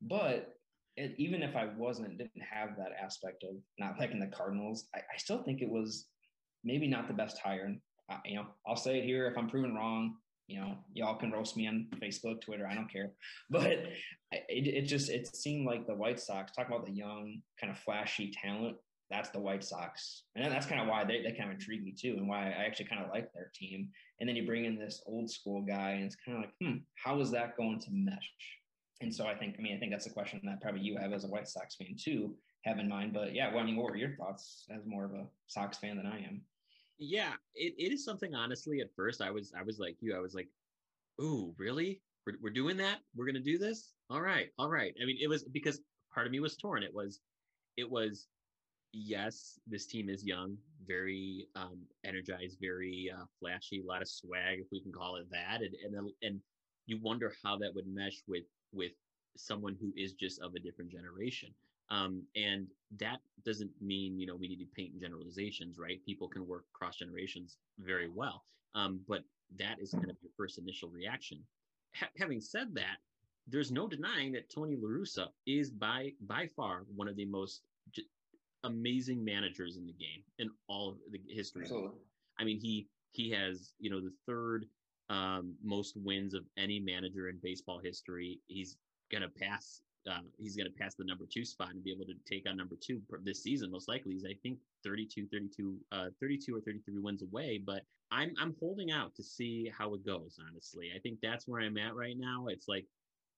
But 0.02 0.54
it, 0.96 1.14
even 1.18 1.42
if 1.42 1.56
I 1.56 1.68
wasn't, 1.76 2.18
didn't 2.18 2.42
have 2.50 2.70
that 2.78 2.92
aspect 3.02 3.44
of 3.44 3.56
not 3.78 3.98
liking 3.98 4.20
the 4.20 4.26
Cardinals, 4.26 4.86
I, 4.94 4.98
I 4.98 5.16
still 5.18 5.42
think 5.42 5.60
it 5.60 5.70
was 5.70 6.06
maybe 6.64 6.88
not 6.88 7.08
the 7.08 7.14
best 7.14 7.38
hire. 7.38 7.64
And 7.64 7.80
you 8.24 8.36
know, 8.36 8.46
I'll 8.66 8.76
say 8.76 8.98
it 8.98 9.04
here: 9.04 9.26
if 9.26 9.36
I'm 9.36 9.48
proven 9.48 9.74
wrong, 9.74 10.16
you 10.46 10.58
know, 10.60 10.76
y'all 10.94 11.16
can 11.16 11.30
roast 11.30 11.56
me 11.56 11.68
on 11.68 11.86
Facebook, 12.02 12.40
Twitter. 12.40 12.66
I 12.66 12.74
don't 12.74 12.90
care. 12.90 13.12
But 13.50 13.62
it, 14.32 14.66
it 14.66 14.82
just 14.82 15.10
it 15.10 15.34
seemed 15.34 15.66
like 15.66 15.86
the 15.86 15.94
White 15.94 16.20
Sox 16.20 16.52
talking 16.52 16.74
about 16.74 16.86
the 16.86 16.92
young, 16.92 17.42
kind 17.60 17.70
of 17.70 17.78
flashy 17.78 18.32
talent 18.32 18.76
that's 19.10 19.30
the 19.30 19.40
White 19.40 19.64
Sox. 19.64 20.24
And 20.36 20.52
that's 20.52 20.66
kind 20.66 20.80
of 20.80 20.86
why 20.86 21.04
they, 21.04 21.22
they 21.22 21.32
kind 21.32 21.50
of 21.50 21.56
intrigue 21.56 21.84
me 21.84 21.92
too, 21.92 22.14
and 22.16 22.28
why 22.28 22.46
I 22.46 22.64
actually 22.64 22.86
kind 22.86 23.04
of 23.04 23.10
like 23.10 23.32
their 23.32 23.50
team. 23.54 23.88
And 24.20 24.28
then 24.28 24.36
you 24.36 24.46
bring 24.46 24.64
in 24.64 24.78
this 24.78 25.02
old 25.06 25.30
school 25.30 25.62
guy, 25.62 25.90
and 25.92 26.04
it's 26.04 26.16
kind 26.16 26.38
of 26.38 26.44
like, 26.44 26.54
hmm, 26.60 26.78
how 26.94 27.20
is 27.20 27.30
that 27.32 27.56
going 27.56 27.80
to 27.80 27.88
mesh? 27.90 28.30
And 29.00 29.14
so 29.14 29.26
I 29.26 29.34
think, 29.34 29.56
I 29.58 29.62
mean, 29.62 29.74
I 29.74 29.78
think 29.78 29.90
that's 29.90 30.06
a 30.06 30.10
question 30.10 30.40
that 30.44 30.60
probably 30.60 30.82
you 30.82 30.96
have 30.98 31.12
as 31.12 31.24
a 31.24 31.28
White 31.28 31.48
Sox 31.48 31.74
fan 31.74 31.96
too, 31.98 32.36
have 32.64 32.78
in 32.78 32.88
mind. 32.88 33.12
But 33.12 33.34
yeah, 33.34 33.50
well, 33.50 33.62
I 33.62 33.66
mean, 33.66 33.76
what 33.76 33.90
were 33.90 33.96
your 33.96 34.14
thoughts 34.16 34.66
as 34.70 34.86
more 34.86 35.04
of 35.04 35.12
a 35.12 35.26
Sox 35.46 35.78
fan 35.78 35.96
than 35.96 36.06
I 36.06 36.18
am? 36.18 36.42
Yeah, 36.98 37.32
it, 37.54 37.74
it 37.78 37.92
is 37.92 38.04
something 38.04 38.34
honestly. 38.34 38.80
At 38.80 38.94
first, 38.94 39.22
I 39.22 39.30
was 39.30 39.52
I 39.58 39.62
was 39.62 39.78
like 39.78 39.96
you. 40.00 40.14
I 40.14 40.20
was 40.20 40.34
like, 40.34 40.48
"Ooh, 41.18 41.54
really? 41.56 42.02
We're, 42.26 42.34
we're 42.42 42.50
doing 42.50 42.76
that? 42.76 42.98
We're 43.16 43.24
gonna 43.24 43.40
do 43.40 43.56
this? 43.56 43.94
All 44.10 44.20
right, 44.20 44.48
all 44.58 44.68
right." 44.68 44.92
I 45.02 45.06
mean, 45.06 45.16
it 45.18 45.26
was 45.26 45.44
because 45.44 45.80
part 46.12 46.26
of 46.26 46.32
me 46.32 46.40
was 46.40 46.58
torn. 46.58 46.82
It 46.82 46.92
was, 46.92 47.20
it 47.78 47.90
was 47.90 48.26
yes, 48.92 49.58
this 49.66 49.86
team 49.86 50.08
is 50.08 50.24
young, 50.24 50.56
very 50.86 51.46
um, 51.54 51.78
energized, 52.04 52.58
very 52.60 53.12
uh, 53.14 53.24
flashy, 53.38 53.80
a 53.80 53.86
lot 53.86 54.02
of 54.02 54.08
swag, 54.08 54.58
if 54.60 54.66
we 54.72 54.80
can 54.80 54.92
call 54.92 55.16
it 55.16 55.26
that, 55.30 55.60
and 55.60 55.74
and 55.84 56.10
and 56.22 56.40
you 56.86 56.98
wonder 57.02 57.32
how 57.44 57.56
that 57.58 57.74
would 57.74 57.86
mesh 57.86 58.22
with 58.26 58.44
with 58.72 58.92
someone 59.36 59.76
who 59.80 59.92
is 59.96 60.14
just 60.14 60.40
of 60.40 60.54
a 60.54 60.60
different 60.60 60.90
generation. 60.90 61.50
Um, 61.90 62.22
and 62.36 62.66
that 62.98 63.18
doesn't 63.44 63.70
mean 63.80 64.18
you 64.18 64.26
know 64.26 64.36
we 64.36 64.48
need 64.48 64.60
to 64.60 64.66
paint 64.76 65.00
generalizations, 65.00 65.78
right? 65.78 66.04
People 66.04 66.28
can 66.28 66.46
work 66.46 66.64
cross 66.72 66.96
generations 66.96 67.58
very 67.78 68.08
well, 68.08 68.44
um, 68.74 69.00
but 69.08 69.22
that 69.58 69.76
is 69.80 69.90
kind 69.90 70.10
of 70.10 70.16
your 70.22 70.32
first 70.36 70.58
initial 70.58 70.88
reaction. 70.88 71.38
Ha- 71.96 72.10
having 72.18 72.40
said 72.40 72.74
that, 72.74 72.98
there's 73.48 73.72
no 73.72 73.88
denying 73.88 74.32
that 74.32 74.50
Tony 74.50 74.76
La 74.80 74.88
Russa 74.88 75.26
is 75.46 75.70
by 75.70 76.12
by 76.22 76.48
far 76.56 76.84
one 76.94 77.08
of 77.08 77.16
the 77.16 77.26
most 77.26 77.62
amazing 78.64 79.24
managers 79.24 79.76
in 79.76 79.86
the 79.86 79.92
game 79.92 80.22
in 80.38 80.50
all 80.68 80.90
of 80.90 80.96
the 81.10 81.20
history. 81.28 81.62
Absolutely. 81.62 81.98
I 82.38 82.44
mean, 82.44 82.58
he 82.58 82.88
he 83.12 83.30
has 83.30 83.72
you 83.78 83.90
know 83.90 84.00
the 84.00 84.12
third 84.26 84.66
um, 85.08 85.54
most 85.62 85.96
wins 85.96 86.34
of 86.34 86.44
any 86.56 86.80
manager 86.80 87.28
in 87.28 87.38
baseball 87.42 87.80
history. 87.82 88.40
He's 88.46 88.76
gonna 89.12 89.28
pass. 89.28 89.82
Uh, 90.10 90.20
he's 90.38 90.56
going 90.56 90.66
to 90.66 90.78
pass 90.78 90.94
the 90.94 91.04
number 91.04 91.26
two 91.30 91.44
spot 91.44 91.74
and 91.74 91.84
be 91.84 91.92
able 91.92 92.06
to 92.06 92.14
take 92.26 92.48
on 92.48 92.56
number 92.56 92.74
two 92.80 93.02
this 93.22 93.42
season. 93.42 93.70
Most 93.70 93.86
likely, 93.86 94.14
he's 94.14 94.24
I 94.24 94.34
think 94.42 94.58
32, 94.82 95.26
32, 95.30 95.76
uh, 95.92 96.06
32 96.18 96.56
or 96.56 96.60
33 96.62 96.98
wins 97.00 97.22
away. 97.22 97.60
But 97.62 97.82
I'm 98.10 98.32
I'm 98.40 98.56
holding 98.58 98.90
out 98.90 99.14
to 99.16 99.22
see 99.22 99.70
how 99.76 99.94
it 99.94 100.04
goes. 100.04 100.38
Honestly, 100.48 100.90
I 100.94 100.98
think 101.00 101.18
that's 101.22 101.46
where 101.46 101.60
I'm 101.60 101.76
at 101.76 101.94
right 101.94 102.16
now. 102.18 102.46
It's 102.48 102.66
like 102.66 102.86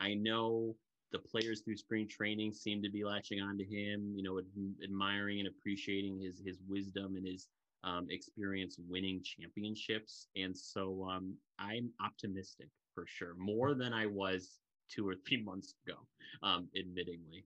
I 0.01 0.15
know 0.15 0.77
the 1.13 1.19
players 1.19 1.61
through 1.61 1.77
spring 1.77 2.09
training 2.09 2.53
seem 2.53 2.83
to 2.83 2.91
be 2.91 3.05
latching 3.05 3.41
on 3.41 3.59
to 3.59 3.65
him, 3.65 4.13
you 4.17 4.23
know, 4.23 4.39
ad- 4.39 4.85
admiring 4.85 5.41
and 5.41 5.49
appreciating 5.49 6.19
his 6.21 6.43
his 6.45 6.59
wisdom 6.69 7.17
and 7.17 7.27
his 7.27 7.49
um, 7.85 8.07
experience 8.11 8.77
winning 8.89 9.23
championships. 9.23 10.29
And 10.37 10.57
so 10.57 11.09
um, 11.11 11.35
I'm 11.59 11.91
optimistic 12.05 12.69
for 12.95 13.05
sure, 13.07 13.35
more 13.37 13.75
than 13.75 13.93
I 13.93 14.07
was 14.07 14.59
two 14.89 15.07
or 15.09 15.15
three 15.15 15.43
months 15.45 15.75
ago, 15.87 15.99
um, 16.43 16.69
admittingly. 16.77 17.45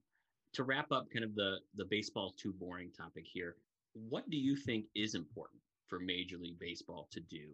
To 0.53 0.63
wrap 0.63 0.91
up 0.91 1.07
kind 1.11 1.25
of 1.25 1.35
the 1.35 1.57
the 1.75 1.85
baseball 1.85 2.33
too 2.37 2.53
boring 2.53 2.91
topic 2.91 3.25
here, 3.27 3.55
what 4.09 4.29
do 4.29 4.37
you 4.37 4.55
think 4.55 4.85
is 4.95 5.15
important 5.15 5.61
for 5.87 5.99
Major 5.99 6.37
League 6.37 6.59
Baseball 6.59 7.07
to 7.11 7.19
do 7.19 7.49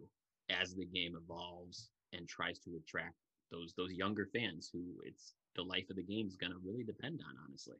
as 0.50 0.74
the 0.74 0.86
game 0.86 1.16
evolves 1.16 1.90
and 2.12 2.28
tries 2.28 2.58
to 2.60 2.76
attract 2.76 3.16
those 3.50 3.74
those 3.76 3.92
younger 3.92 4.28
fans 4.32 4.70
who 4.72 4.82
it's 5.04 5.34
the 5.54 5.62
life 5.62 5.88
of 5.90 5.96
the 5.96 6.02
game 6.02 6.26
is 6.26 6.36
going 6.36 6.52
to 6.52 6.58
really 6.64 6.84
depend 6.84 7.20
on, 7.26 7.34
honestly. 7.46 7.76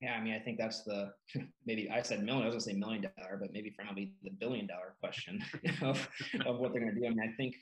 Yeah, 0.00 0.14
I 0.14 0.20
mean, 0.22 0.34
I 0.34 0.40
think 0.40 0.58
that's 0.58 0.82
the 0.82 1.12
maybe 1.66 1.88
I 1.88 2.02
said 2.02 2.24
million. 2.24 2.42
I 2.42 2.46
was 2.46 2.54
going 2.54 2.64
to 2.64 2.70
say 2.70 2.76
million 2.76 3.02
dollar, 3.16 3.38
but 3.40 3.52
maybe 3.52 3.70
probably 3.70 4.12
the 4.22 4.30
billion 4.30 4.66
dollar 4.66 4.96
question 5.00 5.42
of 5.82 6.08
of 6.46 6.58
what 6.58 6.72
they're 6.72 6.82
going 6.82 6.94
to 6.94 7.00
do. 7.00 7.06
I 7.06 7.10
mean, 7.10 7.20
I 7.20 7.32
think 7.36 7.54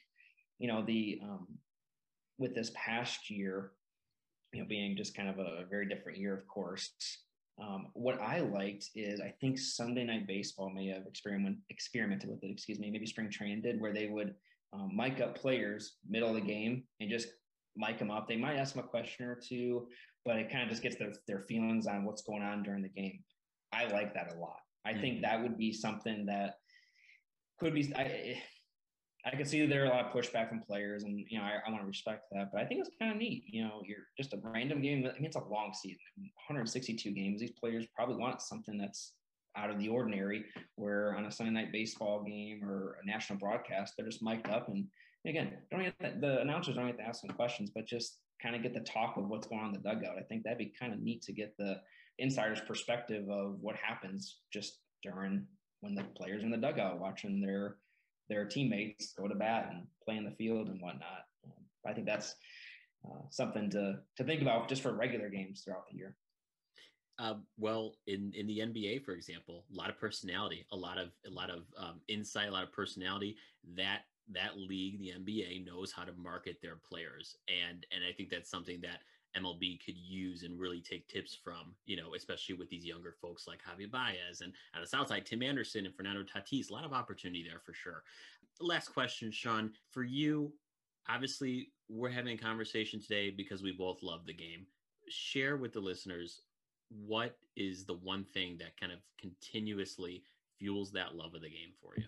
you 0.58 0.68
know 0.68 0.82
the 0.82 1.20
um, 1.22 1.46
with 2.38 2.54
this 2.54 2.72
past 2.74 3.30
year, 3.30 3.72
you 4.52 4.62
know, 4.62 4.68
being 4.68 4.96
just 4.96 5.14
kind 5.14 5.28
of 5.28 5.38
a 5.38 5.66
very 5.68 5.86
different 5.86 6.18
year, 6.18 6.34
of 6.34 6.46
course. 6.48 6.90
Um, 7.60 7.88
what 7.92 8.18
I 8.22 8.40
liked 8.40 8.86
is 8.94 9.20
I 9.20 9.34
think 9.38 9.58
Sunday 9.58 10.04
Night 10.04 10.26
Baseball 10.26 10.70
may 10.70 10.86
have 10.86 11.06
experiment 11.06 11.58
experimented 11.68 12.30
with 12.30 12.42
it. 12.42 12.50
Excuse 12.50 12.78
me, 12.78 12.90
maybe 12.90 13.06
spring 13.06 13.30
training 13.30 13.60
did, 13.60 13.78
where 13.78 13.92
they 13.92 14.06
would 14.06 14.34
um, 14.72 14.92
mic 14.96 15.20
up 15.20 15.36
players 15.36 15.96
middle 16.08 16.30
of 16.30 16.36
the 16.36 16.40
game 16.40 16.84
and 17.00 17.10
just 17.10 17.28
mic 17.80 17.98
them 17.98 18.10
up. 18.10 18.28
They 18.28 18.36
might 18.36 18.56
ask 18.56 18.74
them 18.74 18.84
a 18.84 18.88
question 18.88 19.26
or 19.26 19.36
two, 19.36 19.88
but 20.24 20.36
it 20.36 20.50
kind 20.50 20.62
of 20.62 20.68
just 20.68 20.82
gets 20.82 20.96
their, 20.96 21.12
their 21.26 21.40
feelings 21.48 21.86
on 21.86 22.04
what's 22.04 22.22
going 22.22 22.42
on 22.42 22.62
during 22.62 22.82
the 22.82 22.88
game. 22.88 23.20
I 23.72 23.86
like 23.86 24.14
that 24.14 24.34
a 24.34 24.38
lot. 24.38 24.56
I 24.84 24.92
mm-hmm. 24.92 25.00
think 25.00 25.22
that 25.22 25.42
would 25.42 25.56
be 25.56 25.72
something 25.72 26.26
that 26.26 26.54
could 27.58 27.74
be. 27.74 27.92
I, 27.96 28.40
I 29.24 29.36
can 29.36 29.44
see 29.44 29.66
there 29.66 29.82
are 29.82 29.86
a 29.86 29.90
lot 29.90 30.06
of 30.06 30.12
pushback 30.12 30.48
from 30.48 30.60
players, 30.60 31.04
and 31.04 31.24
you 31.28 31.38
know 31.38 31.44
I, 31.44 31.58
I 31.66 31.70
want 31.70 31.82
to 31.82 31.86
respect 31.86 32.24
that. 32.32 32.50
But 32.52 32.62
I 32.62 32.64
think 32.64 32.80
it's 32.80 32.96
kind 32.98 33.12
of 33.12 33.18
neat. 33.18 33.44
You 33.46 33.64
know, 33.64 33.82
you're 33.84 34.06
just 34.16 34.32
a 34.32 34.38
random 34.42 34.80
game. 34.80 35.06
I 35.06 35.12
mean, 35.14 35.26
it's 35.26 35.36
a 35.36 35.44
long 35.44 35.72
season, 35.74 35.98
162 36.16 37.10
games. 37.10 37.40
These 37.40 37.52
players 37.52 37.86
probably 37.94 38.16
want 38.16 38.40
something 38.40 38.78
that's 38.78 39.12
out 39.56 39.70
of 39.70 39.78
the 39.78 39.88
ordinary. 39.88 40.46
Where 40.76 41.14
on 41.16 41.26
a 41.26 41.30
Sunday 41.30 41.52
night 41.52 41.72
baseball 41.72 42.24
game 42.24 42.64
or 42.64 42.96
a 43.02 43.06
national 43.06 43.38
broadcast, 43.38 43.94
they're 43.96 44.06
just 44.06 44.22
mic'd 44.22 44.48
up 44.48 44.68
and 44.68 44.86
again, 45.26 45.52
don't 45.70 45.84
have 45.84 45.98
to, 45.98 46.14
the 46.20 46.40
announcers 46.40 46.76
don't 46.76 46.86
have 46.86 46.96
to 46.96 47.06
ask 47.06 47.22
them 47.22 47.34
questions, 47.34 47.70
but 47.74 47.86
just 47.86 48.18
kind 48.42 48.56
of 48.56 48.62
get 48.62 48.74
the 48.74 48.80
talk 48.80 49.16
of 49.16 49.28
what's 49.28 49.46
going 49.46 49.60
on 49.60 49.68
in 49.68 49.72
the 49.74 49.88
dugout. 49.88 50.16
I 50.18 50.22
think 50.22 50.44
that'd 50.44 50.58
be 50.58 50.72
kind 50.78 50.92
of 50.92 51.00
neat 51.00 51.22
to 51.22 51.32
get 51.32 51.56
the 51.58 51.80
insider's 52.18 52.60
perspective 52.60 53.28
of 53.28 53.58
what 53.60 53.76
happens 53.76 54.38
just 54.52 54.78
during 55.02 55.46
when 55.80 55.94
the 55.94 56.04
players 56.16 56.42
in 56.42 56.50
the 56.50 56.56
dugout 56.56 57.00
watching 57.00 57.40
their 57.40 57.76
their 58.28 58.44
teammates 58.44 59.12
go 59.18 59.26
to 59.26 59.34
bat 59.34 59.70
and 59.72 59.86
play 60.04 60.16
in 60.16 60.24
the 60.24 60.30
field 60.30 60.68
and 60.68 60.80
whatnot. 60.80 61.24
Um, 61.44 61.64
I 61.86 61.92
think 61.92 62.06
that's 62.06 62.34
uh, 63.04 63.22
something 63.30 63.70
to 63.70 63.98
to 64.16 64.24
think 64.24 64.42
about 64.42 64.68
just 64.68 64.82
for 64.82 64.92
regular 64.92 65.28
games 65.28 65.62
throughout 65.64 65.88
the 65.90 65.96
year. 65.96 66.16
Uh, 67.18 67.34
well, 67.58 67.94
in 68.06 68.32
in 68.34 68.46
the 68.46 68.60
NBA, 68.60 69.04
for 69.04 69.12
example, 69.12 69.64
a 69.72 69.76
lot 69.76 69.90
of 69.90 69.98
personality, 69.98 70.64
a 70.72 70.76
lot 70.76 70.96
of 70.96 71.08
a 71.26 71.30
lot 71.30 71.50
of 71.50 71.64
um, 71.76 72.00
insight, 72.08 72.48
a 72.48 72.52
lot 72.52 72.62
of 72.62 72.72
personality. 72.72 73.36
That 73.76 74.02
that 74.32 74.56
league, 74.56 74.98
the 75.00 75.12
NBA, 75.18 75.66
knows 75.66 75.92
how 75.92 76.04
to 76.04 76.12
market 76.12 76.58
their 76.62 76.76
players, 76.76 77.36
and 77.48 77.86
and 77.92 78.04
I 78.08 78.12
think 78.12 78.30
that's 78.30 78.50
something 78.50 78.80
that 78.82 79.00
MLB 79.36 79.84
could 79.84 79.96
use 79.96 80.42
and 80.42 80.58
really 80.58 80.80
take 80.80 81.06
tips 81.08 81.36
from, 81.42 81.74
you 81.86 81.96
know, 81.96 82.14
especially 82.14 82.56
with 82.56 82.68
these 82.68 82.84
younger 82.84 83.14
folks 83.20 83.46
like 83.46 83.60
Javy 83.60 83.90
Baez 83.90 84.40
and 84.40 84.52
on 84.74 84.80
the 84.80 84.86
south 84.86 85.08
side, 85.08 85.24
Tim 85.24 85.42
Anderson 85.42 85.86
and 85.86 85.94
Fernando 85.94 86.22
Tatis. 86.22 86.70
A 86.70 86.72
lot 86.72 86.84
of 86.84 86.92
opportunity 86.92 87.44
there 87.48 87.60
for 87.60 87.72
sure. 87.72 88.02
Last 88.60 88.88
question, 88.88 89.30
Sean, 89.30 89.70
for 89.90 90.02
you. 90.02 90.52
Obviously, 91.08 91.68
we're 91.88 92.10
having 92.10 92.34
a 92.34 92.42
conversation 92.42 93.00
today 93.00 93.30
because 93.30 93.62
we 93.62 93.72
both 93.72 94.02
love 94.02 94.26
the 94.26 94.34
game. 94.34 94.66
Share 95.08 95.56
with 95.56 95.72
the 95.72 95.80
listeners 95.80 96.42
what 97.06 97.36
is 97.56 97.84
the 97.84 97.94
one 97.94 98.24
thing 98.24 98.58
that 98.58 98.78
kind 98.78 98.92
of 98.92 98.98
continuously 99.18 100.22
fuels 100.58 100.90
that 100.92 101.14
love 101.14 101.34
of 101.34 101.42
the 101.42 101.48
game 101.48 101.72
for 101.80 101.94
you? 101.96 102.04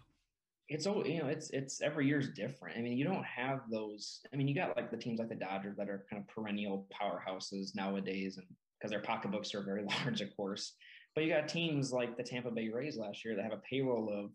It's 0.68 0.86
all 0.86 1.06
you 1.06 1.20
know 1.20 1.28
it's 1.28 1.50
it's 1.50 1.80
every 1.82 2.06
year 2.06 2.18
is 2.18 2.30
different. 2.30 2.76
I 2.76 2.80
mean 2.80 2.96
you 2.96 3.04
don't 3.04 3.24
have 3.24 3.60
those 3.70 4.20
i 4.32 4.36
mean 4.36 4.48
you 4.48 4.54
got 4.54 4.76
like 4.76 4.90
the 4.90 4.96
teams 4.96 5.18
like 5.18 5.28
the 5.28 5.34
dodgers 5.34 5.76
that 5.76 5.88
are 5.88 6.06
kind 6.08 6.22
of 6.22 6.28
perennial 6.28 6.86
powerhouses 6.92 7.74
nowadays 7.74 8.36
and 8.36 8.46
because 8.78 8.90
their 8.90 9.00
pocketbooks 9.00 9.54
are 9.54 9.62
very 9.62 9.84
large 10.04 10.20
of 10.20 10.34
course. 10.36 10.74
But 11.14 11.24
you 11.24 11.30
got 11.30 11.48
teams 11.48 11.92
like 11.92 12.16
the 12.16 12.22
tampa 12.22 12.50
bay 12.50 12.68
rays 12.68 12.96
last 12.96 13.24
year 13.24 13.36
that 13.36 13.42
have 13.42 13.52
a 13.52 13.62
payroll 13.68 14.08
of 14.08 14.30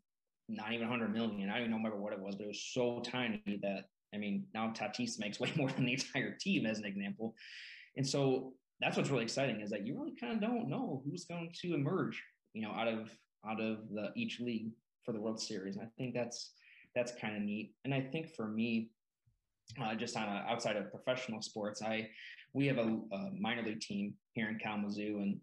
not 0.47 0.71
even 0.71 0.87
100 0.87 1.11
million. 1.11 1.49
I 1.49 1.53
don't 1.53 1.63
even 1.63 1.77
remember 1.77 1.97
what 1.97 2.13
it 2.13 2.21
was 2.21 2.35
but 2.35 2.45
it 2.45 2.49
was 2.49 2.71
so 2.73 3.01
tiny 3.03 3.59
that 3.61 3.85
i 4.13 4.17
mean 4.17 4.45
now 4.53 4.73
tatis 4.75 5.19
makes 5.19 5.39
way 5.41 5.51
more 5.55 5.71
than 5.71 5.85
the 5.85 5.93
entire 5.93 6.35
team 6.39 6.65
as 6.65 6.79
an 6.79 6.85
example. 6.85 7.35
And 7.95 8.07
so 8.07 8.53
that's 8.79 8.95
what's 8.95 9.09
really 9.09 9.23
exciting 9.23 9.61
is 9.61 9.71
that 9.71 9.87
you 9.87 9.97
really 9.97 10.15
kind 10.19 10.33
of 10.33 10.41
don't 10.41 10.69
know 10.69 11.01
who's 11.03 11.25
going 11.25 11.51
to 11.61 11.73
emerge 11.73 12.21
you 12.53 12.61
know 12.61 12.71
out 12.71 12.87
of 12.87 13.09
out 13.47 13.61
of 13.61 13.89
the 13.89 14.09
each 14.15 14.39
league 14.39 14.71
for 15.07 15.13
the 15.13 15.21
World 15.21 15.39
Series. 15.41 15.77
And 15.77 15.85
I 15.85 15.89
think 15.97 16.13
that's 16.13 16.51
that's 16.93 17.13
kind 17.13 17.35
of 17.35 17.41
neat. 17.41 17.73
And 17.85 17.93
I 17.93 18.01
think 18.01 18.35
for 18.35 18.47
me, 18.47 18.89
uh, 19.81 19.95
just 19.95 20.17
on 20.17 20.27
a, 20.27 20.45
outside 20.49 20.75
of 20.75 20.91
professional 20.91 21.41
sports, 21.41 21.81
I 21.81 22.09
we 22.53 22.67
have 22.67 22.77
a, 22.77 22.99
a, 23.11 23.31
minor 23.39 23.63
league 23.63 23.79
team 23.79 24.13
here 24.33 24.49
in 24.49 24.59
Kalamazoo, 24.59 25.19
and 25.21 25.39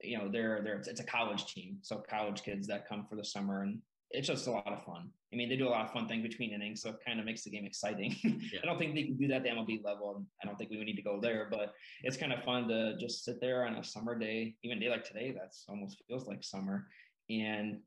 you 0.00 0.18
know 0.18 0.28
they're 0.30 0.60
they're 0.62 0.76
it's 0.76 1.00
a 1.00 1.04
college 1.04 1.46
team, 1.46 1.78
so 1.82 2.02
college 2.08 2.42
kids 2.42 2.66
that 2.68 2.88
come 2.88 3.06
for 3.08 3.16
the 3.16 3.24
summer, 3.24 3.62
and 3.62 3.80
it's 4.10 4.28
just 4.28 4.46
a 4.46 4.50
lot 4.50 4.68
of 4.68 4.84
fun. 4.84 5.10
I 5.32 5.36
mean, 5.36 5.48
they 5.48 5.56
do 5.56 5.68
a 5.68 5.70
lot 5.70 5.84
of 5.84 5.92
fun 5.92 6.06
things 6.06 6.22
between 6.22 6.52
innings, 6.52 6.82
so 6.82 6.90
it 6.90 6.96
kind 7.04 7.18
of 7.18 7.26
makes 7.26 7.42
the 7.42 7.50
game 7.50 7.66
exciting. 7.66 8.16
Yeah. 8.22 8.60
I 8.62 8.66
don't 8.66 8.78
think 8.78 8.94
they 8.94 9.02
can 9.02 9.16
do 9.16 9.28
that 9.28 9.36
at 9.38 9.42
the 9.42 9.50
MLB 9.50 9.84
level. 9.84 10.16
and 10.16 10.26
I 10.42 10.46
don't 10.46 10.56
think 10.56 10.70
we 10.70 10.78
would 10.78 10.86
need 10.86 10.96
to 10.96 11.02
go 11.02 11.20
there, 11.20 11.48
but 11.50 11.74
it's 12.02 12.16
kind 12.16 12.32
of 12.32 12.42
fun 12.44 12.68
to 12.68 12.96
just 12.98 13.24
sit 13.24 13.40
there 13.40 13.66
on 13.66 13.76
a 13.76 13.84
summer 13.84 14.18
day, 14.18 14.54
even 14.62 14.78
a 14.78 14.80
day 14.80 14.88
like 14.88 15.04
today, 15.04 15.34
that's 15.38 15.64
almost 15.68 16.02
feels 16.08 16.26
like 16.26 16.42
summer, 16.42 16.86
and 17.30 17.78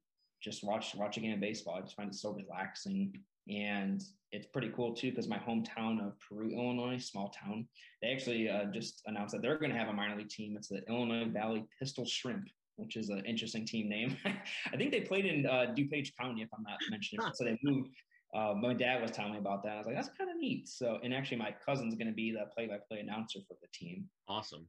just 0.42 0.64
watch 0.64 0.96
watch 0.96 1.18
a 1.18 1.20
game 1.20 1.34
of 1.34 1.40
baseball. 1.40 1.76
I 1.76 1.82
just 1.82 1.96
find 1.96 2.10
it 2.10 2.16
so 2.16 2.32
relaxing. 2.32 3.14
And 3.50 4.02
it's 4.32 4.46
pretty 4.48 4.72
cool 4.76 4.94
too 4.94 5.10
because 5.10 5.28
my 5.28 5.38
hometown 5.38 6.06
of 6.06 6.14
Peru, 6.20 6.52
Illinois, 6.52 6.98
small 6.98 7.30
town, 7.30 7.68
they 8.02 8.10
actually 8.10 8.50
uh, 8.50 8.66
just 8.66 9.02
announced 9.06 9.34
that 9.34 9.42
they're 9.42 9.58
going 9.58 9.72
to 9.72 9.78
have 9.78 9.90
a 9.90 9.94
minor 9.94 10.16
league 10.16 10.30
team. 10.30 10.56
It's 10.58 10.70
the 10.70 10.84
Illinois 10.88 11.30
Valley 11.30 11.66
Pistol 11.80 12.06
Shrimp, 12.06 12.48
which 12.78 12.96
is 12.96 13.10
an 13.10 13.24
interesting 13.26 13.66
team 13.66 13.90
name. 13.90 14.16
I 14.26 14.78
think 14.78 14.92
they 14.92 15.02
played 15.02 15.26
in 15.26 15.46
uh, 15.46 15.74
DuPage 15.76 16.12
County, 16.20 16.44
if 16.44 16.50
I'm 16.56 16.64
not 16.64 16.78
mentioning 16.90 17.26
it. 17.28 17.36
So 17.36 17.44
they 17.44 17.58
moved. 17.64 17.90
Uh, 18.34 18.54
my 18.54 18.74
dad 18.74 19.02
was 19.02 19.12
telling 19.12 19.34
me 19.34 19.40
about 19.40 19.62
that. 19.64 19.74
I 19.74 19.78
was 19.78 19.88
like, 19.88 19.96
that's 19.96 20.10
kind 20.18 20.30
of 20.30 20.38
neat. 20.38 20.70
So, 20.70 21.00
and 21.04 21.14
actually, 21.14 21.38
my 21.38 21.54
cousin's 21.66 21.96
going 21.96 22.08
to 22.08 22.14
be 22.14 22.32
the 22.32 22.46
play-by-play 22.56 23.00
announcer 23.00 23.40
for 23.46 23.58
the 23.62 23.68
team. 23.74 24.06
Awesome. 24.30 24.66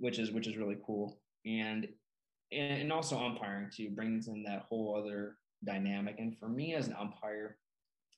Which 0.00 0.18
is 0.18 0.32
which 0.32 0.48
is 0.48 0.56
really 0.56 0.76
cool. 0.84 1.20
And 1.44 1.86
and 2.52 2.92
also 2.92 3.18
umpiring 3.18 3.68
too 3.74 3.90
brings 3.90 4.28
in 4.28 4.42
that 4.44 4.66
whole 4.68 4.96
other 4.96 5.36
dynamic. 5.64 6.16
And 6.18 6.36
for 6.38 6.48
me 6.48 6.74
as 6.74 6.86
an 6.86 6.96
umpire, 6.98 7.58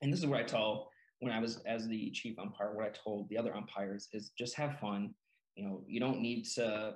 and 0.02 0.12
this 0.12 0.20
is 0.20 0.26
what 0.26 0.40
I 0.40 0.44
tell 0.44 0.90
when 1.20 1.32
I 1.32 1.40
was 1.40 1.58
as 1.66 1.88
the 1.88 2.10
chief 2.10 2.38
umpire, 2.38 2.74
what 2.74 2.86
I 2.86 2.90
told 2.90 3.28
the 3.28 3.38
other 3.38 3.54
umpires 3.56 4.08
is 4.12 4.30
just 4.38 4.56
have 4.56 4.78
fun. 4.78 5.14
You 5.56 5.64
know, 5.64 5.82
you 5.86 5.98
don't 5.98 6.20
need 6.20 6.44
to 6.54 6.94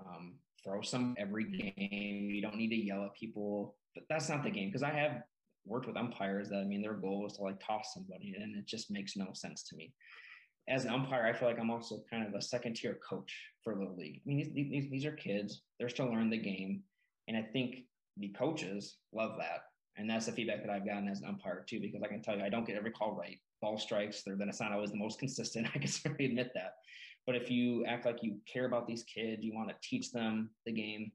um, 0.00 0.36
throw 0.64 0.80
some 0.80 1.14
every 1.18 1.44
game. 1.44 2.30
You 2.30 2.40
don't 2.40 2.56
need 2.56 2.70
to 2.70 2.76
yell 2.76 3.04
at 3.04 3.14
people. 3.14 3.76
But 3.94 4.04
that's 4.08 4.28
not 4.28 4.42
the 4.42 4.50
game 4.50 4.68
because 4.68 4.82
I 4.82 4.90
have 4.90 5.22
worked 5.66 5.86
with 5.86 5.96
umpires 5.96 6.48
that 6.48 6.60
I 6.60 6.64
mean 6.64 6.80
their 6.80 6.94
goal 6.94 7.26
is 7.26 7.34
to 7.34 7.42
like 7.42 7.60
toss 7.60 7.92
somebody, 7.92 8.34
and 8.40 8.56
it 8.56 8.66
just 8.66 8.90
makes 8.90 9.16
no 9.16 9.28
sense 9.34 9.64
to 9.64 9.76
me 9.76 9.92
as 10.68 10.84
an 10.84 10.90
umpire, 10.90 11.26
I 11.26 11.32
feel 11.32 11.48
like 11.48 11.58
I'm 11.58 11.70
also 11.70 12.02
kind 12.10 12.26
of 12.26 12.34
a 12.34 12.42
second 12.42 12.76
tier 12.76 12.98
coach 13.08 13.34
for 13.64 13.74
Little 13.74 13.96
League. 13.96 14.20
I 14.24 14.28
mean, 14.28 14.38
these, 14.38 14.68
these, 14.70 14.90
these 14.90 15.04
are 15.06 15.12
kids, 15.12 15.62
they're 15.78 15.88
still 15.88 16.06
learning 16.06 16.30
the 16.30 16.38
game. 16.38 16.82
And 17.26 17.36
I 17.36 17.42
think 17.42 17.84
the 18.16 18.28
coaches 18.28 18.96
love 19.12 19.36
that. 19.38 19.62
And 19.96 20.08
that's 20.08 20.26
the 20.26 20.32
feedback 20.32 20.62
that 20.62 20.70
I've 20.70 20.86
gotten 20.86 21.08
as 21.08 21.20
an 21.20 21.28
umpire 21.28 21.64
too, 21.68 21.80
because 21.80 22.02
I 22.02 22.08
can 22.08 22.22
tell 22.22 22.36
you, 22.36 22.44
I 22.44 22.48
don't 22.48 22.66
get 22.66 22.76
every 22.76 22.90
call 22.90 23.12
right. 23.12 23.38
Ball 23.60 23.78
strikes, 23.78 24.22
they're 24.22 24.36
then 24.36 24.48
it's 24.48 24.60
not 24.60 24.72
always 24.72 24.90
the 24.90 24.96
most 24.96 25.18
consistent. 25.18 25.68
I 25.74 25.78
can 25.78 25.88
certainly 25.88 26.26
admit 26.26 26.52
that. 26.54 26.74
But 27.26 27.36
if 27.36 27.50
you 27.50 27.84
act 27.84 28.06
like 28.06 28.22
you 28.22 28.38
care 28.50 28.66
about 28.66 28.86
these 28.86 29.04
kids, 29.04 29.42
you 29.44 29.54
want 29.54 29.68
to 29.68 29.74
teach 29.82 30.12
them 30.12 30.50
the 30.64 30.72
game, 30.72 31.12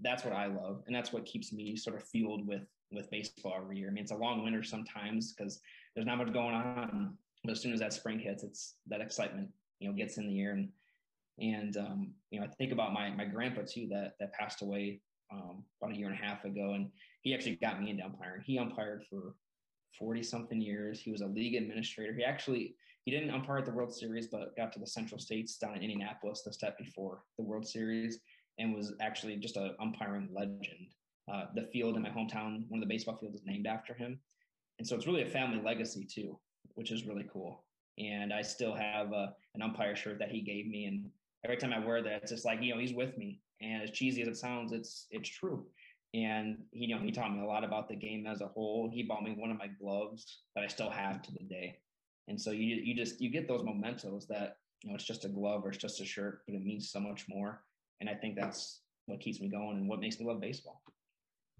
that's 0.00 0.24
what 0.24 0.34
I 0.34 0.46
love. 0.46 0.82
And 0.86 0.94
that's 0.94 1.12
what 1.12 1.24
keeps 1.24 1.52
me 1.52 1.76
sort 1.76 1.96
of 1.96 2.06
fueled 2.08 2.46
with 2.46 2.66
with 2.90 3.10
baseball 3.10 3.54
every 3.56 3.78
year. 3.78 3.88
I 3.88 3.90
mean, 3.90 4.02
it's 4.02 4.12
a 4.12 4.16
long 4.16 4.44
winter 4.44 4.62
sometimes 4.62 5.32
because 5.32 5.60
there's 5.94 6.06
not 6.06 6.18
much 6.18 6.32
going 6.32 6.54
on 6.54 7.16
but 7.44 7.50
as 7.50 7.60
soon 7.60 7.72
as 7.72 7.80
that 7.80 7.92
spring 7.92 8.18
hits, 8.18 8.44
it's 8.44 8.74
that 8.86 9.00
excitement, 9.00 9.48
you 9.80 9.88
know, 9.88 9.94
gets 9.94 10.16
in 10.16 10.28
the 10.28 10.40
air. 10.40 10.52
And, 10.52 10.68
and, 11.40 11.76
um, 11.76 12.14
you 12.30 12.38
know, 12.38 12.46
I 12.46 12.48
think 12.48 12.72
about 12.72 12.92
my, 12.92 13.10
my 13.10 13.24
grandpa 13.24 13.62
too, 13.62 13.88
that, 13.90 14.14
that 14.20 14.32
passed 14.32 14.62
away 14.62 15.00
um, 15.32 15.64
about 15.80 15.94
a 15.94 15.98
year 15.98 16.08
and 16.08 16.18
a 16.18 16.24
half 16.24 16.44
ago. 16.44 16.74
And 16.74 16.90
he 17.22 17.34
actually 17.34 17.56
got 17.56 17.80
me 17.80 17.90
into 17.90 18.04
umpiring. 18.04 18.42
He 18.44 18.58
umpired 18.58 19.04
for 19.08 19.34
40 19.98 20.22
something 20.22 20.60
years. 20.60 21.00
He 21.00 21.10
was 21.10 21.20
a 21.20 21.26
league 21.26 21.56
administrator. 21.56 22.14
He 22.14 22.22
actually, 22.22 22.76
he 23.04 23.10
didn't 23.10 23.30
umpire 23.30 23.58
at 23.58 23.64
the 23.64 23.72
World 23.72 23.92
Series, 23.92 24.28
but 24.28 24.56
got 24.56 24.72
to 24.74 24.78
the 24.78 24.86
Central 24.86 25.18
States 25.18 25.56
down 25.56 25.76
in 25.76 25.82
Indianapolis 25.82 26.42
the 26.42 26.52
step 26.52 26.78
before 26.78 27.24
the 27.38 27.44
World 27.44 27.66
Series 27.66 28.20
and 28.58 28.72
was 28.74 28.92
actually 29.00 29.36
just 29.36 29.56
a 29.56 29.74
umpiring 29.80 30.28
legend. 30.32 30.94
Uh, 31.32 31.46
the 31.54 31.68
field 31.72 31.96
in 31.96 32.02
my 32.02 32.10
hometown, 32.10 32.64
one 32.68 32.80
of 32.82 32.88
the 32.88 32.92
baseball 32.92 33.16
fields 33.16 33.36
is 33.36 33.46
named 33.46 33.66
after 33.66 33.94
him. 33.94 34.20
And 34.78 34.86
so 34.86 34.94
it's 34.94 35.06
really 35.06 35.22
a 35.22 35.26
family 35.26 35.60
legacy 35.62 36.04
too 36.04 36.38
which 36.74 36.90
is 36.90 37.06
really 37.06 37.26
cool. 37.32 37.64
And 37.98 38.32
I 38.32 38.42
still 38.42 38.74
have 38.74 39.12
a, 39.12 39.34
an 39.54 39.62
umpire 39.62 39.96
shirt 39.96 40.18
that 40.18 40.30
he 40.30 40.40
gave 40.40 40.66
me, 40.66 40.86
and 40.86 41.10
every 41.44 41.56
time 41.56 41.72
I 41.72 41.84
wear 41.84 42.02
that, 42.02 42.22
it's 42.22 42.32
just 42.32 42.44
like 42.44 42.62
you 42.62 42.74
know 42.74 42.80
he's 42.80 42.94
with 42.94 43.16
me. 43.18 43.40
And 43.60 43.82
as 43.82 43.90
cheesy 43.90 44.22
as 44.22 44.28
it 44.28 44.36
sounds, 44.36 44.72
it's 44.72 45.06
it's 45.10 45.28
true. 45.28 45.66
And 46.14 46.58
he, 46.72 46.86
you 46.86 46.94
know, 46.94 47.00
he 47.00 47.10
taught 47.10 47.34
me 47.34 47.42
a 47.42 47.46
lot 47.46 47.64
about 47.64 47.88
the 47.88 47.96
game 47.96 48.26
as 48.26 48.40
a 48.40 48.48
whole. 48.48 48.90
He 48.92 49.02
bought 49.02 49.22
me 49.22 49.34
one 49.36 49.50
of 49.50 49.58
my 49.58 49.68
gloves 49.68 50.40
that 50.54 50.64
I 50.64 50.66
still 50.66 50.90
have 50.90 51.22
to 51.22 51.32
the 51.32 51.44
day. 51.44 51.78
And 52.28 52.40
so 52.40 52.50
you 52.50 52.76
you 52.76 52.94
just 52.94 53.20
you 53.20 53.30
get 53.30 53.48
those 53.48 53.64
mementos 53.64 54.26
that 54.28 54.56
you 54.82 54.90
know 54.90 54.94
it's 54.94 55.04
just 55.04 55.24
a 55.24 55.28
glove 55.28 55.64
or 55.64 55.68
it's 55.68 55.78
just 55.78 56.00
a 56.00 56.04
shirt, 56.04 56.42
but 56.46 56.54
it 56.54 56.64
means 56.64 56.90
so 56.90 57.00
much 57.00 57.26
more. 57.28 57.62
And 58.00 58.08
I 58.08 58.14
think 58.14 58.36
that's 58.36 58.80
what 59.06 59.20
keeps 59.20 59.40
me 59.40 59.48
going 59.48 59.76
and 59.76 59.88
what 59.88 60.00
makes 60.00 60.18
me 60.18 60.26
love 60.26 60.40
baseball 60.40 60.82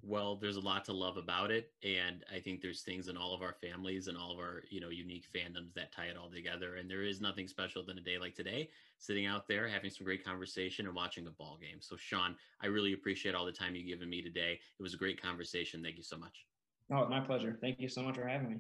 well 0.02 0.36
there's 0.36 0.56
a 0.56 0.60
lot 0.60 0.84
to 0.84 0.92
love 0.92 1.16
about 1.16 1.50
it 1.50 1.70
and 1.84 2.24
i 2.34 2.38
think 2.38 2.60
there's 2.60 2.82
things 2.82 3.08
in 3.08 3.16
all 3.16 3.34
of 3.34 3.42
our 3.42 3.54
families 3.54 4.08
and 4.08 4.18
all 4.18 4.32
of 4.32 4.38
our 4.38 4.62
you 4.68 4.80
know 4.80 4.88
unique 4.88 5.26
fandoms 5.34 5.72
that 5.74 5.92
tie 5.92 6.06
it 6.06 6.16
all 6.16 6.28
together 6.28 6.76
and 6.76 6.90
there 6.90 7.02
is 7.02 7.20
nothing 7.20 7.46
special 7.46 7.84
than 7.84 7.98
a 7.98 8.00
day 8.00 8.18
like 8.18 8.34
today 8.34 8.68
sitting 9.02 9.26
out 9.26 9.48
there 9.48 9.66
having 9.66 9.90
some 9.90 10.04
great 10.04 10.24
conversation 10.24 10.86
and 10.86 10.94
watching 10.94 11.26
a 11.26 11.30
ball 11.30 11.58
game. 11.60 11.78
So 11.80 11.96
sean 11.96 12.36
i 12.60 12.66
really 12.66 12.92
appreciate 12.92 13.34
all 13.34 13.44
the 13.44 13.52
time 13.52 13.74
you've 13.74 13.86
given 13.86 14.08
me 14.08 14.22
today. 14.22 14.60
It 14.78 14.82
was 14.82 14.94
a 14.94 14.96
great 14.96 15.20
conversation. 15.20 15.82
Thank 15.82 15.96
you 15.96 16.04
so 16.04 16.16
much. 16.16 16.46
Oh 16.90 17.08
my 17.08 17.20
pleasure. 17.20 17.58
Thank 17.60 17.80
you 17.80 17.88
so 17.88 18.02
much 18.02 18.16
for 18.16 18.26
having 18.26 18.50
me. 18.50 18.56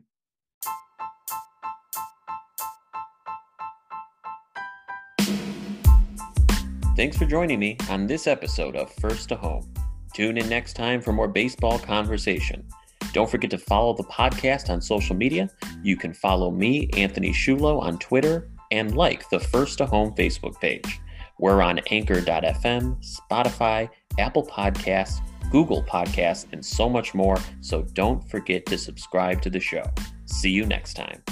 Thanks 6.94 7.16
for 7.16 7.24
joining 7.24 7.58
me 7.58 7.78
on 7.88 8.06
this 8.06 8.26
episode 8.26 8.76
of 8.76 8.92
First 8.92 9.30
to 9.30 9.36
Home. 9.36 9.72
Tune 10.12 10.38
in 10.38 10.48
next 10.48 10.74
time 10.74 11.00
for 11.00 11.12
more 11.12 11.28
baseball 11.28 11.78
conversation. 11.78 12.66
Don't 13.12 13.30
forget 13.30 13.50
to 13.50 13.58
follow 13.58 13.94
the 13.94 14.04
podcast 14.04 14.70
on 14.70 14.80
social 14.80 15.16
media. 15.16 15.48
You 15.82 15.96
can 15.96 16.14
follow 16.14 16.50
me, 16.50 16.88
Anthony 16.96 17.30
Shulo, 17.32 17.80
on 17.82 17.98
Twitter 17.98 18.50
and 18.70 18.96
like 18.96 19.28
the 19.28 19.40
First 19.40 19.78
to 19.78 19.86
Home 19.86 20.14
Facebook 20.14 20.58
page. 20.60 21.00
We're 21.38 21.62
on 21.62 21.80
anchor.fm, 21.90 23.04
Spotify, 23.04 23.88
Apple 24.18 24.46
Podcasts, 24.46 25.20
Google 25.50 25.82
Podcasts, 25.82 26.46
and 26.52 26.64
so 26.64 26.88
much 26.88 27.14
more. 27.14 27.36
So 27.60 27.82
don't 27.92 28.26
forget 28.30 28.64
to 28.66 28.78
subscribe 28.78 29.42
to 29.42 29.50
the 29.50 29.60
show. 29.60 29.84
See 30.24 30.50
you 30.50 30.64
next 30.64 30.94
time. 30.94 31.22